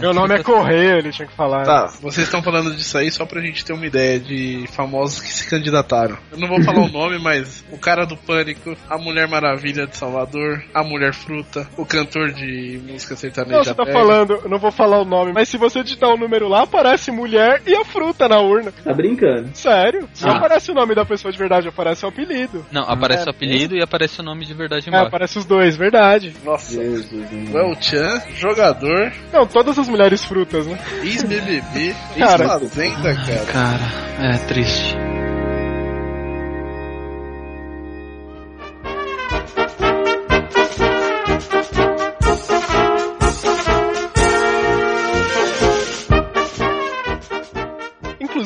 Meu 0.00 0.14
nome 0.14 0.34
é 0.34 0.42
Correia, 0.42 0.96
ele 0.96 1.10
tinha 1.10 1.28
que 1.28 1.36
falar. 1.36 1.62
Tá, 1.64 1.86
vocês 2.00 2.26
estão 2.26 2.42
falando 2.42 2.74
disso 2.74 2.96
aí 2.96 3.10
só 3.10 3.26
pra 3.26 3.42
gente 3.42 3.62
ter 3.62 3.74
uma 3.74 3.84
ideia 3.84 4.18
de 4.18 4.64
famosos 4.72 5.20
que 5.20 5.28
se 5.28 5.46
candidataram. 5.46 6.16
Eu 6.32 6.38
não 6.38 6.48
vou 6.48 6.62
falar 6.62 6.84
o 6.86 6.88
nome, 6.88 7.18
mas 7.18 7.62
o 7.70 7.76
cara 7.76 8.06
do 8.06 8.16
Pânico, 8.16 8.74
a 8.88 8.96
Mulher 8.96 9.28
Maravilha 9.28 9.86
de 9.86 9.94
Salvador, 9.94 10.64
a 10.72 10.82
Mulher 10.82 11.12
Fruta, 11.12 11.68
o 11.76 11.84
cantor 11.84 12.32
de 12.32 12.80
música 12.88 13.14
sertaneja. 13.14 13.56
Não, 13.58 13.64
você 13.64 13.74
tá 13.74 13.84
falando, 13.84 14.40
eu 14.42 14.48
não 14.48 14.58
vou 14.58 14.70
falar 14.72 15.02
o 15.02 15.04
nome, 15.04 15.34
mas 15.34 15.50
se 15.50 15.58
você 15.58 15.82
digitar 15.82 16.08
o 16.08 16.16
número 16.16 16.48
lá, 16.48 16.62
aparece 16.62 17.10
mulher 17.10 17.60
e 17.66 17.74
a 17.74 17.84
fruta 17.84 18.26
na 18.26 18.40
urna. 18.40 18.72
Tá 18.72 18.94
brincando. 18.94 19.50
Sério? 19.52 20.08
Não 20.22 20.30
Ah. 20.32 20.36
aparece 20.38 20.70
o 20.70 20.74
nome 20.74 20.94
da 20.94 21.04
pessoa 21.04 21.30
de 21.30 21.36
verdade, 21.38 21.68
aparece 21.68 22.06
o 22.06 22.08
apelido. 22.08 22.64
Não, 22.72 22.84
aparece 22.88 23.24
É, 23.24 23.26
o 23.26 23.30
apelido 23.30 23.76
e 23.76 23.82
aparece 23.82 24.18
o 24.20 24.24
nome 24.24 24.46
de 24.46 24.54
verdade 24.54 24.86
É, 24.86 24.88
embaixo. 24.88 25.08
aparece 25.08 25.38
os 25.38 25.44
dois, 25.44 25.76
verdade. 25.76 26.34
Nossa. 26.42 26.72
Jesus, 26.72 27.06
O 27.52 27.58
El 27.58 27.74
Chan, 27.82 28.22
jogador, 28.34 29.12
Não, 29.32 29.46
todas 29.46 29.78
as 29.78 29.88
mulheres 29.88 30.24
frutas, 30.24 30.66
né? 30.66 30.78
ex-BBB, 31.02 31.94
ex-fazenda, 32.16 33.14
cara. 33.14 33.44
Cara, 33.46 34.34
é 34.34 34.38
triste. 34.46 34.96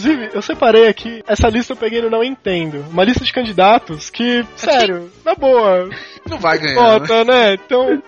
Eu 0.07 0.42
separei 0.42 0.88
aqui, 0.88 1.22
essa 1.26 1.49
lista 1.49 1.72
eu 1.72 1.76
peguei 1.76 2.01
no 2.01 2.11
Não 2.11 2.22
Entendo. 2.22 2.84
Uma 2.90 3.05
lista 3.05 3.24
de 3.24 3.32
candidatos 3.32 4.11
que, 4.11 4.44
sério, 4.57 5.11
na 5.24 5.34
boa, 5.34 5.88
Não 6.28 6.38
vai 6.38 6.59
ganhar, 6.59 6.74
né? 6.74 6.99
Bota, 6.99 7.24
né? 7.24 7.55
Então, 7.55 8.03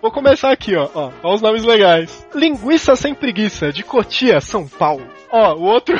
vou 0.00 0.10
começar 0.10 0.50
aqui, 0.50 0.76
ó. 0.76 0.88
ó. 0.94 1.10
Ó 1.22 1.34
os 1.34 1.42
nomes 1.42 1.64
legais. 1.64 2.26
Linguiça 2.34 2.96
sem 2.96 3.14
preguiça, 3.14 3.72
de 3.72 3.82
Cotia, 3.82 4.40
São 4.40 4.66
Paulo. 4.66 5.06
Ó, 5.30 5.54
o 5.54 5.62
outro 5.62 5.96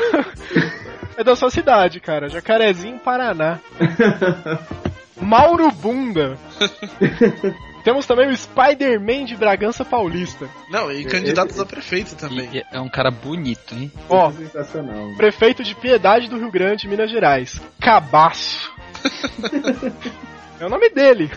é 1.17 1.25
da 1.25 1.35
sua 1.35 1.51
cidade, 1.51 2.01
cara. 2.01 2.29
Jacarezinho, 2.29 2.99
Paraná. 2.99 3.59
Mauro 5.21 5.71
Bunda. 5.71 6.37
Temos 7.85 8.07
também 8.07 8.29
o 8.31 8.37
Spider-Man 8.37 9.27
de 9.27 9.37
Bragança 9.37 9.85
Paulista. 9.85 10.49
Não, 10.71 10.91
e 10.91 11.05
candidatos 11.05 11.61
a 11.61 11.67
prefeito 11.67 12.17
também. 12.17 12.49
E 12.53 12.65
é 12.73 12.81
um 12.81 12.89
cara 12.89 13.11
bonito, 13.11 13.75
hein? 13.75 13.93
Ó, 14.09 14.33
Sensacional. 14.33 15.15
prefeito 15.17 15.63
de 15.63 15.75
Piedade 15.75 16.29
do 16.29 16.39
Rio 16.39 16.51
Grande, 16.51 16.89
Minas 16.89 17.11
Gerais. 17.11 17.61
Cabaço. 17.79 18.73
é 20.59 20.65
o 20.65 20.71
nome 20.71 20.89
dele. 20.89 21.31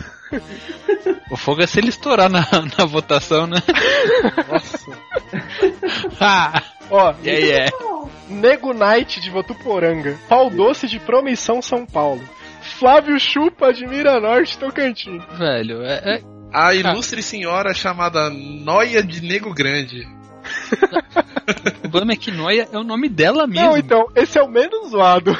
O 1.29 1.35
fogo 1.35 1.61
é 1.61 1.67
se 1.67 1.79
ele 1.79 1.89
estourar 1.89 2.29
na, 2.29 2.39
na 2.79 2.85
votação, 2.85 3.45
né? 3.45 3.57
Nossa. 4.49 4.87
Ah, 6.19 6.63
Ó, 6.89 7.13
yeah, 7.23 7.45
yeah. 7.45 7.71
Nego 8.29 8.73
Knight 8.73 9.19
de 9.19 9.29
Votuporanga. 9.29 10.17
Pau 10.29 10.49
Doce 10.49 10.87
de 10.87 10.99
Promissão, 10.99 11.61
São 11.61 11.85
Paulo. 11.85 12.21
Flávio 12.61 13.19
Chupa 13.19 13.73
de 13.73 13.85
Miranorte, 13.85 14.57
Tocantins. 14.57 15.21
Velho, 15.37 15.81
é, 15.83 16.15
é- 16.15 16.21
A 16.51 16.73
ilustre 16.73 17.21
senhora 17.21 17.73
chamada 17.73 18.29
Noia 18.29 19.03
de 19.03 19.21
Nego 19.21 19.53
Grande. 19.53 20.07
o 21.83 21.89
problema 21.89 22.13
é 22.13 22.15
que 22.15 22.31
Noia 22.31 22.67
é 22.71 22.77
o 22.77 22.83
nome 22.83 23.09
dela 23.09 23.45
mesmo. 23.45 23.67
Não, 23.67 23.77
então, 23.77 24.07
esse 24.15 24.37
é 24.37 24.43
o 24.43 24.49
menos 24.49 24.89
zoado. 24.89 25.35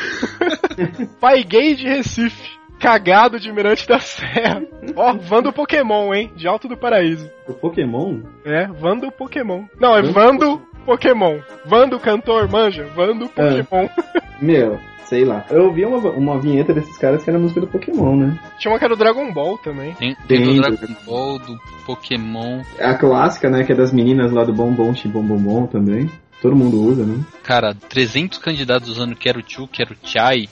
Pai 1.20 1.44
gay 1.44 1.76
de 1.76 1.88
Recife. 1.88 2.58
Cagado 2.80 3.40
de 3.40 3.52
Mirante 3.52 3.88
da 3.88 4.00
Serra. 4.00 4.62
Ó, 4.96 5.14
Vando 5.14 5.52
Pokémon, 5.52 6.14
hein? 6.14 6.32
De 6.36 6.48
Alto 6.48 6.68
do 6.68 6.78
Paraíso. 6.78 7.28
O 7.48 7.54
Pokémon? 7.54 8.22
É, 8.46 8.68
Vando 8.68 9.12
Pokémon. 9.12 9.66
Não, 9.80 9.98
é 9.98 10.04
Vando 10.04 10.14
Vando 10.14 10.62
Pokémon. 10.86 11.40
Vando 11.66 12.00
cantor, 12.00 12.48
manja? 12.48 12.86
Vando 12.96 13.28
Pokémon. 13.28 13.90
Meu, 14.40 14.80
sei 15.10 15.26
lá. 15.26 15.46
Eu 15.50 15.66
ouvi 15.66 15.86
uma, 15.86 15.98
uma 16.12 16.40
vinheta 16.40 16.74
desses 16.74 16.98
caras 16.98 17.24
que 17.24 17.30
era 17.30 17.40
música 17.40 17.62
do 17.62 17.68
Pokémon, 17.68 18.16
né? 18.16 18.40
Tinha 18.60 18.72
uma 18.72 18.80
que 18.80 18.86
era 18.86 18.94
o 18.94 18.98
Dragon 18.98 19.32
Ball 19.34 19.58
também. 19.58 19.94
Tem, 19.94 20.16
tem 20.28 20.44
Tem, 20.44 20.56
do 20.56 20.62
Dragon 20.62 20.96
Ball, 21.06 21.40
do 21.40 21.58
Pokémon. 21.86 22.62
A 22.80 22.94
clássica, 22.94 23.50
né? 23.50 23.64
Que 23.64 23.72
é 23.72 23.76
das 23.76 23.92
meninas 23.94 24.32
lá 24.32 24.44
do 24.44 24.54
Bombom 24.54 24.94
Chimbom 24.94 25.24
Bombom 25.24 25.68
também. 25.68 26.10
Todo 26.40 26.56
mundo 26.56 26.80
usa, 26.80 27.04
né? 27.04 27.20
Cara, 27.42 27.74
300 27.74 28.38
candidatos 28.38 28.90
usando 28.90 29.16
Quero 29.16 29.42
Tchu, 29.42 29.68
Quero 29.68 29.96
Chai, 30.04 30.42
Não 30.42 30.46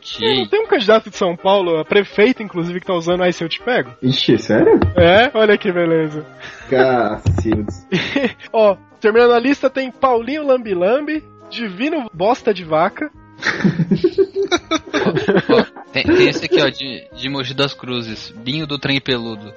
Tchê. 0.00 0.48
tem 0.50 0.60
um 0.60 0.66
candidato 0.66 1.08
de 1.08 1.16
São 1.16 1.36
Paulo, 1.36 1.78
a 1.78 1.84
prefeita, 1.84 2.42
inclusive, 2.42 2.80
que 2.80 2.86
tá 2.86 2.94
usando 2.94 3.22
Aí 3.22 3.32
Se 3.32 3.44
Eu 3.44 3.48
Te 3.48 3.60
Pego? 3.62 3.92
Ixi, 4.02 4.38
sério? 4.38 4.80
É, 4.96 5.30
olha 5.38 5.56
que 5.56 5.70
beleza. 5.70 6.26
Cacildes. 6.68 7.86
Ó, 8.52 8.76
terminando 9.00 9.34
a 9.34 9.38
lista 9.38 9.70
tem 9.70 9.90
Paulinho 9.90 10.44
Lambilambi, 10.44 11.22
Divino 11.48 12.10
Bosta 12.12 12.52
de 12.52 12.64
Vaca, 12.64 13.08
Ó, 15.48 15.64
tem, 15.92 16.04
tem 16.04 16.28
esse 16.28 16.44
aqui, 16.46 16.60
ó, 16.60 16.68
de, 16.68 17.06
de 17.14 17.28
Mogi 17.28 17.54
das 17.54 17.74
Cruzes. 17.74 18.30
Binho 18.36 18.66
do 18.66 18.78
Trem 18.78 19.00
Peludo. 19.00 19.52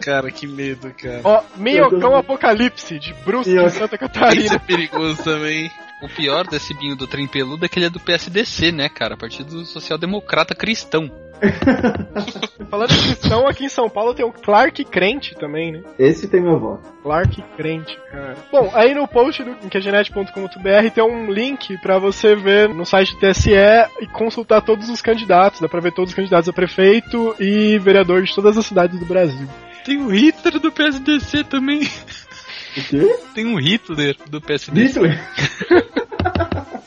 Cara, 0.00 0.30
que 0.30 0.46
medo, 0.46 0.92
cara. 0.94 1.20
ó, 1.24 1.42
Minhocão 1.56 2.16
Apocalipse, 2.16 2.98
de 2.98 3.12
Brusque. 3.24 3.54
Santa 3.70 3.84
Isso 3.84 3.94
é 3.94 3.98
Catarina. 3.98 4.58
perigoso 4.60 5.22
também. 5.22 5.70
O 6.02 6.08
pior 6.08 6.46
desse 6.46 6.74
Binho 6.74 6.94
do 6.94 7.06
Trem 7.06 7.26
Peludo 7.26 7.64
é 7.64 7.68
que 7.68 7.78
ele 7.78 7.86
é 7.86 7.90
do 7.90 7.98
PSDC, 7.98 8.70
né, 8.70 8.88
cara? 8.88 9.16
Partido 9.16 9.64
Social 9.64 9.98
Democrata 9.98 10.54
Cristão. 10.54 11.10
Falando 12.70 12.92
em 12.92 13.02
cristão, 13.02 13.46
aqui 13.46 13.64
em 13.64 13.68
São 13.68 13.88
Paulo 13.88 14.14
tem 14.14 14.24
o 14.24 14.32
Clark 14.32 14.84
Crente 14.84 15.34
também, 15.36 15.72
né? 15.72 15.82
Esse 15.98 16.28
tem 16.28 16.40
meu 16.40 16.58
voto. 16.58 16.88
Clark 17.02 17.42
Crente, 17.56 17.98
cara. 18.10 18.36
Bom, 18.50 18.70
aí 18.74 18.94
no 18.94 19.06
post 19.06 19.42
do 19.42 19.50
inquegenet.com.br 19.64 20.90
tem 20.94 21.04
um 21.04 21.30
link 21.30 21.78
pra 21.78 21.98
você 21.98 22.34
ver 22.34 22.68
no 22.68 22.84
site 22.84 23.14
do 23.14 23.20
TSE 23.20 23.50
e 24.00 24.06
consultar 24.06 24.62
todos 24.62 24.88
os 24.88 25.00
candidatos. 25.00 25.60
Dá 25.60 25.68
pra 25.68 25.80
ver 25.80 25.92
todos 25.92 26.10
os 26.10 26.16
candidatos 26.16 26.48
a 26.48 26.52
prefeito 26.52 27.34
e 27.38 27.78
vereador 27.78 28.22
de 28.22 28.34
todas 28.34 28.56
as 28.56 28.66
cidades 28.66 28.98
do 28.98 29.06
Brasil. 29.06 29.48
Tem 29.84 29.98
o 29.98 30.08
Hitler 30.08 30.58
do 30.58 30.72
PSDC 30.72 31.44
também. 31.44 31.82
O 32.76 32.82
quê? 32.88 33.16
Tem 33.34 33.46
um 33.46 33.56
Hitler 33.56 34.16
do 34.28 34.40
PSDC. 34.40 34.86
Hitler? 34.86 35.20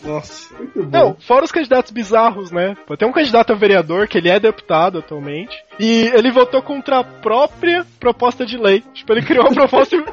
Nossa. 0.03 0.53
Muito 0.55 0.83
bom. 0.83 0.89
Não, 0.89 1.15
fora 1.15 1.45
os 1.45 1.51
candidatos 1.51 1.91
bizarros, 1.91 2.51
né? 2.51 2.75
Tem 2.97 3.07
um 3.07 3.11
candidato 3.11 3.51
a 3.51 3.55
vereador, 3.55 4.07
que 4.07 4.17
ele 4.17 4.29
é 4.29 4.39
deputado 4.39 4.99
atualmente, 4.99 5.55
e 5.79 6.11
ele 6.13 6.31
votou 6.31 6.61
contra 6.61 6.99
a 6.99 7.03
própria 7.03 7.85
proposta 7.99 8.45
de 8.45 8.57
lei. 8.57 8.83
Tipo, 8.93 9.13
ele 9.13 9.21
criou 9.25 9.45
uma 9.45 9.53
proposta 9.53 9.95
e 9.95 10.03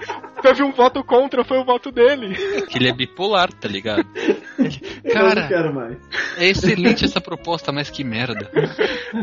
teve 0.43 0.62
um 0.62 0.73
voto 0.73 1.03
contra, 1.03 1.45
foi 1.45 1.59
o 1.59 1.64
voto 1.64 1.91
dele. 1.91 2.35
Que 2.69 2.79
ele 2.79 2.89
é 2.89 2.93
bipolar, 2.93 3.53
tá 3.53 3.69
ligado? 3.69 4.07
Eu 4.59 4.64
não 4.64 5.12
Cara, 5.12 5.49
quero 5.49 5.75
mais. 5.75 5.97
é 6.39 6.47
excelente 6.49 7.05
essa 7.05 7.21
proposta, 7.21 7.73
mas 7.73 7.91
que 7.91 8.03
merda. 8.05 8.51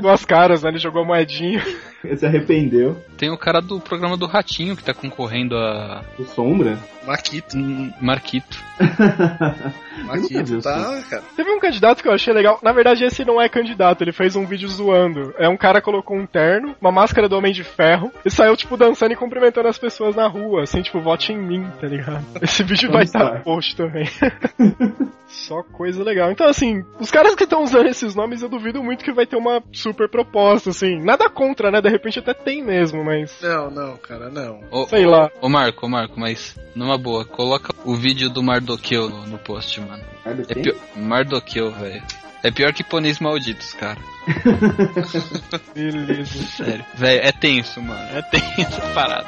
Duas 0.01 0.25
caras, 0.25 0.63
né? 0.63 0.69
Ele 0.69 0.79
jogou 0.79 1.03
a 1.03 1.05
moedinha. 1.05 1.63
Ele 2.03 2.17
se 2.17 2.25
arrependeu. 2.25 2.97
Tem 3.17 3.29
o 3.31 3.37
cara 3.37 3.61
do 3.61 3.79
programa 3.79 4.17
do 4.17 4.25
Ratinho 4.25 4.75
que 4.75 4.83
tá 4.83 4.93
concorrendo 4.93 5.55
a 5.55 6.03
O 6.19 6.23
Sombra? 6.25 6.77
Maquito. 7.05 7.57
hum, 7.57 7.91
Marquito. 8.01 8.57
Maquito, 10.05 10.61
tá, 10.61 11.01
cara. 11.09 11.23
Teve 11.35 11.51
um 11.51 11.59
candidato 11.59 12.01
que 12.01 12.07
eu 12.07 12.13
achei 12.13 12.33
legal. 12.33 12.59
Na 12.61 12.71
verdade, 12.71 13.03
esse 13.03 13.23
não 13.25 13.41
é 13.41 13.47
candidato, 13.49 14.01
ele 14.01 14.11
fez 14.11 14.35
um 14.35 14.45
vídeo 14.45 14.67
zoando. 14.67 15.33
É 15.37 15.47
um 15.47 15.57
cara 15.57 15.79
que 15.79 15.85
colocou 15.85 16.17
um 16.17 16.25
terno, 16.33 16.75
uma 16.81 16.91
máscara 16.91 17.29
do 17.29 17.37
Homem 17.37 17.53
de 17.53 17.63
Ferro, 17.63 18.11
e 18.25 18.29
saiu, 18.29 18.57
tipo, 18.57 18.75
dançando 18.75 19.13
e 19.13 19.15
cumprimentando 19.15 19.67
as 19.67 19.77
pessoas 19.77 20.15
na 20.15 20.27
rua, 20.27 20.63
assim, 20.63 20.81
tipo, 20.81 20.99
vote 20.99 21.31
em 21.31 21.37
mim, 21.37 21.65
tá 21.79 21.87
ligado? 21.87 22.25
Esse 22.41 22.63
vídeo 22.63 22.91
vai 22.91 23.03
estar 23.03 23.35
no 23.35 23.43
post 23.43 23.75
também. 23.75 24.05
Só 25.27 25.63
coisa 25.63 26.03
legal. 26.03 26.31
Então, 26.31 26.47
assim, 26.47 26.83
os 26.99 27.09
caras 27.09 27.35
que 27.35 27.43
estão 27.43 27.63
usando 27.63 27.87
esses 27.87 28.13
nomes, 28.15 28.41
eu 28.41 28.49
duvido 28.49 28.83
muito 28.83 29.03
que 29.03 29.11
vai 29.11 29.25
ter 29.25 29.35
uma 29.35 29.63
super 29.71 30.09
proposta, 30.09 30.69
assim. 30.69 31.01
Nada 31.03 31.29
contra, 31.29 31.71
né? 31.71 31.81
De 31.81 31.89
repente 31.89 32.19
até 32.19 32.33
tem 32.33 32.63
mesmo, 32.63 33.03
mas. 33.03 33.39
Não, 33.41 33.71
não, 33.71 33.97
cara, 33.97 34.29
não. 34.29 34.61
Ô, 34.69 34.85
Sei 34.87 35.05
lá. 35.05 35.31
Ô 35.41 35.49
Marco, 35.49 35.85
ô 35.85 35.89
Marco, 35.89 36.19
mas 36.19 36.57
numa 36.75 36.97
boa, 36.97 37.25
coloca 37.25 37.73
o 37.83 37.95
vídeo 37.95 38.29
do 38.29 38.43
Mardoqueu 38.43 39.09
no, 39.09 39.27
no 39.27 39.37
post, 39.39 39.79
mano. 39.81 40.03
Do 40.23 40.41
É 40.51 40.55
pior. 40.55 40.75
Mardoqueu, 40.95 41.71
velho. 41.71 42.03
É 42.43 42.51
pior 42.51 42.73
que 42.73 42.83
pôneis 42.83 43.19
malditos, 43.19 43.73
cara. 43.73 43.97
Beleza. 45.73 46.43
Sério. 46.45 46.85
Velho, 46.93 47.21
é 47.23 47.31
tenso, 47.31 47.81
mano. 47.81 48.17
É 48.17 48.21
tenso 48.21 48.81
a 48.81 48.93
parada. 48.93 49.27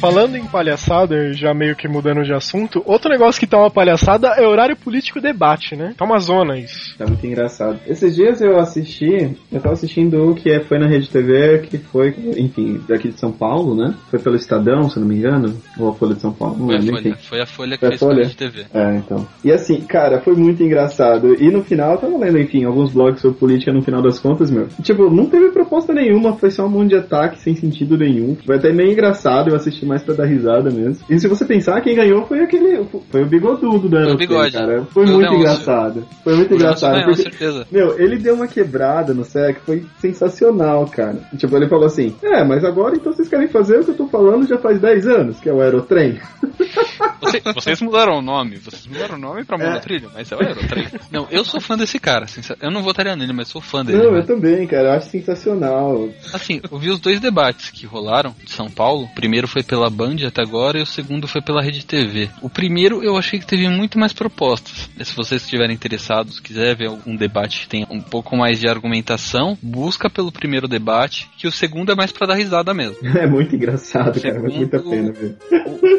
Falando 0.00 0.36
em 0.36 0.44
palhaçada, 0.46 1.32
já 1.32 1.52
meio 1.52 1.74
que 1.74 1.88
mudando 1.88 2.22
de 2.22 2.32
assunto, 2.32 2.82
outro 2.86 3.10
negócio 3.10 3.40
que 3.40 3.46
tá 3.46 3.58
uma 3.58 3.70
palhaçada 3.70 4.28
é 4.36 4.46
horário 4.46 4.76
político 4.76 5.20
debate, 5.20 5.74
né? 5.74 5.92
Tá 5.96 6.04
uma 6.04 6.18
zona 6.20 6.56
isso. 6.58 6.96
Tá 6.96 7.06
muito 7.06 7.26
engraçado. 7.26 7.80
Esses 7.86 8.14
dias 8.14 8.40
eu 8.40 8.58
assisti, 8.58 9.36
eu 9.50 9.60
tava 9.60 9.74
assistindo 9.74 10.30
o 10.30 10.34
que 10.34 10.50
é- 10.50 10.60
foi 10.60 10.78
na 10.78 10.86
Rede 10.86 11.08
TV, 11.10 11.58
que 11.68 11.78
foi, 11.78 12.14
enfim, 12.36 12.80
daqui 12.88 13.08
de 13.08 13.18
São 13.18 13.32
Paulo, 13.32 13.74
né? 13.74 13.94
Foi 14.10 14.18
pelo 14.18 14.36
Estadão, 14.36 14.88
se 14.88 14.96
eu 14.96 15.00
não 15.00 15.08
me 15.08 15.16
engano, 15.16 15.54
ou 15.78 15.88
a 15.90 15.94
Folha 15.94 16.14
de 16.14 16.20
São 16.20 16.32
Paulo, 16.32 16.56
não 16.58 16.66
Foi 16.66 16.76
a 16.76 16.78
lembro, 16.78 17.02
Folha. 17.02 17.16
Foi 17.20 17.40
a 17.40 17.46
Folha 17.46 17.72
que 17.76 17.80
Foi 17.80 17.88
a 17.88 17.90
fez 17.90 18.00
Folha? 18.00 18.14
Folha 18.16 18.26
de 18.28 18.36
TV. 18.36 18.66
É, 18.72 18.96
então. 18.96 19.26
E 19.44 19.50
assim, 19.50 19.80
cara, 19.80 20.20
foi 20.20 20.34
muito 20.34 20.62
engraçado. 20.62 21.34
E 21.42 21.50
no 21.50 21.62
final, 21.64 21.92
eu 21.92 21.98
tava 21.98 22.18
lendo, 22.18 22.38
enfim, 22.38 22.64
alguns 22.64 22.92
blogs 22.92 23.20
sobre 23.20 23.38
política 23.38 23.72
no 23.72 23.82
final 23.82 24.00
das 24.00 24.18
contas, 24.18 24.50
meu. 24.50 24.68
Tipo, 24.82 25.10
não 25.10 25.26
teve 25.26 25.50
proposta 25.68 25.92
nenhuma, 25.92 26.34
foi 26.36 26.50
só 26.50 26.64
um 26.64 26.68
monte 26.70 26.90
de 26.90 26.96
ataque 26.96 27.38
sem 27.40 27.54
sentido 27.54 27.96
nenhum. 27.96 28.36
Foi 28.44 28.56
até 28.56 28.72
meio 28.72 28.90
engraçado, 28.90 29.50
eu 29.50 29.54
assisti 29.56 29.84
mais 29.84 30.02
pra 30.02 30.14
dar 30.14 30.24
risada 30.24 30.70
mesmo. 30.70 31.04
E 31.08 31.20
se 31.20 31.28
você 31.28 31.44
pensar, 31.44 31.80
quem 31.82 31.94
ganhou 31.94 32.24
foi 32.26 32.40
aquele. 32.40 32.84
Foi 33.10 33.22
o 33.22 33.26
bigodudo 33.26 33.88
da 33.88 34.14
Bigode. 34.16 34.52
cara. 34.52 34.82
Foi, 34.90 35.04
o 35.04 35.08
muito 35.08 35.34
engraçado. 35.34 36.06
Foi 36.24 36.34
muito 36.34 36.54
engraçado. 36.54 36.94
ganhou, 36.94 37.06
porque- 37.08 37.22
certeza. 37.22 37.66
meu, 37.70 38.00
ele 38.00 38.16
deu 38.16 38.34
uma 38.34 38.48
quebrada 38.48 39.12
no 39.12 39.24
SEC, 39.24 39.58
foi 39.64 39.84
sensacional, 40.00 40.86
cara. 40.86 41.18
Tipo, 41.36 41.56
ele 41.56 41.68
falou 41.68 41.86
assim: 41.86 42.14
É, 42.22 42.42
mas 42.42 42.64
agora 42.64 42.96
então 42.96 43.12
vocês 43.12 43.28
querem 43.28 43.48
fazer 43.48 43.80
o 43.80 43.84
que 43.84 43.90
eu 43.90 43.96
tô 43.96 44.06
falando 44.08 44.46
já 44.48 44.56
faz 44.58 44.80
10 44.80 45.06
anos, 45.06 45.38
que 45.38 45.48
é 45.48 45.52
o 45.52 45.60
aerotrem. 45.60 46.18
Você- 47.20 47.42
vocês 47.54 47.80
mudaram 47.82 48.18
o 48.18 48.22
nome, 48.22 48.56
vocês 48.56 48.86
mudaram 48.86 49.16
o 49.16 49.18
nome 49.18 49.44
pra 49.44 49.58
monotrilho, 49.58 50.10
mas 50.14 50.30
é 50.30 50.36
o 50.36 50.40
Aerotrilho. 50.40 50.90
Não, 51.10 51.26
eu 51.30 51.44
sou 51.44 51.60
fã 51.60 51.76
desse 51.76 51.98
cara, 51.98 52.26
eu 52.60 52.70
não 52.70 52.82
votaria 52.82 53.14
nele, 53.16 53.32
mas 53.32 53.48
sou 53.48 53.60
fã 53.60 53.84
dele. 53.84 53.98
Não, 54.02 54.12
né? 54.12 54.20
eu 54.20 54.26
também, 54.26 54.66
cara. 54.66 54.88
Eu 54.88 54.92
acho 54.92 55.10
sensacional. 55.10 56.08
Assim, 56.32 56.60
eu 56.70 56.78
vi 56.78 56.90
os 56.90 57.00
dois 57.00 57.20
debates 57.20 57.70
que 57.70 57.86
rolaram 57.86 58.34
de 58.44 58.50
São 58.50 58.70
Paulo. 58.70 59.04
O 59.04 59.14
primeiro 59.14 59.46
foi 59.48 59.62
pela 59.62 59.90
Band 59.90 60.16
até 60.26 60.42
agora 60.42 60.78
e 60.78 60.82
o 60.82 60.86
segundo 60.86 61.26
foi 61.28 61.42
pela 61.42 61.62
Rede 61.62 61.84
TV. 61.84 62.28
O 62.42 62.48
primeiro 62.48 63.02
eu 63.02 63.16
achei 63.16 63.38
que 63.38 63.46
teve 63.46 63.68
muito 63.68 63.98
mais 63.98 64.12
propostas. 64.12 64.88
Se 65.02 65.14
vocês 65.14 65.42
estiverem 65.42 65.74
interessados, 65.74 66.40
quiser 66.40 66.76
ver 66.76 66.88
algum 66.88 67.16
debate 67.16 67.60
que 67.60 67.68
tenha 67.68 67.86
um 67.90 68.00
pouco 68.00 68.36
mais 68.36 68.58
de 68.58 68.68
argumentação, 68.68 69.56
busca 69.62 70.08
pelo 70.10 70.32
primeiro 70.32 70.68
debate, 70.68 71.28
que 71.36 71.46
o 71.46 71.52
segundo 71.52 71.92
é 71.92 71.94
mais 71.94 72.12
pra 72.12 72.26
dar 72.26 72.34
risada 72.34 72.72
mesmo. 72.74 72.96
É 73.18 73.26
muito 73.26 73.56
engraçado, 73.56 74.20
cara. 74.20 74.40
Vale 74.40 74.54
muito 74.54 74.76
a 74.76 74.80
pena 74.80 75.12
ver. 75.12 75.36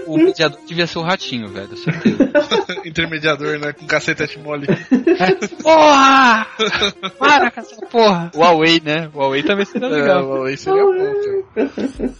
O 0.08 0.18
mediador 0.18 0.60
devia 0.66 0.88
ser 0.90 1.00
o 1.00 1.02
ratinho, 1.02 1.48
velho, 1.48 1.78
certeza. 1.78 2.32
Intermediador, 2.86 3.60
né? 3.60 3.74
Com 3.74 3.86
cacetete 3.86 4.40
mole. 4.40 4.68
Porra! 5.62 6.48
Para 7.18 7.52
com 7.52 7.60
essa 7.60 7.86
porra! 7.86 8.32
Huawei, 8.36 8.82
né? 8.84 9.10
Huawei 9.14 9.44
também 9.44 9.66
seria 9.66 9.88
legal. 9.88 10.20
É, 10.20 10.24
o 10.24 10.28
Huawei 10.28 10.58
seria 10.58 10.84
bom, 10.84 10.94
cara. 10.94 11.70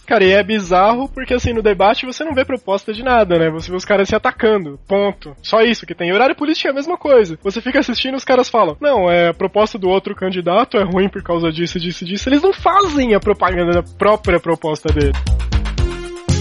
Cara, 0.06 0.24
e 0.24 0.32
é 0.32 0.42
bizarro 0.42 1.08
porque 1.08 1.34
assim, 1.34 1.52
no 1.52 1.62
debate 1.62 2.06
você 2.06 2.24
não 2.24 2.34
vê 2.34 2.44
proposta 2.44 2.92
de 2.92 3.02
nada, 3.02 3.38
né? 3.38 3.50
Você 3.50 3.70
vê 3.70 3.76
os 3.76 3.84
caras 3.84 4.08
se 4.08 4.14
atacando. 4.14 4.78
Ponto. 4.86 5.36
Só 5.42 5.62
isso 5.62 5.86
que 5.86 5.94
tem. 5.94 6.12
Horário 6.12 6.36
político 6.36 6.68
é 6.68 6.70
a 6.70 6.74
mesma 6.74 6.96
coisa. 6.96 7.38
Você 7.42 7.60
fica 7.60 7.78
assistindo 7.80 8.14
e 8.14 8.16
os 8.16 8.24
caras 8.24 8.48
falam: 8.48 8.76
Não, 8.80 9.10
é 9.10 9.28
a 9.28 9.34
proposta 9.34 9.78
do 9.78 9.88
outro 9.88 10.14
candidato 10.14 10.76
é 10.76 10.84
ruim 10.84 11.08
por 11.08 11.22
causa 11.22 11.50
disso, 11.50 11.78
disso, 11.78 12.04
disso. 12.04 12.28
Eles 12.28 12.42
não 12.42 12.52
fazem 12.52 13.14
a 13.14 13.20
propaganda 13.20 13.72
da 13.72 13.82
própria 13.82 14.40
proposta 14.40 14.92
dele. 14.92 15.12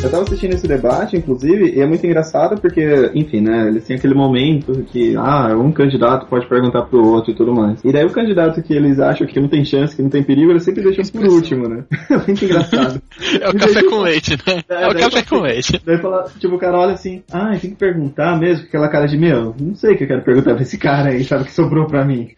Eu 0.02 0.10
tava 0.10 0.24
assistindo 0.24 0.54
esse 0.54 0.66
debate, 0.66 1.18
inclusive, 1.18 1.76
e 1.76 1.82
é 1.82 1.86
muito 1.86 2.06
engraçado 2.06 2.60
porque, 2.62 3.12
enfim, 3.14 3.42
né, 3.42 3.68
eles 3.68 3.86
têm 3.86 3.98
aquele 3.98 4.14
momento 4.14 4.86
que, 4.92 5.14
ah, 5.18 5.54
um 5.58 5.74
candidato 5.74 6.26
pode 6.28 6.48
perguntar 6.48 6.84
pro 6.84 7.06
outro 7.06 7.32
e 7.32 7.36
tudo 7.36 7.54
mais. 7.54 7.84
E 7.84 7.92
daí 7.92 8.06
o 8.06 8.12
candidato 8.12 8.62
que 8.64 8.74
eles 8.74 8.98
acham 9.00 9.28
que 9.28 9.40
não 9.40 9.50
tem 9.50 9.66
chance, 9.66 9.94
que 9.96 10.02
não 10.02 10.10
tem 10.10 10.24
perigo, 10.24 10.52
eles 10.52 10.64
sempre 10.64 10.84
deixam 10.84 11.04
por 11.12 11.30
último, 11.30 11.68
né? 11.68 11.84
É 12.10 12.18
muito 12.18 12.44
engraçado. 12.46 13.02
É 13.40 13.50
o 13.50 13.54
café 13.54 13.84
com 13.84 14.00
leite, 14.00 14.38
né? 14.48 14.64
É 14.70 14.88
o 14.88 14.94
daí 14.94 15.04
café 15.04 15.24
com 15.24 15.40
leite. 15.42 15.82
Daí 15.86 15.98
fala, 15.98 16.24
tipo, 16.40 16.56
o 16.56 16.60
cara 16.60 16.80
olha 16.80 16.94
assim, 16.94 17.22
ah, 17.32 17.50
tem 17.52 17.72
que 17.72 17.76
perguntar 17.76 18.40
mesmo, 18.40 18.64
com 18.64 18.68
aquela 18.70 18.88
cara 18.88 19.06
de, 19.06 19.18
meu, 19.18 19.54
não 19.60 19.76
sei 19.76 19.94
o 19.94 19.98
que 19.98 20.06
eu 20.06 20.08
quero 20.08 20.24
perguntar 20.24 20.54
pra 20.54 20.64
esse 20.64 20.78
cara 20.78 21.10
aí, 21.10 21.24
sabe, 21.24 21.44
que 21.46 21.52
sobrou 21.52 21.86
pra 21.86 22.06
mim. 22.06 22.30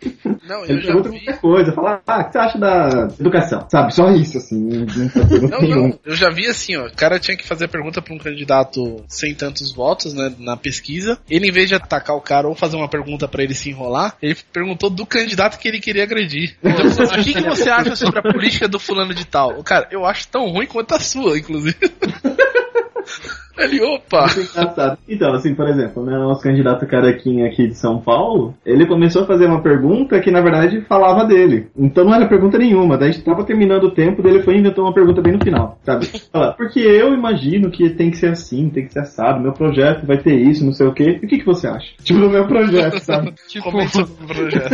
Não, 0.48 0.66
eu 0.66 0.72
Ele 0.72 0.82
já 0.82 0.88
pergunta 0.88 1.10
vi. 1.10 1.20
qualquer 1.20 1.42
coisa, 1.42 1.72
fala, 1.74 2.02
ah, 2.06 2.20
o 2.22 2.24
que 2.26 2.32
você 2.32 2.38
acha 2.40 2.58
da 2.58 3.08
educação? 3.20 3.68
Sabe, 3.70 3.94
só 3.94 4.10
isso, 4.12 4.38
assim, 4.38 4.60
não, 4.60 4.86
não 5.70 5.82
não, 5.90 6.00
eu 6.06 6.16
já 6.16 6.30
vi 6.30 6.48
assim, 6.48 6.76
ó. 6.76 6.88
O 6.88 6.96
cara 6.96 7.20
tinha 7.20 7.38
que 7.38 7.48
fazer 7.52 7.66
a 7.66 7.68
pergunta 7.68 8.02
pra 8.02 8.14
um 8.14 8.18
candidato 8.18 9.04
sem 9.10 9.36
tantos 9.36 9.74
votos, 9.74 10.14
né, 10.14 10.34
na 10.40 10.56
pesquisa. 10.56 11.20
Ele, 11.30 11.50
em 11.50 11.52
vez 11.52 11.68
de 11.68 11.76
atacar 11.76 12.16
o 12.16 12.22
cara 12.22 12.48
ou 12.48 12.56
fazer 12.56 12.78
uma 12.78 12.88
pergunta 12.88 13.28
pra 13.28 13.44
ele 13.44 13.54
se 13.54 13.70
enrolar, 13.70 14.16
ele 14.22 14.38
perguntou 14.54 14.90
do 14.90 15.06
candidato 15.06 15.60
que 15.60 15.68
ele 15.68 15.82
queria 15.82 16.04
agredir. 16.04 16.56
Então, 16.64 16.86
o 16.86 17.24
que, 17.24 17.34
que 17.34 17.42
você 17.42 17.70
acha 17.70 17.94
sobre 17.98 18.20
a 18.20 18.22
política 18.22 18.70
do 18.70 18.80
fulano 18.80 19.14
de 19.14 19.26
tal? 19.26 19.62
Cara, 19.64 19.90
eu 19.92 20.06
acho 20.06 20.30
tão 20.30 20.50
ruim 20.50 20.66
quanto 20.66 20.96
a 20.96 21.00
sua, 21.00 21.38
inclusive. 21.38 21.76
Ele, 23.64 23.82
opa! 23.82 24.26
Engraçado. 24.26 24.98
Então, 25.08 25.34
assim, 25.34 25.54
por 25.54 25.68
exemplo, 25.68 26.04
né, 26.04 26.18
nosso 26.18 26.42
candidato 26.42 26.86
carequinha 26.86 27.48
aqui 27.48 27.68
de 27.68 27.76
São 27.76 28.00
Paulo, 28.00 28.54
ele 28.66 28.86
começou 28.86 29.24
a 29.24 29.28
fazer 29.28 29.46
uma 29.46 29.62
pergunta 29.62 30.20
que, 30.20 30.32
na 30.32 30.42
verdade, 30.42 30.82
falava 30.82 31.26
dele. 31.26 31.68
Então 31.78 32.04
não 32.04 32.14
era 32.14 32.28
pergunta 32.28 32.58
nenhuma. 32.58 32.98
Daí 32.98 33.10
a 33.10 33.12
gente 33.12 33.24
tava 33.24 33.44
terminando 33.44 33.86
o 33.86 33.92
tempo, 33.92 34.22
daí 34.22 34.34
ele 34.34 34.44
foi 34.44 34.56
e 34.56 34.60
inventou 34.60 34.86
uma 34.86 34.94
pergunta 34.94 35.22
bem 35.22 35.34
no 35.34 35.44
final, 35.44 35.78
sabe? 35.84 36.06
Fala, 36.32 36.54
porque 36.54 36.80
eu 36.80 37.14
imagino 37.14 37.70
que 37.72 37.90
tem 37.90 38.10
que 38.10 38.18
ser 38.18 38.32
assim, 38.32 38.70
tem 38.70 38.86
que 38.86 38.94
ser 38.94 39.00
assado, 39.00 39.42
meu 39.42 39.54
projeto 39.54 40.06
vai 40.06 40.18
ter 40.18 40.36
isso, 40.36 40.66
não 40.66 40.74
sei 40.74 40.88
o 40.88 40.94
quê. 40.94 41.20
E 41.22 41.26
o 41.26 41.30
que, 41.30 41.40
que 41.40 41.46
você 41.46 41.68
acha? 41.68 41.92
Tipo, 42.04 42.20
no 42.20 42.30
meu 42.30 42.48
projeto, 42.48 43.00
sabe? 43.00 43.34
Tipo, 43.48 43.72
sobre 43.88 44.14
o 44.24 44.28
projeto. 44.28 44.70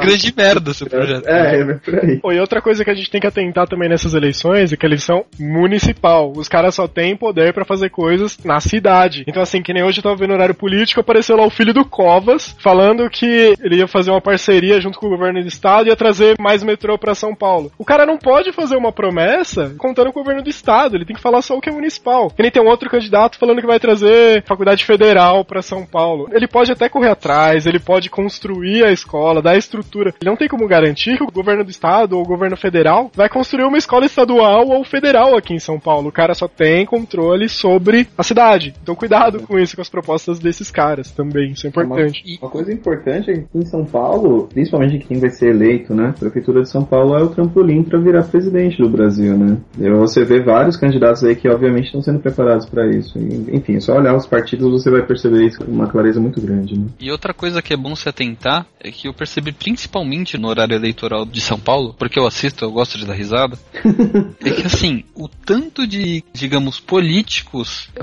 grande 0.00 0.34
merda 0.36 0.72
seu 0.72 0.86
projeto. 0.86 1.26
É, 1.26 1.60
é 1.60 1.74
por 1.74 1.98
aí. 1.98 2.20
Pô, 2.20 2.32
e 2.32 2.40
outra 2.40 2.60
coisa 2.60 2.84
que 2.84 2.90
a 2.90 2.94
gente 2.94 3.10
tem 3.10 3.20
que 3.20 3.26
atentar 3.26 3.66
também 3.66 3.88
nessas 3.88 4.14
eleições 4.14 4.72
é 4.72 4.76
que 4.76 4.86
a 4.86 4.88
eleição 4.88 5.24
municipal. 5.38 6.32
Os 6.34 6.48
caras 6.48 6.74
só 6.74 6.86
têm 6.86 7.16
poder 7.16 7.52
pra 7.52 7.63
fazer 7.64 7.90
coisas 7.90 8.38
na 8.44 8.60
cidade. 8.60 9.24
Então, 9.26 9.42
assim, 9.42 9.62
que 9.62 9.72
nem 9.72 9.82
hoje 9.82 9.98
eu 9.98 10.02
tava 10.02 10.16
vendo 10.16 10.32
horário 10.32 10.54
político, 10.54 11.00
apareceu 11.00 11.36
lá 11.36 11.46
o 11.46 11.50
filho 11.50 11.74
do 11.74 11.84
Covas, 11.84 12.54
falando 12.58 13.08
que 13.10 13.54
ele 13.60 13.76
ia 13.76 13.88
fazer 13.88 14.10
uma 14.10 14.20
parceria 14.20 14.80
junto 14.80 14.98
com 14.98 15.06
o 15.06 15.10
governo 15.10 15.40
do 15.40 15.48
estado 15.48 15.86
e 15.86 15.90
ia 15.90 15.96
trazer 15.96 16.36
mais 16.38 16.62
metrô 16.62 16.98
pra 16.98 17.14
São 17.14 17.34
Paulo. 17.34 17.70
O 17.78 17.84
cara 17.84 18.06
não 18.06 18.18
pode 18.18 18.52
fazer 18.52 18.76
uma 18.76 18.92
promessa 18.92 19.74
contando 19.78 20.12
com 20.12 20.20
o 20.20 20.22
governo 20.22 20.42
do 20.42 20.50
estado, 20.50 20.96
ele 20.96 21.04
tem 21.04 21.16
que 21.16 21.22
falar 21.22 21.42
só 21.42 21.56
o 21.56 21.60
que 21.60 21.68
é 21.68 21.72
municipal. 21.72 22.32
Nem 22.38 22.50
tem 22.50 22.62
um 22.62 22.68
outro 22.68 22.90
candidato 22.90 23.38
falando 23.38 23.60
que 23.60 23.66
vai 23.66 23.80
trazer 23.80 24.42
faculdade 24.44 24.84
federal 24.84 25.44
pra 25.44 25.62
São 25.62 25.84
Paulo. 25.84 26.28
Ele 26.32 26.46
pode 26.48 26.72
até 26.72 26.88
correr 26.88 27.10
atrás, 27.10 27.66
ele 27.66 27.78
pode 27.78 28.10
construir 28.10 28.84
a 28.84 28.92
escola, 28.92 29.42
dar 29.42 29.52
a 29.52 29.58
estrutura. 29.58 30.14
Ele 30.20 30.30
não 30.30 30.36
tem 30.36 30.48
como 30.48 30.66
garantir 30.66 31.16
que 31.16 31.24
o 31.24 31.30
governo 31.30 31.64
do 31.64 31.70
estado 31.70 32.16
ou 32.16 32.22
o 32.22 32.26
governo 32.26 32.56
federal 32.56 33.10
vai 33.14 33.28
construir 33.28 33.64
uma 33.64 33.78
escola 33.78 34.06
estadual 34.06 34.68
ou 34.68 34.84
federal 34.84 35.36
aqui 35.36 35.54
em 35.54 35.58
São 35.58 35.78
Paulo. 35.78 36.08
O 36.08 36.12
cara 36.12 36.34
só 36.34 36.48
tem 36.48 36.86
controle 36.86 37.43
sobre 37.48 38.06
a 38.16 38.22
cidade. 38.22 38.74
Então 38.82 38.94
cuidado 38.94 39.40
com 39.42 39.58
isso, 39.58 39.76
com 39.76 39.82
as 39.82 39.88
propostas 39.88 40.38
desses 40.38 40.70
caras 40.70 41.10
também. 41.10 41.52
Isso 41.52 41.66
é 41.66 41.70
importante. 41.70 42.38
Uma 42.40 42.50
coisa 42.50 42.72
importante 42.72 43.30
é 43.30 43.34
que 43.34 43.46
em 43.54 43.64
São 43.64 43.84
Paulo, 43.84 44.48
principalmente 44.52 45.04
quem 45.06 45.18
vai 45.18 45.30
ser 45.30 45.50
eleito, 45.50 45.94
né? 45.94 46.08
A 46.08 46.18
Prefeitura 46.18 46.62
de 46.62 46.68
São 46.68 46.84
Paulo 46.84 47.16
é 47.16 47.22
o 47.22 47.28
trampolim 47.28 47.82
para 47.82 47.98
virar 47.98 48.22
presidente 48.24 48.78
do 48.78 48.88
Brasil, 48.88 49.36
né? 49.36 49.58
E 49.78 49.88
você 49.90 50.24
vê 50.24 50.40
vários 50.40 50.76
candidatos 50.76 51.24
aí 51.24 51.36
que 51.36 51.48
obviamente 51.48 51.86
estão 51.86 52.02
sendo 52.02 52.20
preparados 52.20 52.66
para 52.66 52.86
isso. 52.88 53.18
E, 53.18 53.56
enfim, 53.56 53.76
é 53.76 53.80
só 53.80 53.96
olhar 53.96 54.14
os 54.14 54.26
partidos 54.26 54.70
você 54.70 54.90
vai 54.90 55.02
perceber 55.02 55.46
isso 55.46 55.58
com 55.58 55.70
uma 55.70 55.86
clareza 55.86 56.20
muito 56.20 56.40
grande, 56.40 56.78
né? 56.78 56.86
E 57.00 57.10
outra 57.10 57.32
coisa 57.32 57.62
que 57.62 57.72
é 57.72 57.76
bom 57.76 57.94
se 57.94 58.08
atentar 58.08 58.66
é 58.80 58.90
que 58.90 59.08
eu 59.08 59.14
percebi 59.14 59.52
principalmente 59.52 60.36
no 60.36 60.48
horário 60.48 60.74
eleitoral 60.74 61.24
de 61.24 61.40
São 61.40 61.58
Paulo, 61.58 61.94
porque 61.98 62.18
eu 62.18 62.26
assisto, 62.26 62.64
eu 62.64 62.72
gosto 62.72 62.98
de 62.98 63.06
dar 63.06 63.14
risada, 63.14 63.58
é 64.44 64.50
que 64.50 64.66
assim, 64.66 65.04
o 65.14 65.28
tanto 65.28 65.86
de, 65.86 66.22
digamos, 66.32 66.80
políticos 66.80 67.33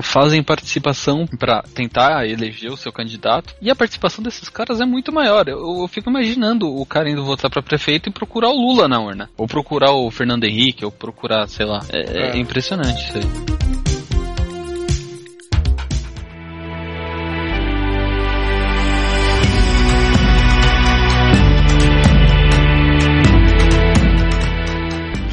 fazem 0.00 0.42
participação 0.42 1.26
pra 1.26 1.62
tentar 1.62 2.26
eleger 2.26 2.70
o 2.70 2.76
seu 2.76 2.92
candidato, 2.92 3.54
e 3.60 3.70
a 3.70 3.76
participação 3.76 4.22
desses 4.22 4.48
caras 4.48 4.80
é 4.80 4.84
muito 4.84 5.12
maior. 5.12 5.48
Eu, 5.48 5.80
eu 5.80 5.88
fico 5.88 6.10
imaginando 6.10 6.68
o 6.68 6.84
cara 6.84 7.10
indo 7.10 7.24
votar 7.24 7.50
pra 7.50 7.62
prefeito 7.62 8.08
e 8.08 8.12
procurar 8.12 8.48
o 8.48 8.56
Lula 8.56 8.88
na 8.88 9.00
urna, 9.00 9.30
ou 9.36 9.46
procurar 9.46 9.92
o 9.92 10.10
Fernando 10.10 10.44
Henrique, 10.44 10.84
ou 10.84 10.90
procurar, 10.90 11.46
sei 11.48 11.66
lá. 11.66 11.80
É, 11.90 12.36
é 12.36 12.38
impressionante 12.38 13.04
isso 13.08 13.18
aí. 13.18 13.81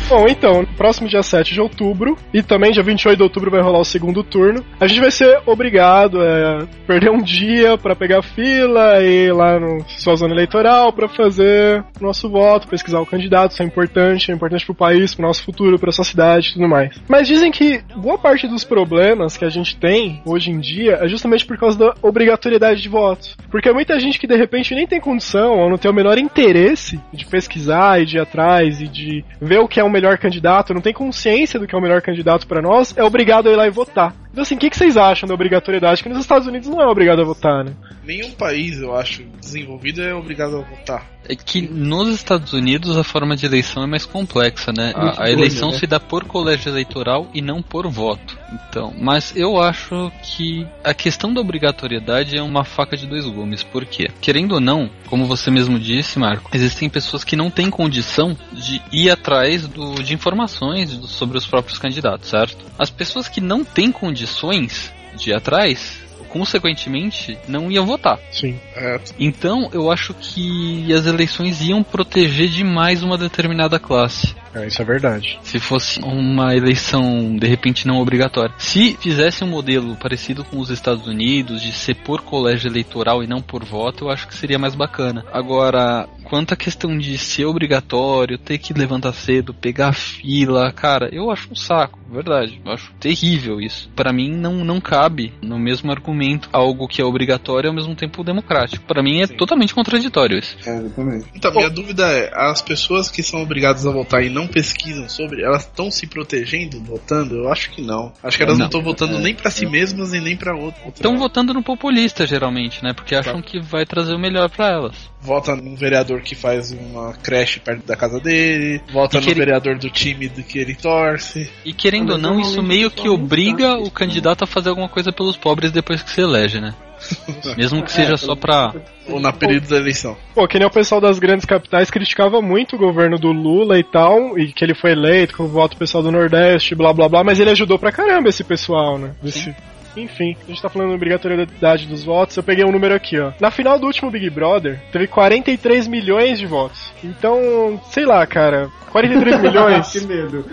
Bom, 0.10 0.26
então, 0.28 0.66
próximo 0.76 1.07
dia 1.07 1.22
7 1.22 1.53
de 1.53 1.62
outubro 1.62 2.18
e 2.34 2.41
também 2.41 2.72
dia 2.72 2.82
28 2.82 3.16
de 3.16 3.22
outubro 3.22 3.51
vai 3.51 3.62
rolar 3.62 3.78
o 3.78 3.86
segundo 3.86 4.24
turno. 4.24 4.66
A 4.80 4.88
gente 4.88 5.01
vai 5.01 5.12
ser 5.12 5.39
obrigado 5.45 6.20
a 6.20 6.66
perder 6.88 7.12
um 7.12 7.22
dia 7.22 7.78
pra 7.78 7.95
pegar 7.95 8.24
fila 8.24 9.03
e 9.03 9.28
ir 9.28 9.32
lá 9.32 9.60
na 9.60 9.82
sua 9.86 10.16
zona 10.16 10.34
eleitoral 10.34 10.91
pra 10.91 11.07
fazer 11.07 11.84
nosso 12.01 12.28
voto, 12.28 12.68
pesquisar 12.68 12.99
o 12.99 13.05
candidato, 13.05 13.51
isso 13.51 13.62
é 13.62 13.66
importante, 13.68 14.32
é 14.32 14.34
importante 14.34 14.66
pro 14.66 14.74
país, 14.74 15.14
pro 15.14 15.28
nosso 15.28 15.43
futuro, 15.43 15.78
pra 15.78 15.91
sua 15.91 16.03
cidade 16.03 16.49
e 16.49 16.53
tudo 16.53 16.68
mais. 16.68 16.99
Mas 17.07 17.28
dizem 17.28 17.51
que 17.51 17.80
boa 17.95 18.18
parte 18.18 18.47
dos 18.47 18.64
problemas 18.64 19.38
que 19.38 19.45
a 19.45 19.49
gente 19.49 19.78
tem 19.78 20.24
hoje 20.26 20.49
em 20.49 20.60
dia 20.60 20.97
é 21.01 21.07
justamente 21.07 21.45
por 21.45 21.55
causa 21.55 21.78
da 21.78 21.93
obrigatoriedade 22.01 22.82
de 22.82 22.89
votos. 22.89 23.38
Porque 23.51 23.72
muita 23.72 23.99
gente 23.99 24.18
que 24.18 24.26
de 24.26 24.36
repente 24.36 24.74
nem 24.74 24.88
tem 24.88 24.99
condição 24.99 25.60
ou 25.60 25.70
não 25.70 25.78
tem 25.78 25.91
o 25.91 25.93
menor 25.93 26.18
interesse 26.18 26.99
de 27.14 27.28
pesquisar 27.28 28.01
e 28.01 28.07
de 28.07 28.18
ir 28.18 28.22
atrás 28.22 28.82
e 28.82 28.88
de 28.88 29.24
ver 29.39 29.60
o 29.60 29.68
que 29.68 29.80
é 29.80 29.84
o 29.84 29.89
melhor 29.89 29.99
candidato, 30.18 30.74
não 30.74 30.82
tem 30.82 30.93
consciência 30.93 31.60
do 31.60 31.68
que 31.68 31.76
é 31.76 31.78
o 31.78 31.82
melhor 31.82 32.02
candidato 32.02 32.47
pra 32.47 32.62
nós, 32.62 32.95
é 32.97 33.04
obrigado 33.04 33.47
a 33.47 33.52
ir 33.52 33.56
lá 33.56 33.68
e 33.68 33.72
votar. 33.72 34.14
Então 34.32 34.43
assim, 34.43 34.55
o 34.55 34.57
que, 34.57 34.69
que 34.69 34.77
vocês 34.77 34.95
acham 34.95 35.27
da 35.27 35.34
obrigatoriedade? 35.34 36.03
Que 36.03 36.09
nos 36.09 36.19
Estados 36.19 36.47
Unidos 36.47 36.69
não 36.69 36.82
é 36.82 36.88
obrigado 36.88 37.21
a 37.21 37.25
votar, 37.25 37.63
né? 37.63 37.73
Nenhum 38.03 38.32
país, 38.32 38.80
eu 38.80 38.95
acho, 38.95 39.23
desenvolvido 39.39 40.01
é 40.01 40.13
obrigado 40.13 40.57
a 40.57 40.61
votar. 40.61 41.05
É 41.27 41.36
que 41.36 41.61
nos 41.61 42.09
Estados 42.09 42.53
Unidos 42.53 42.97
a 42.97 43.03
forma 43.03 43.36
de 43.36 43.45
eleição 43.45 43.84
é 43.84 43.88
mais 43.88 44.05
complexa, 44.05 44.71
né? 44.71 44.93
Muito 44.95 45.19
A, 45.19 45.25
a 45.25 45.32
eleição 45.32 45.69
doido, 45.69 45.73
né? 45.73 45.80
se 45.80 45.88
dá 45.88 45.99
por 45.99 46.23
colégio 46.25 46.69
eleitoral 46.69 47.30
e 47.34 47.41
não 47.41 47.61
por 47.61 47.88
voto. 47.88 48.38
Então, 48.51 48.93
mas 48.97 49.36
eu 49.36 49.61
acho 49.61 50.11
que 50.23 50.65
a 50.84 50.93
questão 50.93 51.34
da 51.34 51.41
obrigatoriedade 51.41 52.38
é 52.38 52.41
uma 52.41 52.63
faca 52.63 52.95
de 52.95 53.05
dois 53.05 53.25
gumes. 53.25 53.61
Por 53.61 53.86
quê? 53.86 54.09
Querendo 54.21 54.53
ou 54.53 54.59
não, 54.59 54.89
como 55.07 55.25
você 55.25 55.51
mesmo 55.51 55.77
disse, 55.77 56.17
Marco, 56.17 56.49
existem 56.53 56.89
pessoas 56.89 57.23
que 57.23 57.36
não 57.36 57.51
têm 57.51 57.69
condição 57.69 58.36
de 58.53 58.82
ir 58.91 59.11
atrás 59.11 59.67
do, 59.67 60.01
de 60.01 60.13
informações 60.13 60.89
sobre 61.07 61.38
os 61.38 61.45
próprios 61.45 61.77
candidatos, 61.77 62.30
certo? 62.30 62.57
As 62.77 62.89
pessoas 62.89 63.27
que 63.27 63.41
não 63.41 63.63
têm 63.63 63.91
condições 64.20 64.91
de 65.15 65.30
ir 65.30 65.34
atrás, 65.34 66.01
consequentemente, 66.28 67.38
não 67.47 67.72
iam 67.72 67.86
votar. 67.86 68.20
Sim. 68.32 68.59
É, 68.76 68.99
Então, 69.17 69.70
eu 69.74 69.91
acho 69.91 70.13
que 70.13 70.93
as 70.93 71.05
eleições 71.05 71.61
iam 71.61 71.82
proteger 71.82 72.49
demais 72.49 73.01
uma 73.01 73.17
determinada 73.17 73.80
classe. 73.80 74.36
É, 74.53 74.67
isso 74.67 74.82
é 74.82 74.86
verdade. 74.86 75.39
Se 75.43 75.59
fosse 75.59 75.99
uma 76.01 76.55
eleição, 76.55 77.36
de 77.36 77.47
repente, 77.47 77.88
não 77.88 77.99
obrigatória. 77.99 78.53
Se 78.57 78.97
fizesse 78.99 79.43
um 79.43 79.47
modelo 79.47 79.95
parecido 79.95 80.43
com 80.43 80.59
os 80.59 80.70
Estados 80.70 81.07
Unidos, 81.07 81.61
de 81.61 81.72
ser 81.72 81.95
por 81.95 82.22
colégio 82.22 82.67
eleitoral 82.67 83.24
e 83.24 83.28
não 83.28 83.41
por 83.41 83.63
voto, 83.63 84.05
eu 84.05 84.09
acho 84.09 84.28
que 84.28 84.36
seria 84.36 84.59
mais 84.59 84.76
bacana. 84.76 85.24
Agora, 85.32 86.07
quanto 86.30 86.53
à 86.53 86.57
questão 86.57 86.97
de 86.97 87.17
ser 87.17 87.45
obrigatório, 87.45 88.38
ter 88.38 88.57
que 88.57 88.73
levantar 88.73 89.13
cedo, 89.13 89.53
pegar 89.53 89.93
fila, 89.93 90.71
cara, 90.71 91.09
eu 91.11 91.32
acho 91.32 91.51
um 91.51 91.55
saco, 91.55 91.99
verdade. 92.11 92.61
Eu 92.63 92.71
acho 92.71 92.91
terrível 92.99 93.59
isso. 93.59 93.89
Para 93.95 94.13
mim, 94.13 94.30
não, 94.32 94.63
não 94.63 94.80
cabe 94.80 95.34
no 95.41 95.57
mesmo 95.57 95.91
argumento 95.91 96.49
algo 96.51 96.88
que 96.88 97.01
é 97.01 97.05
obrigatório 97.05 97.67
e 97.67 97.69
ao 97.69 97.75
mesmo 97.75 97.95
tempo 97.95 98.23
democrático. 98.23 98.86
Para 98.86 99.01
mim, 99.03 99.21
é 99.21 99.27
totalmente 99.27 99.73
contraditório 99.73 100.38
isso. 100.39 100.55
É, 100.65 100.77
exatamente. 100.77 101.25
Então, 101.36 101.51
minha 101.51 101.69
dúvida 101.69 102.03
é, 102.07 102.32
as 102.34 102.61
pessoas 102.61 103.09
que 103.09 103.23
são 103.23 103.41
obrigadas 103.41 103.86
a 103.86 103.91
votar 103.91 104.23
e 104.23 104.30
não 104.30 104.47
pesquisam 104.47 105.07
sobre, 105.09 105.43
elas 105.43 105.63
estão 105.63 105.89
se 105.91 106.07
protegendo 106.07 106.80
votando? 106.82 107.36
Eu 107.36 107.51
acho 107.51 107.71
que 107.71 107.82
não. 107.82 108.11
Acho 108.23 108.38
que 108.38 108.43
elas 108.43 108.57
não 108.57 108.65
estão 108.67 108.82
votando 108.82 109.17
É, 109.17 109.19
nem 109.21 109.34
pra 109.36 109.49
si 109.51 109.65
é. 109.65 109.69
mesmas 109.69 110.13
e 110.13 110.19
nem 110.19 110.36
pra 110.38 110.55
outro. 110.55 110.82
Estão 110.89 111.17
votando 111.17 111.53
no 111.53 111.63
populista, 111.63 112.25
geralmente, 112.25 112.84
né? 112.84 112.93
Porque 112.93 113.15
acham 113.15 113.41
Tá. 113.41 113.47
que 113.47 113.59
vai 113.59 113.86
trazer 113.86 114.13
o 114.13 114.19
melhor 114.19 114.49
para 114.49 114.69
elas. 114.69 115.09
Vota 115.21 115.55
num 115.55 115.75
vereador 115.75 116.18
que 116.22 116.36
faz 116.36 116.72
uma 116.72 117.13
creche 117.13 117.59
perto 117.59 117.86
da 117.86 117.95
casa 117.95 118.20
dele, 118.20 118.82
vota 118.91 119.20
no 119.20 119.28
ele- 119.28 119.36
vereador 119.36 119.78
do 119.78 119.89
time 119.89 120.28
do 120.30 120.43
que 120.43 120.59
ele 120.59 120.76
torce. 120.76 121.49
E 121.65 121.74
querendo 121.74 122.11
ou 122.11 122.17
não, 122.17 122.39
isso 122.39 122.61
meio 122.63 122.89
que 122.91 123.07
obriga 123.09 123.76
o 123.78 123.89
candidato 123.91 124.43
a 124.43 124.47
fazer 124.47 124.70
alguma 124.70 124.89
coisa 124.89 125.11
pelos 125.11 125.38
pobres 125.38 125.72
depois 125.72 126.01
que 126.03 126.09
se 126.11 126.22
elege, 126.22 126.59
né? 126.59 126.74
Mesmo 127.55 127.82
que 127.82 127.91
seja 127.91 128.17
só 128.17 128.36
pra. 128.36 128.74
Ou 129.07 129.20
na 129.22 129.32
período 129.32 129.67
da 129.70 129.78
eleição. 129.78 130.17
Pô, 130.36 130.45
que 130.47 130.59
nem 130.59 130.67
o 130.67 130.72
pessoal 130.72 130.99
das 130.99 131.17
grandes 131.17 131.45
capitais 131.45 131.89
criticava 131.89 132.41
muito 132.41 132.76
o 132.76 132.80
governo 132.80 133.17
do 133.17 133.32
Lula 133.32 133.80
e 133.80 133.84
tal, 133.84 134.38
e 134.38 134.51
que 134.51 134.63
ele 134.65 134.76
foi 134.76 134.91
eleito 134.91 135.36
com 135.38 135.43
o 135.43 135.47
voto 135.47 135.76
do 135.76 135.80
pessoal 135.80 136.03
do 136.03 136.11
Nordeste, 136.11 136.76
blá 136.76 136.91
blá 136.93 137.07
blá, 137.07 137.24
mas 137.24 137.39
ele 137.39 137.51
ajudou 137.51 137.80
pra 137.80 137.91
caramba 137.91 138.28
esse 138.30 138.43
pessoal, 138.43 138.97
né? 138.97 139.11
Esse- 139.24 139.55
Enfim, 139.98 140.36
a 140.44 140.48
gente 140.48 140.62
tá 140.62 140.70
falando 140.70 140.90
da 140.90 140.96
obrigatoriedade 140.96 141.88
dos 141.88 142.04
votos, 142.04 142.38
eu 142.38 142.44
peguei 142.44 142.64
um 142.66 142.72
número 142.72 142.94
aqui, 142.96 143.20
ó. 143.20 143.32
Na 143.40 143.52
final 143.52 143.78
do 143.80 143.86
último 143.88 144.10
Big 144.12 144.30
Brother, 144.30 144.80
teve 144.92 145.08
43 145.08 145.88
milhões 145.88 146.40
de 146.40 146.46
votos. 146.46 146.94
Então, 147.04 147.80
sei 147.90 148.06
lá, 148.06 148.26
cara, 148.26 148.70
43 148.92 149.40
milhões. 149.42 149.92
que 149.92 150.02
medo. 150.02 150.46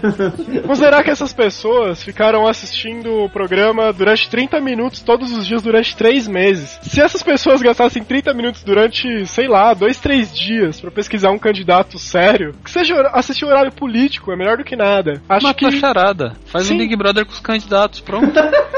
Considerar 0.66 1.02
que 1.02 1.10
essas 1.10 1.32
pessoas 1.32 2.02
ficaram 2.02 2.46
assistindo 2.46 3.24
o 3.24 3.28
programa 3.30 3.92
durante 3.92 4.28
30 4.28 4.60
minutos 4.60 5.00
todos 5.02 5.30
os 5.36 5.46
dias 5.46 5.62
durante 5.62 5.96
3 5.96 6.26
meses. 6.28 6.78
Se 6.82 7.00
essas 7.00 7.22
pessoas 7.22 7.62
gastassem 7.62 8.02
30 8.02 8.32
minutos 8.34 8.62
durante, 8.62 9.26
sei 9.26 9.48
lá, 9.48 9.72
2, 9.74 9.98
3 9.98 10.34
dias 10.38 10.80
pra 10.80 10.90
pesquisar 10.90 11.30
um 11.30 11.38
candidato 11.38 11.98
sério, 11.98 12.54
que 12.64 12.70
seja 12.70 12.94
assistir 13.12 13.44
horário 13.44 13.72
político, 13.72 14.32
é 14.32 14.36
melhor 14.36 14.56
do 14.58 14.64
que 14.64 14.76
nada. 14.76 15.20
Acho 15.28 15.46
Mata 15.46 15.66
a 15.66 15.70
que. 15.70 15.78
charada. 15.78 16.36
Faz 16.46 16.66
Sim. 16.66 16.74
um 16.74 16.78
Big 16.78 16.94
Brother 16.96 17.24
com 17.24 17.32
os 17.32 17.40
candidatos, 17.40 18.00
pronto. 18.00 18.30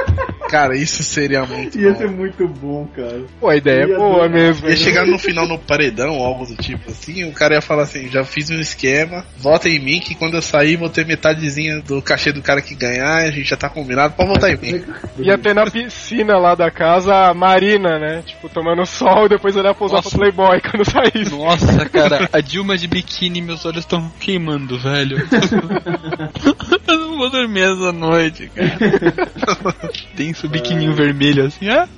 Cara, 0.49 0.76
isso 0.76 1.03
seria 1.03 1.47
muito 1.47 1.78
Ia 1.80 1.93
bom. 1.93 1.99
ser 1.99 2.11
muito 2.11 2.47
bom, 2.47 2.86
cara. 2.95 3.22
Pô, 3.40 3.49
a 3.49 3.57
ideia 3.57 3.84
é 3.84 3.88
Ia 3.88 3.97
boa 3.97 4.24
adorar. 4.26 4.30
mesmo. 4.30 4.68
Ia 4.68 4.76
chegar 4.76 5.07
no 5.07 5.18
final 5.18 5.49
no 5.49 5.59
paredão 5.59 6.18
ou 6.18 6.26
algo 6.26 6.45
do 6.45 6.55
tipo 6.57 6.90
assim, 6.90 7.24
o 7.24 7.32
cara 7.32 7.55
ia 7.55 7.62
falar 7.62 7.84
assim, 7.84 8.11
já 8.11 8.22
fiz 8.22 8.51
um 8.51 8.61
esquema, 8.61 9.24
vota 9.38 9.70
em 9.70 9.78
mim 9.78 9.99
que 9.99 10.14
quando 10.14 10.34
eu 10.34 10.43
sair 10.43 10.76
vou 10.76 10.90
ter 10.90 11.07
metadezinha 11.07 11.80
do 11.80 12.03
cachê 12.03 12.32
do 12.32 12.43
cara 12.43 12.61
que 12.61 12.74
ganhar, 12.74 13.22
a 13.22 13.30
gente 13.30 13.49
já 13.49 13.57
tá 13.57 13.70
combinado, 13.70 14.12
pode 14.14 14.28
votar 14.28 14.51
em 14.51 14.59
mim. 14.59 14.84
Ia 15.20 15.38
ter 15.38 15.55
na 15.55 15.64
piscina 15.70 16.36
lá 16.36 16.55
da 16.55 16.70
casa 16.70 17.30
a 17.30 17.34
Marina, 17.34 17.99
né? 17.99 18.22
Tipo, 18.26 18.51
tomando 18.51 18.84
sol 18.84 19.24
e 19.24 19.30
depois 19.30 19.57
ela 19.57 19.68
ia 19.68 19.74
pousar 19.74 19.97
Nossa. 19.97 20.11
pro 20.11 20.18
Playboy 20.18 20.61
quando 20.61 20.84
saísse. 20.84 21.30
Nossa, 21.34 21.88
cara, 21.88 22.28
a 22.30 22.40
Dilma 22.43 22.76
de 22.76 22.86
biquíni, 22.86 23.40
meus 23.40 23.64
olhos 23.64 23.78
estão 23.80 24.12
queimando, 24.20 24.78
velho. 24.78 25.16
Eu 26.86 26.99
não 26.99 27.16
vou 27.16 27.30
dormir 27.30 27.62
essa 27.62 27.90
noite, 27.93 28.51
cara. 28.55 29.82
Tem 30.16 30.33
seu 30.35 30.49
biquininho 30.49 30.95
vermelho 30.95 31.47
assim, 31.47 31.68
ah? 31.68 31.89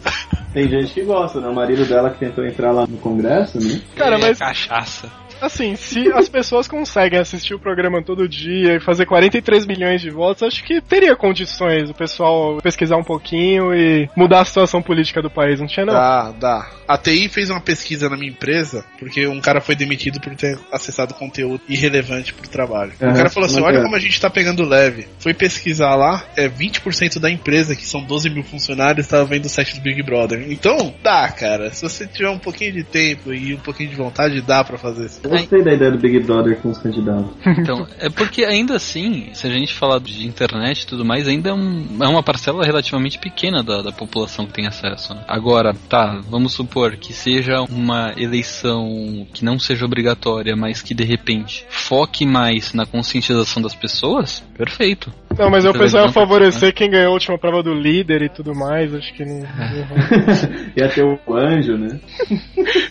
Tem 0.53 0.69
gente 0.69 0.95
que 0.95 1.03
gosta, 1.03 1.41
né? 1.41 1.49
O 1.49 1.55
marido 1.55 1.85
dela 1.85 2.11
que 2.11 2.19
tentou 2.19 2.45
entrar 2.47 2.71
lá 2.71 2.87
no 2.87 2.97
Congresso, 2.99 3.59
né? 3.59 3.81
Cara, 3.97 4.17
É 4.17 4.21
mas 4.21 4.39
cachaça. 4.39 5.11
Assim, 5.41 5.77
se 5.77 6.11
as 6.13 6.29
pessoas 6.29 6.67
conseguem 6.69 7.19
assistir 7.19 7.55
o 7.55 7.59
programa 7.59 8.03
todo 8.03 8.29
dia 8.29 8.77
e 8.77 8.81
fazer 8.81 9.07
43 9.07 9.67
milhões 9.67 10.01
de 10.01 10.11
votos, 10.11 10.43
acho 10.43 10.65
que 10.65 10.81
teria 10.81 11.17
condições 11.17 11.91
o 11.91 11.95
pessoal 11.95 12.59
pesquisar 12.63 12.97
um 12.97 13.05
pouquinho 13.05 13.75
e 13.75 14.09
mudar 14.17 14.41
a 14.41 14.45
situação 14.45 14.83
política 14.83 15.21
do 15.21 15.31
país, 15.31 15.61
não 15.61 15.67
tinha 15.67 15.87
não? 15.87 15.95
Dá, 15.95 16.33
dá. 16.33 16.71
A 16.87 16.99
TI 16.99 17.29
fez 17.29 17.51
uma 17.51 17.61
pesquisa 17.61 18.09
na 18.09 18.17
minha 18.17 18.31
empresa, 18.31 18.85
porque 18.99 19.27
um 19.27 19.41
cara 19.41 19.61
foi 19.61 19.75
demitido 19.75 20.21
por 20.21 20.35
ter 20.35 20.59
acessado 20.73 21.15
conteúdo 21.15 21.63
irrelevante 21.69 22.33
pro 22.33 22.49
trabalho. 22.49 22.93
Aham, 23.01 23.13
o 23.13 23.17
cara 23.17 23.31
falou 23.31 23.47
assim: 23.47 23.61
olha 23.61 23.79
é. 23.79 23.83
como 23.83 23.97
a 23.97 23.99
gente 23.99 24.21
tá 24.21 24.31
pegando 24.31 24.65
leve. 24.65 25.07
Foi 25.19 25.35
pesquisar 25.35 25.95
lá, 25.95 26.25
é 26.37 26.49
20% 26.49 27.19
da 27.19 27.31
empresa, 27.31 27.75
que 27.75 27.87
são 27.87 28.03
12 28.03 28.31
mil 28.31 28.45
funcionários, 28.45 29.07
tava 29.07 29.25
vendo 29.25 29.47
o 29.47 29.49
site 29.49 29.75
do 29.75 29.81
Big 29.81 30.03
Brother. 30.03 30.47
Então, 30.51 30.95
dá, 31.03 31.29
cara. 31.29 31.73
Se 31.73 31.83
você 31.83 32.07
tiver 32.07 32.31
um 32.31 32.39
pouquinho 32.39 32.73
de 32.73 32.85
tempo 32.85 33.33
e 33.33 33.55
um 33.55 33.59
pouquinho 33.61 33.91
de 33.91 33.97
vontade, 33.97 34.41
dá 34.41 34.63
pra 34.63 34.79
fazer 34.79 35.07
isso. 35.07 35.21
Eu 35.25 35.31
gostei 35.31 35.63
da 35.63 35.73
ideia 35.73 35.91
do 35.91 35.99
Big 35.99 36.21
Brother 36.21 36.57
com 36.59 36.71
os 36.71 36.79
candidatos. 36.79 37.27
Então, 37.65 37.87
é 37.99 38.11
porque 38.11 38.45
ainda 38.45 38.77
assim, 38.77 39.31
se 39.33 39.47
a 39.47 39.51
gente 39.51 39.73
falar 39.75 39.99
de 40.01 40.27
internet 40.27 40.83
e 40.83 40.87
tudo 40.87 41.05
mais, 41.05 41.27
ainda 41.27 41.51
é, 41.51 41.53
um- 41.55 41.87
é 42.03 42.07
uma 42.09 42.23
parcela 42.23 42.65
relativamente 42.65 43.19
pequena 43.19 43.63
da, 43.63 43.81
da 43.83 43.93
população 43.93 44.47
que 44.47 44.53
tem 44.53 44.67
acesso. 44.67 45.15
né? 45.15 45.23
Agora, 45.27 45.75
tá, 45.89 46.21
vamos 46.29 46.53
supor 46.53 46.97
que 46.97 47.13
seja 47.13 47.61
uma 47.71 48.13
eleição 48.17 49.27
que 49.33 49.45
não 49.45 49.59
seja 49.59 49.85
obrigatória, 49.85 50.55
mas 50.57 50.83
que 50.83 50.95
de 50.95 51.05
repente 51.05 51.65
foque 51.69 52.27
mais 52.27 52.73
na 52.75 52.85
conscientização 52.87 53.63
das 53.63 53.75
pessoas, 53.75 54.41
perfeito. 54.57 55.13
Não, 55.39 55.51
mas 55.51 55.65
eu 55.65 55.73
pensava 55.73 56.13
favorecer 56.13 56.73
quem 56.75 56.89
ganhou 56.91 57.11
a 57.11 57.15
última 57.15 57.37
prova 57.39 57.63
do 57.63 57.75
líder 57.75 58.23
e 58.23 58.29
tudo 58.29 58.55
mais, 58.55 58.95
acho 58.95 59.13
que 59.15 59.25
não. 59.25 59.41
não- 59.41 59.47
Ia 60.77 60.89
ter 60.89 61.03
o 61.05 61.19
anjo, 61.35 61.77
né? 61.77 61.99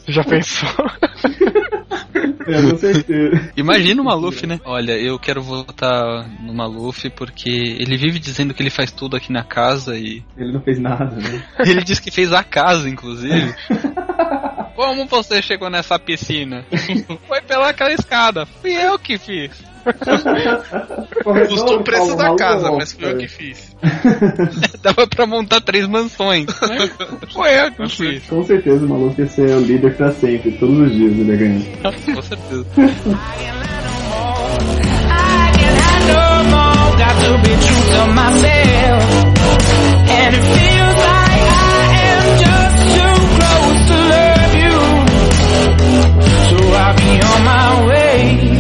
Já 0.08 0.24
pensou? 0.24 0.70
É, 2.48 2.62
com 2.62 2.78
certeza. 2.78 3.52
Imagina 3.56 4.02
o 4.02 4.06
Maluf, 4.06 4.46
né? 4.46 4.60
Olha, 4.66 4.94
eu 4.94 5.18
quero 5.20 5.42
votar 5.42 6.28
no 6.42 6.54
Maluf 6.54 7.10
porque 7.12 7.50
ele 7.50 7.98
vive 7.98 8.20
dizendo 8.20 8.54
que 8.54 8.62
ele 8.62 8.70
faz 8.70 8.92
tudo 8.92 9.16
aqui 9.16 9.32
na 9.32 9.44
casa 9.44 9.98
e 9.98 10.24
Ele 10.38 10.52
não 10.52 10.62
fez 10.62 10.80
nada, 10.80 11.16
né? 11.16 11.44
ele 11.66 11.84
disse 11.84 12.02
que 12.02 12.12
fez 12.12 12.34
a 12.34 12.44
casa, 12.44 12.90
inclusive. 12.90 13.54
Como 14.76 15.06
você 15.06 15.42
chegou 15.42 15.70
nessa 15.70 16.00
piscina? 16.00 16.66
Foi 17.28 17.42
pelaquela 17.42 17.94
escada. 17.94 18.46
Fui 18.46 18.72
eu 18.72 18.98
que 18.98 19.18
fiz. 19.18 19.73
Custou 21.50 21.80
o 21.80 21.84
preço 21.84 22.16
da 22.16 22.36
casa, 22.36 22.72
mas 22.72 22.94
fui 22.94 23.06
eu 23.12 23.18
que 23.18 23.28
fiz. 23.28 23.76
Dava 24.82 25.06
pra 25.08 25.26
montar 25.26 25.62
três 25.62 25.88
mansões. 25.88 26.46
né? 26.48 26.90
Foi 27.32 27.50
eu 27.60 27.72
que 27.72 27.88
fiz. 27.90 28.24
Com 28.28 28.44
certeza 28.46 28.86
o 28.86 28.90
maluco 28.90 29.20
ia 29.20 29.28
ser 29.28 29.50
o 29.52 29.60
líder 29.60 29.96
pra 29.96 30.12
sempre, 30.14 30.52
todos 30.54 30.78
os 30.80 30.92
dias 30.94 31.12
ele 31.12 31.32
ia 31.32 31.38
ganhar. 31.38 31.62
Com 32.16 32.22
certeza. 32.22 32.66
no 36.06 36.44
more, 36.52 36.98
got 36.98 37.16
to 37.24 37.32
be 37.44 37.54
true 37.64 37.86
to 37.94 38.02
myself. 38.14 39.04
And 40.10 40.36
it 40.36 40.44
feels 40.44 40.98
like 41.10 41.46
I 41.50 41.90
am 42.12 42.26
just 42.44 42.78
too 42.96 43.16
close 43.38 43.80
to 43.90 43.96
love 44.14 44.54
you. 44.64 44.80
So 46.50 46.58
I'll 46.76 46.96
be 46.98 47.14
on 47.22 47.40
my 47.46 47.88
way. 47.88 48.53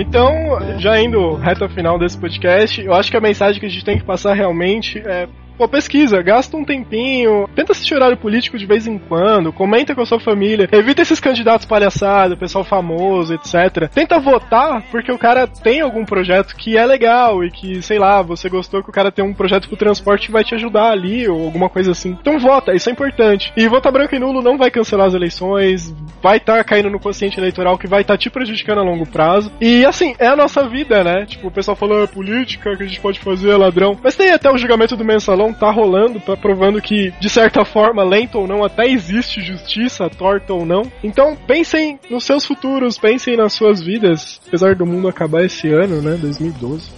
Então, 0.00 0.78
já 0.78 1.00
indo 1.00 1.34
reta 1.34 1.68
final 1.68 1.98
desse 1.98 2.18
podcast, 2.18 2.80
eu 2.80 2.94
acho 2.94 3.10
que 3.10 3.16
a 3.16 3.20
mensagem 3.20 3.58
que 3.58 3.66
a 3.66 3.68
gente 3.68 3.84
tem 3.84 3.98
que 3.98 4.04
passar 4.04 4.34
realmente 4.34 4.98
é. 4.98 5.28
Pô, 5.58 5.66
pesquisa, 5.66 6.22
gasta 6.22 6.56
um 6.56 6.64
tempinho, 6.64 7.48
tenta 7.52 7.72
assistir 7.72 7.96
horário 7.96 8.16
político 8.16 8.56
de 8.56 8.64
vez 8.64 8.86
em 8.86 8.96
quando, 8.96 9.52
comenta 9.52 9.92
com 9.92 10.00
a 10.00 10.06
sua 10.06 10.20
família, 10.20 10.68
evita 10.70 11.02
esses 11.02 11.18
candidatos 11.18 11.66
palhaçados, 11.66 12.38
pessoal 12.38 12.62
famoso, 12.62 13.34
etc. 13.34 13.88
Tenta 13.92 14.20
votar 14.20 14.80
porque 14.88 15.10
o 15.10 15.18
cara 15.18 15.48
tem 15.48 15.80
algum 15.80 16.04
projeto 16.04 16.54
que 16.54 16.76
é 16.76 16.86
legal 16.86 17.42
e 17.42 17.50
que, 17.50 17.82
sei 17.82 17.98
lá, 17.98 18.22
você 18.22 18.48
gostou 18.48 18.84
que 18.84 18.90
o 18.90 18.92
cara 18.92 19.10
tem 19.10 19.24
um 19.24 19.34
projeto 19.34 19.66
pro 19.66 19.76
transporte 19.76 20.26
que 20.26 20.32
vai 20.32 20.44
te 20.44 20.54
ajudar 20.54 20.92
ali 20.92 21.28
ou 21.28 21.44
alguma 21.44 21.68
coisa 21.68 21.90
assim. 21.90 22.16
Então 22.20 22.38
vota, 22.38 22.72
isso 22.72 22.88
é 22.88 22.92
importante. 22.92 23.52
E 23.56 23.66
votar 23.66 23.92
branco 23.92 24.14
e 24.14 24.18
nulo 24.20 24.40
não 24.40 24.56
vai 24.56 24.70
cancelar 24.70 25.08
as 25.08 25.14
eleições, 25.14 25.92
vai 26.22 26.36
estar 26.36 26.62
caindo 26.62 26.88
no 26.88 27.00
consciente 27.00 27.40
eleitoral 27.40 27.76
que 27.76 27.88
vai 27.88 28.02
estar 28.02 28.16
te 28.16 28.30
prejudicando 28.30 28.78
a 28.78 28.84
longo 28.84 29.06
prazo. 29.06 29.50
E 29.60 29.84
assim, 29.84 30.14
é 30.20 30.28
a 30.28 30.36
nossa 30.36 30.68
vida, 30.68 31.02
né? 31.02 31.26
Tipo, 31.26 31.48
o 31.48 31.52
pessoal 31.52 31.76
falou, 31.76 32.04
é 32.04 32.06
política 32.06 32.76
que 32.76 32.84
a 32.84 32.86
gente 32.86 33.00
pode 33.00 33.18
fazer, 33.18 33.50
é 33.50 33.56
ladrão. 33.56 33.98
Mas 34.00 34.14
tem 34.14 34.30
até 34.30 34.48
o 34.48 34.56
julgamento 34.56 34.96
do 34.96 35.04
mensalão, 35.04 35.47
tá 35.52 35.70
rolando, 35.70 36.20
tá 36.20 36.36
provando 36.36 36.80
que, 36.80 37.12
de 37.20 37.28
certa 37.28 37.64
forma, 37.64 38.02
lento 38.02 38.38
ou 38.38 38.46
não, 38.46 38.64
até 38.64 38.88
existe 38.88 39.40
justiça, 39.40 40.08
torta 40.10 40.52
ou 40.52 40.64
não. 40.64 40.82
Então, 41.02 41.36
pensem 41.46 41.98
nos 42.10 42.24
seus 42.24 42.44
futuros, 42.44 42.98
pensem 42.98 43.36
nas 43.36 43.52
suas 43.52 43.80
vidas, 43.80 44.40
apesar 44.46 44.74
do 44.74 44.86
mundo 44.86 45.08
acabar 45.08 45.44
esse 45.44 45.68
ano, 45.68 46.00
né? 46.02 46.16
2012. 46.20 46.97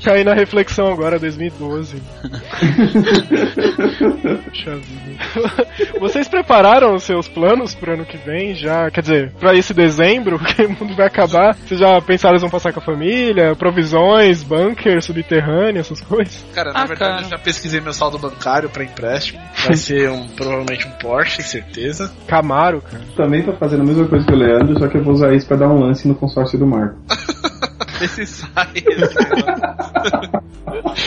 Fica 0.00 0.12
aí 0.14 0.24
na 0.24 0.32
reflexão 0.32 0.90
agora, 0.90 1.18
2012. 1.18 1.96
Puxa 4.00 4.40
Puxa 4.50 4.76
vida. 4.76 6.00
Vocês 6.00 6.26
prepararam 6.26 6.94
os 6.94 7.02
seus 7.02 7.28
planos 7.28 7.74
pro 7.74 7.92
ano 7.92 8.06
que 8.06 8.16
vem 8.16 8.54
já? 8.54 8.90
Quer 8.90 9.02
dizer, 9.02 9.32
pra 9.38 9.54
esse 9.54 9.74
dezembro, 9.74 10.38
que 10.42 10.62
o 10.64 10.70
mundo 10.70 10.94
vai 10.96 11.06
acabar? 11.06 11.54
Vocês 11.54 11.78
já 11.78 12.00
pensaram 12.00 12.36
em 12.36 12.40
vão 12.40 12.48
passar 12.48 12.72
com 12.72 12.80
a 12.80 12.82
família? 12.82 13.54
Provisões, 13.54 14.42
bunker, 14.42 15.02
subterrâneo, 15.02 15.80
essas 15.80 16.00
coisas? 16.00 16.46
Cara, 16.54 16.72
na 16.72 16.80
Ah, 16.82 16.86
verdade 16.86 17.10
cara. 17.16 17.26
eu 17.26 17.28
já 17.30 17.38
pesquisei 17.38 17.80
meu 17.82 17.92
saldo 17.92 18.18
bancário 18.18 18.70
pra 18.70 18.82
empréstimo. 18.82 19.38
Vai 19.66 19.76
ser 19.76 20.08
um, 20.10 20.26
provavelmente 20.28 20.86
um 20.88 20.92
Porsche, 20.92 21.42
certeza. 21.42 22.10
Camaro, 22.26 22.80
cara. 22.80 23.04
Também 23.16 23.42
tô 23.42 23.52
fazendo 23.52 23.82
a 23.82 23.86
mesma 23.86 24.06
coisa 24.08 24.24
que 24.26 24.32
o 24.32 24.36
Leandro, 24.36 24.78
só 24.78 24.88
que 24.88 24.96
eu 24.96 25.04
vou 25.04 25.12
usar 25.12 25.34
isso 25.34 25.46
pra 25.46 25.58
dar 25.58 25.68
um 25.68 25.78
lance 25.78 26.08
no 26.08 26.14
consórcio 26.14 26.58
do 26.58 26.66
Marco. 26.66 26.96
Esse 28.00 28.26
sai. 28.26 28.84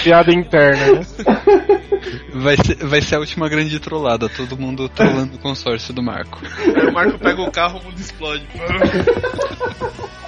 Piada 0.03 0.33
interna, 0.33 0.93
né? 0.93 1.05
Vai 2.33 2.57
ser, 2.57 2.75
vai 2.75 3.01
ser 3.01 3.15
a 3.15 3.19
última 3.19 3.47
grande 3.47 3.79
trollada, 3.79 4.27
todo 4.29 4.57
mundo 4.57 4.89
trollando 4.89 5.35
o 5.35 5.39
consórcio 5.39 5.93
do 5.93 6.01
Marco. 6.01 6.41
Aí 6.75 6.87
o 6.87 6.93
Marco 6.93 7.19
pega 7.19 7.41
o 7.41 7.51
carro, 7.51 7.79
o 7.79 7.83
mundo 7.83 7.99
explode. 7.99 8.43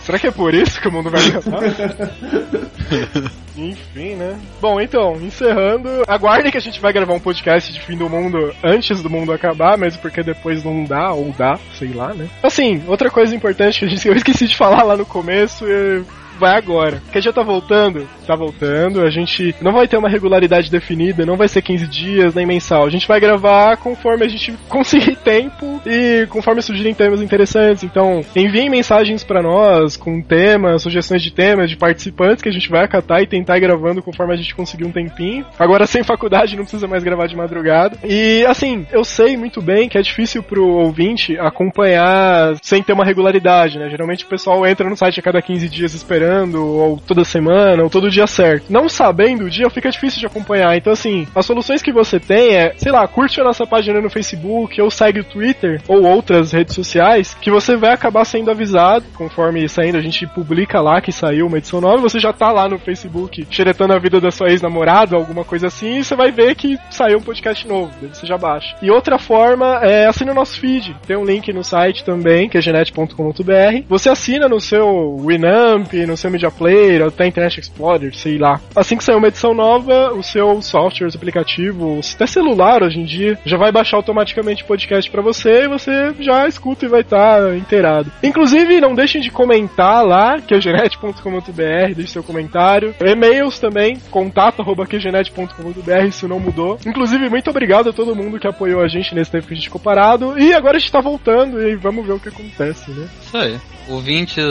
Será 0.01 0.20
que 0.20 0.28
é 0.28 0.32
por 0.32 0.53
isso 0.53 0.80
que 0.80 0.88
o 0.88 0.91
mundo 0.91 1.09
vai 1.09 1.28
acabar? 1.28 1.63
Enfim, 3.57 4.16
né? 4.16 4.39
Bom, 4.61 4.80
então, 4.80 5.16
encerrando, 5.20 5.89
aguardem 6.07 6.51
que 6.51 6.57
a 6.57 6.61
gente 6.61 6.80
vai 6.80 6.93
gravar 6.93 7.13
um 7.13 7.20
podcast 7.20 7.74
de 7.74 7.82
fim 7.82 7.97
do 7.97 8.07
mundo 8.07 8.53
antes 8.63 9.01
do 9.01 9.09
mundo 9.09 9.32
acabar, 9.32 9.78
mesmo 9.78 9.99
porque 10.01 10.22
depois 10.22 10.63
não 10.63 10.84
dá, 10.84 11.11
ou 11.11 11.32
dá, 11.32 11.57
sei 11.80 11.91
lá, 11.91 12.13
né? 12.13 12.30
Assim, 12.43 12.84
outra 12.88 13.09
coisa 13.09 13.36
importante 13.36 13.80
que 13.80 13.86
a 13.86 13.88
gente, 13.88 14.07
eu 14.07 14.16
esqueci 14.16 14.47
de 14.47 14.55
falar 14.55 14.84
lá 14.84 14.95
no 14.95 15.07
começo 15.07 15.66
e 15.68 16.03
vai 16.38 16.56
agora. 16.56 17.02
Que 17.12 17.18
a 17.18 17.22
gente 17.22 17.34
tá 17.34 17.44
voltando, 17.44 18.08
tá 18.26 18.36
voltando, 18.36 19.02
a 19.02 19.10
gente 19.10 19.56
não 19.62 19.72
vai 19.72 19.88
ter 19.88 19.98
uma 19.98 20.10
regularidade 20.10 20.70
definida, 20.70 21.26
não 21.26 21.38
vai 21.38 21.48
ser 21.48 21.62
15 21.62 21.88
dias 21.88 22.36
nem 22.36 22.46
mensal. 22.46 22.86
A 22.86 22.90
gente 22.90 23.08
vai 23.08 23.20
gravar 23.20 23.78
conforme 23.78 24.26
a 24.26 24.30
gente 24.30 24.54
conseguir 24.70 25.16
tempo 25.18 25.82
e 25.86 26.28
conforme 26.28 26.62
surgirem 26.62 26.94
temas 26.94 27.22
interessantes. 27.22 27.84
Então, 27.84 28.22
enviem 28.36 28.70
mensagens 28.70 29.24
pra 29.24 29.42
nós 29.42 29.98
com 29.98 30.22
temas, 30.22 30.82
sugestões 30.82 31.22
de 31.22 31.32
temas, 31.32 31.70
de 31.70 31.78
participantes 31.78 32.42
que 32.42 32.50
a 32.50 32.52
gente 32.52 32.70
vai 32.70 32.84
acatar 32.84 33.22
e 33.22 33.28
tentar 33.28 33.58
ir 33.58 33.62
gravando 33.62 34.02
conforme 34.02 34.34
a 34.34 34.38
gente 34.38 34.56
conseguir 34.56 34.86
um 34.86 34.92
tempinho. 34.92 35.46
Agora, 35.58 35.86
sem 35.86 36.04
faculdade, 36.04 36.56
não 36.56 36.64
precisa 36.64 36.88
mais 36.88 37.04
gravar 37.04 37.28
de 37.28 37.36
madrugada. 37.36 37.98
E, 38.04 38.46
assim, 38.46 38.86
eu 38.92 39.04
sei 39.04 39.38
muito 39.38 39.62
bem 39.62 39.90
que 39.90 39.98
é 39.98 40.02
difícil 40.02 40.44
pro 40.44 40.66
ouvinte 40.68 41.38
acompanhar 41.40 42.56
sem 42.62 42.82
ter 42.82 42.94
uma 42.94 43.06
regularidade, 43.06 43.78
né? 43.78 43.90
Geralmente 43.90 44.26
o 44.26 44.28
pessoal 44.28 44.66
entra 44.66 44.90
no 44.90 44.96
site 44.96 45.20
a 45.20 45.24
cada 45.24 45.42
15 45.42 45.70
dias 45.70 45.94
esperando, 45.94 46.25
ou 46.56 46.98
toda 46.98 47.24
semana, 47.24 47.84
ou 47.84 47.90
todo 47.90 48.10
dia 48.10 48.28
certo. 48.28 48.72
Não 48.72 48.88
sabendo 48.90 49.46
o 49.46 49.50
dia, 49.50 49.70
fica 49.70 49.90
difícil 49.90 50.20
de 50.20 50.26
acompanhar. 50.26 50.76
Então, 50.76 50.94
assim, 50.94 51.28
as 51.36 51.46
soluções 51.46 51.82
que 51.82 51.92
você 51.92 52.20
tem 52.20 52.56
é, 52.56 52.74
sei 52.78 52.92
lá, 52.92 53.08
curte 53.08 53.40
a 53.40 53.44
nossa 53.44 53.66
página 53.66 54.02
no 54.02 54.10
Facebook, 54.10 54.82
ou 54.82 54.90
segue 54.90 55.20
o 55.20 55.24
Twitter, 55.24 55.82
ou 55.88 56.04
outras 56.04 56.52
redes 56.52 56.76
sociais, 56.76 57.36
que 57.40 57.52
você 57.52 57.76
vai 57.76 57.94
acabar 57.94 58.26
sendo 58.26 58.52
avisado, 58.52 59.06
conforme 59.16 59.68
saindo, 59.68 59.98
a 59.98 60.02
gente 60.02 60.26
publica 60.28 60.82
lá 60.82 61.02
que 61.02 61.12
saiu 61.12 61.48
uma 61.48 61.58
edição 61.58 61.82
nova, 61.82 62.02
você 62.02 62.20
já 62.20 62.34
tá 62.34 62.52
lá 62.52 62.68
no 62.68 62.80
Facebook 62.80 63.46
xeretando 63.50 63.94
a 63.94 64.00
vida 64.00 64.20
da 64.20 64.32
sua 64.32 64.50
ex-namorada, 64.50 65.16
alguma 65.16 65.44
coisa 65.44 65.68
assim, 65.68 66.00
e 66.00 66.04
você 66.04 66.16
vai 66.16 66.32
ver 66.32 66.56
que 66.56 66.78
saiu 66.90 67.20
um 67.20 67.22
podcast 67.22 67.68
novo, 67.68 67.92
você 68.02 68.26
já 68.26 68.38
baixa. 68.38 68.76
E 68.82 68.90
outra 68.90 69.18
forma 69.18 69.80
é 69.82 70.08
assina 70.08 70.32
o 70.32 70.36
nosso 70.36 70.60
feed. 70.60 70.96
Tem 71.08 71.18
um 71.18 71.26
link 71.26 71.52
no 71.52 71.64
site 71.64 72.04
também, 72.04 72.50
que 72.50 72.58
é 72.58 72.62
genet.com.br. 72.62 73.84
Você 73.88 74.10
assina 74.10 74.48
no 74.48 74.60
seu 74.60 75.18
Winamp, 75.18 75.94
no 75.94 76.14
seu 76.18 76.32
Media 76.32 76.51
Player, 76.51 77.05
até 77.05 77.28
Internet 77.28 77.59
Explorer, 77.59 78.16
sei 78.16 78.38
lá. 78.38 78.59
Assim 78.76 78.97
que 78.97 79.03
sair 79.03 79.16
uma 79.16 79.28
edição 79.28 79.53
nova, 79.53 80.13
o 80.13 80.24
seu 80.24 80.61
software, 80.61 81.07
o 81.07 81.16
aplicativo, 81.16 81.99
até 82.13 82.28
celular 82.28 82.84
hoje 82.84 82.99
em 82.99 83.05
dia, 83.05 83.38
já 83.45 83.57
vai 83.57 83.72
baixar 83.72 83.97
automaticamente 83.97 84.63
o 84.63 84.68
podcast 84.68 85.09
pra 85.09 85.22
você 85.22 85.63
e 85.63 85.68
você 85.68 86.13
já 86.20 86.47
escuta 86.47 86.86
e 86.86 86.89
vai 86.89 87.01
estar 87.01 87.55
inteirado. 87.55 88.11
Inclusive, 88.24 88.82
não 88.82 88.95
deixem 88.95 89.22
de 89.22 89.32
comentar 89.32 90.05
lá, 90.05 90.39
que 90.39 90.53
é 90.53 90.61
genet.com.br, 90.61 91.93
deixe 91.95 92.11
seu 92.11 92.24
comentário. 92.24 92.95
E-mails 93.01 93.59
também, 93.59 93.97
contato.qgenet.com.br, 94.09 96.05
isso 96.07 96.28
não 96.28 96.39
mudou. 96.39 96.78
Inclusive, 96.86 97.30
muito 97.30 97.49
obrigado 97.49 97.89
a 97.89 97.93
todo 97.93 98.16
mundo 98.16 98.39
que 98.39 98.47
apoiou 98.47 98.82
a 98.82 98.88
gente 98.88 99.13
nesse 99.16 99.32
tempo 99.32 99.47
que 99.47 99.53
a 99.53 99.55
gente 99.55 99.66
ficou 99.68 99.82
parado. 99.82 100.38
E 100.38 100.53
agora 100.53 100.78
a 100.78 100.80
gente 100.80 100.91
tá 100.91 101.01
voltando 101.01 101.61
e 101.61 101.76
vamos 101.76 102.05
ver 102.05 102.13
o 102.13 102.20
que 102.20 102.30
acontece, 102.30 102.91
né? 102.91 103.07
Isso 103.22 103.38
aí. 103.38 103.59
Ouvintes, 103.88 104.43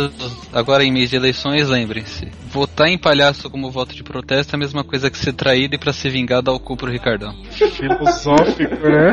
agora 0.52 0.84
em 0.84 0.92
mês 0.92 1.10
de 1.10 1.16
eleições, 1.16 1.53
lembrem-se: 1.62 2.28
votar 2.50 2.88
em 2.88 2.98
palhaço 2.98 3.50
como 3.50 3.70
voto 3.70 3.94
de 3.94 4.02
protesto 4.02 4.54
é 4.54 4.56
a 4.56 4.58
mesma 4.58 4.82
coisa 4.82 5.10
que 5.10 5.18
ser 5.18 5.32
traído 5.32 5.74
e 5.74 5.78
pra 5.78 5.92
se 5.92 6.08
vingar 6.08 6.42
dar 6.42 6.52
o 6.52 6.58
cu 6.58 6.76
pro 6.76 6.90
Ricardão. 6.90 7.34
Filosófico, 7.50 8.88
né? 8.88 9.12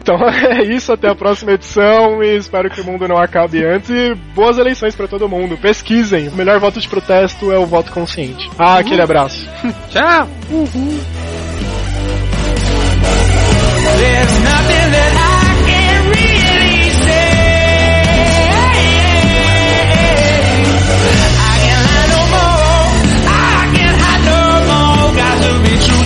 Então 0.00 0.16
é 0.28 0.62
isso, 0.64 0.92
até 0.92 1.08
a 1.08 1.14
próxima 1.14 1.52
edição 1.52 2.22
e 2.22 2.36
espero 2.36 2.70
que 2.70 2.80
o 2.80 2.84
mundo 2.84 3.08
não 3.08 3.16
acabe 3.16 3.64
antes 3.64 3.90
e 3.90 4.14
boas 4.34 4.58
eleições 4.58 4.94
pra 4.94 5.08
todo 5.08 5.28
mundo. 5.28 5.56
Pesquisem, 5.56 6.28
o 6.28 6.36
melhor 6.36 6.58
voto 6.60 6.80
de 6.80 6.88
protesto 6.88 7.50
é 7.50 7.58
o 7.58 7.66
voto 7.66 7.92
consciente. 7.92 8.50
Ah, 8.58 8.78
aquele 8.78 9.02
abraço. 9.02 9.48
Tchau! 9.90 10.28
There's 13.94 14.40
nothing 14.40 14.90
that 14.92 15.16
I 15.16 15.21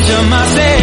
to 0.06 0.12
be 0.12 0.14
true 0.14 0.22
to 0.22 0.30
myself. 0.30 0.75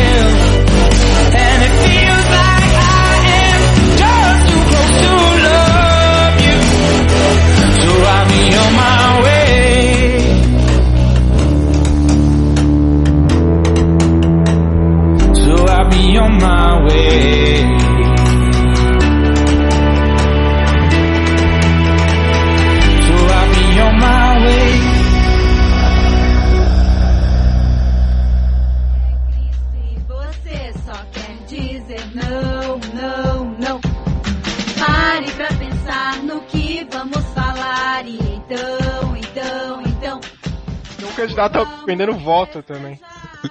Candidato 41.24 41.54
tá 41.54 41.84
vendendo 41.86 42.14
voto 42.14 42.62
também. 42.62 43.00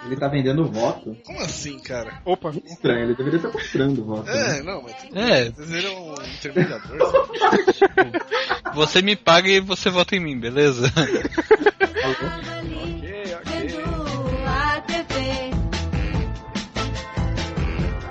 Ele 0.05 0.17
tá 0.17 0.29
vendendo 0.29 0.65
voto? 0.71 1.17
Como 1.25 1.41
assim, 1.41 1.79
cara? 1.79 2.21
Opa. 2.25 2.51
Estranho, 2.65 3.05
ele 3.05 3.15
deveria 3.15 3.39
estar 3.39 3.51
comprando 3.51 4.05
voto. 4.05 4.27
né? 4.27 4.59
É, 4.59 4.63
não, 4.63 4.83
mas 4.83 4.95
É. 5.15 5.51
Vocês 5.51 5.71
viram 5.71 6.09
um 6.09 6.15
intermediador. 6.15 6.99
Você 8.75 9.03
me 9.03 9.17
paga 9.17 9.49
e 9.49 9.61
você 9.61 9.91
vota 9.91 10.17
em 10.17 10.21
mim, 10.21 10.41
beleza? 10.41 10.91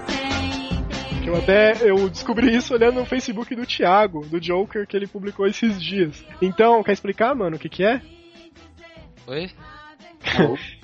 Sem 0.08 1.24
Que 1.24 1.30
eu 1.30 1.36
até 1.36 1.74
eu 1.82 2.08
descobri 2.10 2.56
isso 2.56 2.76
olhando 2.76 3.00
no 3.00 3.06
Facebook 3.06 3.56
do 3.56 3.66
Thiago, 3.66 4.24
do 4.28 4.40
Joker, 4.40 4.86
que 4.86 4.96
ele 4.96 5.08
publicou 5.08 5.48
esses 5.48 5.82
dias. 5.82 6.24
Então, 6.40 6.84
quer 6.84 6.92
explicar, 6.94 7.34
mano, 7.34 7.56
o 7.56 7.60
que 7.60 7.70
que 7.70 7.84
é? 7.84 8.02
Oi? 9.28 9.50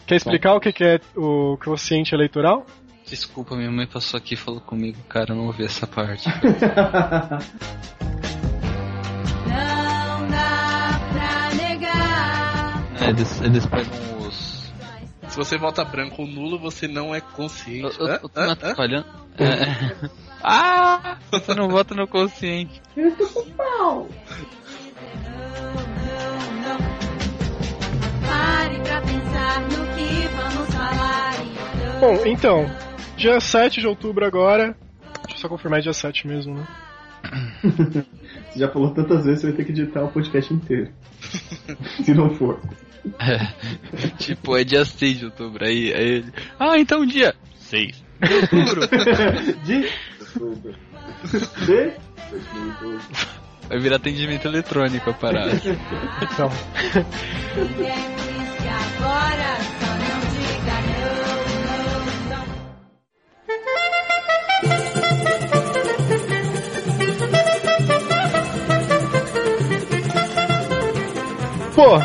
Quer 0.06 0.16
explicar 0.16 0.54
o 0.56 0.60
que 0.60 0.72
que 0.72 0.84
é 0.84 1.00
o 1.16 1.58
quociente 1.58 2.14
eleitoral? 2.16 2.66
Desculpa, 3.06 3.56
minha 3.56 3.72
mãe 3.72 3.88
passou 3.88 4.18
aqui 4.18 4.34
e 4.34 4.38
falou 4.38 4.60
comigo, 4.60 4.98
cara, 5.08 5.32
eu 5.32 5.36
não 5.36 5.46
ouvi 5.48 5.64
essa 5.64 5.88
parte. 5.88 6.28
Não 9.48 10.28
dá 10.30 11.00
pra 11.14 11.56
negar. 11.56 12.84
É, 13.02 13.10
eles, 13.10 13.42
eles 13.42 13.66
pegam 13.66 14.28
os. 14.28 14.72
Se 15.30 15.38
você 15.38 15.58
vota 15.58 15.84
branco 15.86 16.22
ou 16.22 16.28
nulo, 16.28 16.60
você 16.60 16.88
não 16.88 17.14
é 17.14 17.22
consciente. 17.22 17.98
Eu, 18.00 18.08
eu, 18.08 18.14
eu 18.24 18.30
tô 18.30 18.42
me 18.42 18.48
Hã? 18.48 18.50
Hã? 18.50 18.52
atrapalhando. 18.54 19.06
É. 19.38 20.10
Ah! 20.50 21.18
Você 21.32 21.54
não 21.56 21.68
vota 21.68 21.96
no 21.96 22.08
consciente. 22.08 22.80
Eu 22.96 23.14
tô 23.18 23.28
com 23.28 23.50
pau. 23.52 24.08
Bom, 32.00 32.26
então, 32.26 32.66
dia 33.16 33.40
7 33.40 33.82
de 33.82 33.88
outubro 33.88 34.24
agora. 34.24 34.78
Deixa 35.24 35.38
eu 35.38 35.38
só 35.38 35.50
confirmar 35.50 35.80
é 35.80 35.82
dia 35.82 35.94
7 35.94 36.28
mesmo, 36.28 36.54
né? 36.54 36.68
Você 38.52 38.60
já 38.60 38.70
falou 38.70 38.94
tantas 38.94 39.26
vezes, 39.26 39.42
você 39.42 39.48
vai 39.48 39.58
ter 39.58 39.66
que 39.66 39.72
editar 39.72 40.04
o 40.04 40.12
podcast 40.12 40.54
inteiro. 40.54 40.92
Se 42.06 42.14
não 42.14 42.30
for. 42.30 42.62
É. 43.20 43.38
tipo, 44.18 44.56
é 44.56 44.64
dia 44.64 44.86
6 44.86 45.20
de 45.20 45.26
outubro. 45.26 45.66
Aí, 45.66 45.94
aí 45.94 46.08
ele. 46.08 46.34
Ah, 46.60 46.78
então 46.78 47.06
dia 47.06 47.34
6. 47.56 48.04
De 48.22 48.34
outubro. 48.34 48.82
De 49.66 49.90
2012. 52.30 53.08
Vai 53.70 53.80
virar 53.80 53.98
atendimento 53.98 54.48
eletrônico 54.48 55.10
a 55.10 55.14
parada. 55.14 55.62
Então, 56.22 56.50
Pô, 71.78 72.00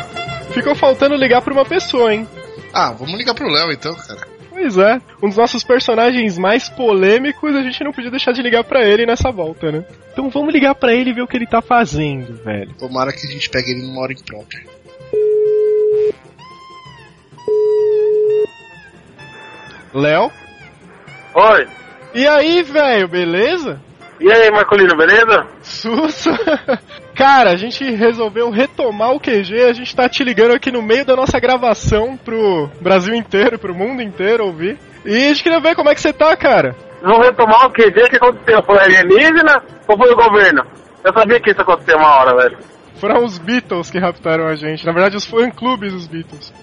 ficou 0.53 0.75
faltando 0.75 1.15
ligar 1.15 1.41
pra 1.41 1.51
uma 1.51 1.65
pessoa, 1.65 2.13
hein? 2.13 2.27
Ah, 2.71 2.91
vamos 2.91 3.17
ligar 3.17 3.33
pro 3.33 3.49
Léo 3.49 3.71
então, 3.71 3.95
cara. 3.95 4.21
Pois 4.51 4.77
é, 4.77 5.01
um 5.21 5.29
dos 5.29 5.37
nossos 5.37 5.63
personagens 5.63 6.37
mais 6.37 6.69
polêmicos, 6.69 7.55
a 7.55 7.63
gente 7.63 7.83
não 7.83 7.91
podia 7.91 8.11
deixar 8.11 8.33
de 8.33 8.43
ligar 8.43 8.63
pra 8.63 8.85
ele 8.85 9.03
nessa 9.03 9.31
volta, 9.31 9.71
né? 9.71 9.83
Então 10.11 10.29
vamos 10.29 10.53
ligar 10.53 10.75
pra 10.75 10.93
ele 10.93 11.09
e 11.09 11.13
ver 11.13 11.23
o 11.23 11.27
que 11.27 11.35
ele 11.35 11.47
tá 11.47 11.59
fazendo, 11.59 12.35
velho. 12.43 12.71
Tomara 12.75 13.11
que 13.11 13.25
a 13.25 13.31
gente 13.31 13.49
pegue 13.49 13.71
ele 13.71 13.81
numa 13.81 14.01
hora 14.01 14.13
imprópria. 14.13 14.63
Léo? 19.93 20.31
Oi. 21.35 21.67
E 22.13 22.27
aí, 22.27 22.63
velho, 22.63 23.07
beleza? 23.07 23.79
E 24.19 24.31
aí, 24.31 24.49
Marcolino, 24.51 24.95
beleza? 24.95 25.47
Sussa! 25.61 26.31
Cara, 27.15 27.51
a 27.51 27.55
gente 27.55 27.83
resolveu 27.91 28.49
retomar 28.49 29.11
o 29.11 29.19
QG, 29.19 29.63
a 29.69 29.73
gente 29.73 29.95
tá 29.95 30.09
te 30.09 30.23
ligando 30.23 30.53
aqui 30.53 30.71
no 30.71 30.81
meio 30.81 31.05
da 31.05 31.15
nossa 31.15 31.39
gravação 31.39 32.17
pro 32.17 32.69
Brasil 32.81 33.13
inteiro, 33.13 33.59
pro 33.59 33.75
mundo 33.75 34.01
inteiro 34.01 34.45
ouvir. 34.45 34.79
E 35.05 35.15
a 35.15 35.27
gente 35.27 35.43
queria 35.43 35.59
ver 35.59 35.75
como 35.75 35.89
é 35.89 35.95
que 35.95 36.01
você 36.01 36.13
tá, 36.13 36.35
cara. 36.35 36.75
Vão 37.01 37.19
retomar 37.19 37.65
o 37.65 37.71
QG, 37.71 37.89
o 37.89 38.09
que 38.09 38.15
aconteceu? 38.15 38.63
Foi 38.63 38.79
alienígena 38.79 39.61
ou 39.87 39.97
foi 39.97 40.11
o 40.11 40.15
governo? 40.15 40.63
Eu 41.03 41.13
sabia 41.13 41.39
que 41.39 41.51
isso 41.51 41.59
ia 41.59 41.63
acontecer 41.63 41.95
uma 41.95 42.15
hora, 42.15 42.35
velho. 42.37 42.57
Foram 42.95 43.25
os 43.25 43.37
Beatles 43.37 43.91
que 43.91 43.99
raptaram 43.99 44.47
a 44.47 44.55
gente. 44.55 44.85
Na 44.85 44.93
verdade, 44.93 45.17
os 45.17 45.25
fã-clubes 45.25 45.91
dos 45.91 46.07
Beatles. 46.07 46.53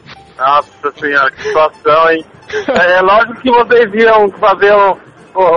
Nossa 0.41 0.91
senhora, 0.99 1.31
que 1.31 1.43
situação, 1.43 2.11
hein? 2.11 2.25
É 2.75 3.01
lógico 3.03 3.41
que 3.43 3.51
vocês 3.51 3.95
iam 3.95 4.29
fazer 4.33 4.75
um- 4.75 4.97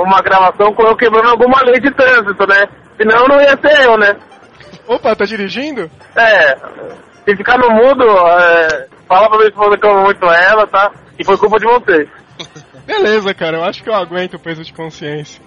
uma 0.03 0.21
gravação 0.21 0.73
com 0.73 0.84
eu 0.84 0.95
quebrando 0.95 1.29
alguma 1.29 1.61
lei 1.63 1.79
de 1.79 1.89
trânsito, 1.91 2.45
né? 2.47 2.67
Senão 2.97 3.25
não 3.27 3.41
ia 3.41 3.57
ser 3.57 3.86
eu, 3.86 3.97
né? 3.97 4.15
Opa, 4.88 5.15
tá 5.15 5.25
dirigindo? 5.25 5.89
É, 6.15 6.55
se 7.25 7.36
ficar 7.38 7.57
no 7.57 7.69
mudo, 7.71 8.03
é, 8.05 8.88
fala 9.07 9.29
pra 9.29 9.38
minha 9.38 9.49
esposa 9.49 9.77
que 9.77 9.86
eu 9.88 9.91
amo 9.91 10.03
muito 10.03 10.25
ela, 10.25 10.67
tá? 10.67 10.91
E 11.17 11.23
foi 11.23 11.38
culpa 11.38 11.57
de 11.57 11.65
vocês. 11.65 12.09
Beleza, 12.86 13.34
cara, 13.34 13.57
eu 13.57 13.63
acho 13.63 13.81
que 13.81 13.89
eu 13.89 13.95
aguento 13.95 14.34
o 14.36 14.39
peso 14.39 14.63
de 14.63 14.73
consciência. 14.73 15.41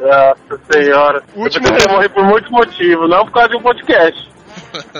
Nossa 0.00 0.60
senhora. 0.70 1.22
Último 1.36 1.66
eu 1.66 1.70
pensei 1.72 1.76
que 1.76 1.88
ia 1.90 1.94
morrer 1.94 2.08
por 2.08 2.24
muitos 2.24 2.50
motivos, 2.50 3.10
não 3.10 3.24
por 3.26 3.32
causa 3.32 3.48
de 3.50 3.56
um 3.56 3.62
podcast. 3.62 4.28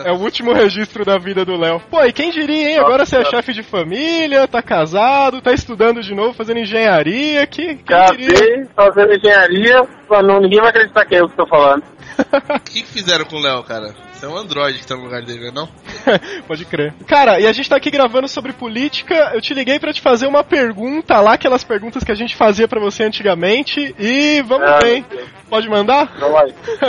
É 0.05 0.13
o 0.13 0.17
último 0.17 0.53
registro 0.53 1.05
da 1.05 1.19
vida 1.19 1.45
do 1.45 1.57
Léo. 1.57 1.81
Pô, 1.91 2.03
e 2.05 2.13
quem 2.13 2.31
diria, 2.31 2.71
hein? 2.71 2.79
Agora 2.79 3.05
você 3.05 3.17
é 3.17 3.25
chefe 3.25 3.53
de 3.53 3.63
família, 3.63 4.47
tá 4.49 4.63
casado, 4.63 5.41
tá 5.41 5.53
estudando 5.53 6.01
de 6.03 6.15
novo, 6.15 6.35
fazendo 6.35 6.61
engenharia, 6.61 7.47
que. 7.47 7.77
Quem 7.77 8.17
diria? 8.17 8.69
Fazendo 8.75 9.15
engenharia, 9.15 9.83
não, 10.23 10.41
ninguém 10.41 10.61
vai 10.61 10.71
acreditar 10.71 11.05
que 11.05 11.15
é 11.15 11.21
eu 11.21 11.29
que 11.29 11.37
tô 11.37 11.47
falando. 11.47 11.83
O 12.19 12.61
que, 12.61 12.83
que 12.83 12.89
fizeram 12.89 13.25
com 13.25 13.37
o 13.37 13.41
Léo, 13.41 13.63
cara? 13.63 13.95
Isso 14.13 14.27
é 14.27 14.29
um 14.29 14.37
androide 14.37 14.81
que 14.81 14.87
tá 14.87 14.97
no 14.97 15.05
lugar 15.05 15.23
dele, 15.23 15.41
não 15.41 15.49
é 15.49 15.53
não? 16.19 16.43
Pode 16.49 16.65
crer. 16.65 16.93
Cara, 17.07 17.39
e 17.39 17.47
a 17.47 17.53
gente 17.53 17.69
tá 17.69 17.77
aqui 17.77 17.91
gravando 17.91 18.27
sobre 18.27 18.53
política. 18.53 19.31
Eu 19.33 19.41
te 19.41 19.55
liguei 19.55 19.79
pra 19.79 19.93
te 19.93 20.01
fazer 20.01 20.27
uma 20.27 20.43
pergunta 20.43 21.21
lá, 21.21 21.35
aquelas 21.35 21.63
perguntas 21.63 22.03
que 22.03 22.11
a 22.11 22.17
gente 22.17 22.35
fazia 22.35 22.67
pra 22.67 22.81
você 22.81 23.05
antigamente. 23.05 23.95
E 23.99 24.43
vamos 24.43 24.69
Ah, 24.69 24.79
ver, 24.79 24.97
hein? 24.97 25.07
Pode 25.49 25.69
mandar? 25.69 26.11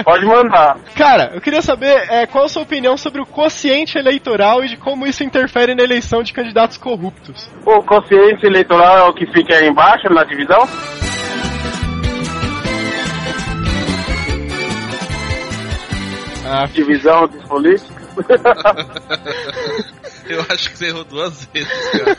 Pode 0.04 0.26
mandar. 0.26 0.78
Cara, 0.96 1.32
eu 1.36 1.40
queria 1.42 1.62
saber 1.62 2.08
é, 2.10 2.26
qual 2.26 2.46
a 2.46 2.50
sua 2.50 2.64
opinião 2.64 2.98
sobre 2.98 3.22
o 3.22 3.26
quociente 3.26 3.98
eleitoral 3.98 4.64
e 4.64 4.68
de 4.70 4.78
como 4.78 5.06
isso 5.06 5.24
interfere 5.24 5.76
na 5.76 5.84
eleição 5.84 6.24
de 6.24 6.34
candidatos 6.34 6.78
corruptos. 6.78 7.48
O 7.66 7.84
consciente 7.84 8.46
eleitoral 8.48 8.98
é 8.98 9.04
o 9.04 9.14
que 9.14 9.28
fica 9.28 9.54
aí 9.56 9.68
embaixo 9.68 10.10
na 10.12 10.24
divisão? 10.24 10.68
Ah, 16.52 16.66
Divisão 16.66 17.28
dos 17.28 17.44
políticos? 17.44 17.96
Eu 20.40 20.46
acho 20.48 20.70
que 20.70 20.78
você 20.78 20.88
errou 20.88 21.04
duas 21.04 21.46
vezes, 21.52 21.90
cara. 21.90 22.18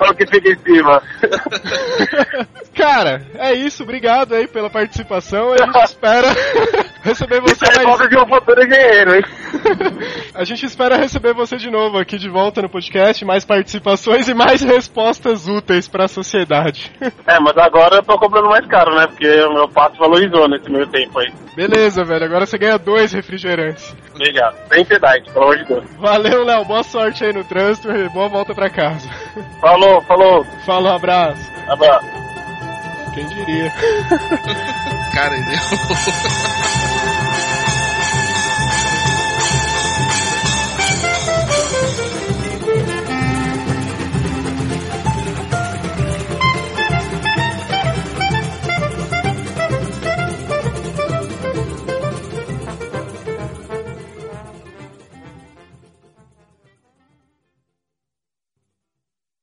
é 0.00 0.10
o 0.10 0.14
que 0.14 0.26
fica 0.26 0.48
em 0.50 0.58
cima. 0.58 1.02
Cara, 2.74 3.22
é 3.36 3.52
isso, 3.54 3.84
obrigado 3.84 4.34
aí 4.34 4.48
pela 4.48 4.68
participação. 4.68 5.52
A 5.52 5.58
gente 5.58 5.78
espera 5.84 6.26
receber 7.02 7.40
você 7.40 7.52
Isso 7.52 7.64
é 7.64 7.84
mais. 7.84 7.88
falta 7.88 8.08
de 8.08 8.16
um 8.18 8.26
futuro 8.26 8.64
engenheiro, 8.64 9.14
hein? 9.14 9.22
A 10.34 10.44
gente 10.44 10.66
espera 10.66 10.96
receber 10.96 11.34
você 11.34 11.56
de 11.56 11.70
novo 11.70 11.98
aqui 11.98 12.18
de 12.18 12.28
volta 12.28 12.60
no 12.62 12.68
podcast, 12.68 13.24
mais 13.24 13.44
participações 13.44 14.28
e 14.28 14.34
mais 14.34 14.62
respostas 14.62 15.46
úteis 15.46 15.86
pra 15.86 16.08
sociedade. 16.08 16.90
É, 17.26 17.38
mas 17.38 17.56
agora 17.58 17.96
eu 17.96 18.02
tô 18.02 18.18
comprando 18.18 18.48
mais 18.48 18.66
caro, 18.66 18.94
né? 18.96 19.06
Porque 19.06 19.28
o 19.42 19.54
meu 19.54 19.68
passo 19.68 19.96
valorizou 19.96 20.48
nesse 20.48 20.68
meio 20.68 20.86
tempo 20.88 21.18
aí. 21.20 21.32
Beleza, 21.54 22.02
velho. 22.04 22.24
Agora 22.24 22.44
você 22.44 22.58
ganha 22.58 22.76
dois 22.76 23.12
refrigerantes. 23.12 23.94
Obrigado. 24.14 24.56
Sem 24.68 24.84
piedade, 24.84 25.30
pelo 25.30 25.44
amor 25.44 25.58
de 25.58 25.64
Deus. 25.64 25.84
Valeu, 25.98 26.44
Léo. 26.44 26.64
Boa 26.64 26.82
sorte 26.82 27.24
aí 27.24 27.32
no 27.32 27.44
trânsito 27.44 27.90
e 27.90 28.08
boa 28.08 28.28
volta 28.28 28.54
pra 28.54 28.70
casa. 28.70 29.08
Falou, 29.60 30.00
falou. 30.02 30.44
Falou, 30.64 30.92
abraço. 30.92 31.52
Abraço. 31.68 32.06
Quem 33.14 33.26
diria? 33.26 33.70
Cara, 35.14 35.34
ele 35.34 35.52
errou. 35.52 37.04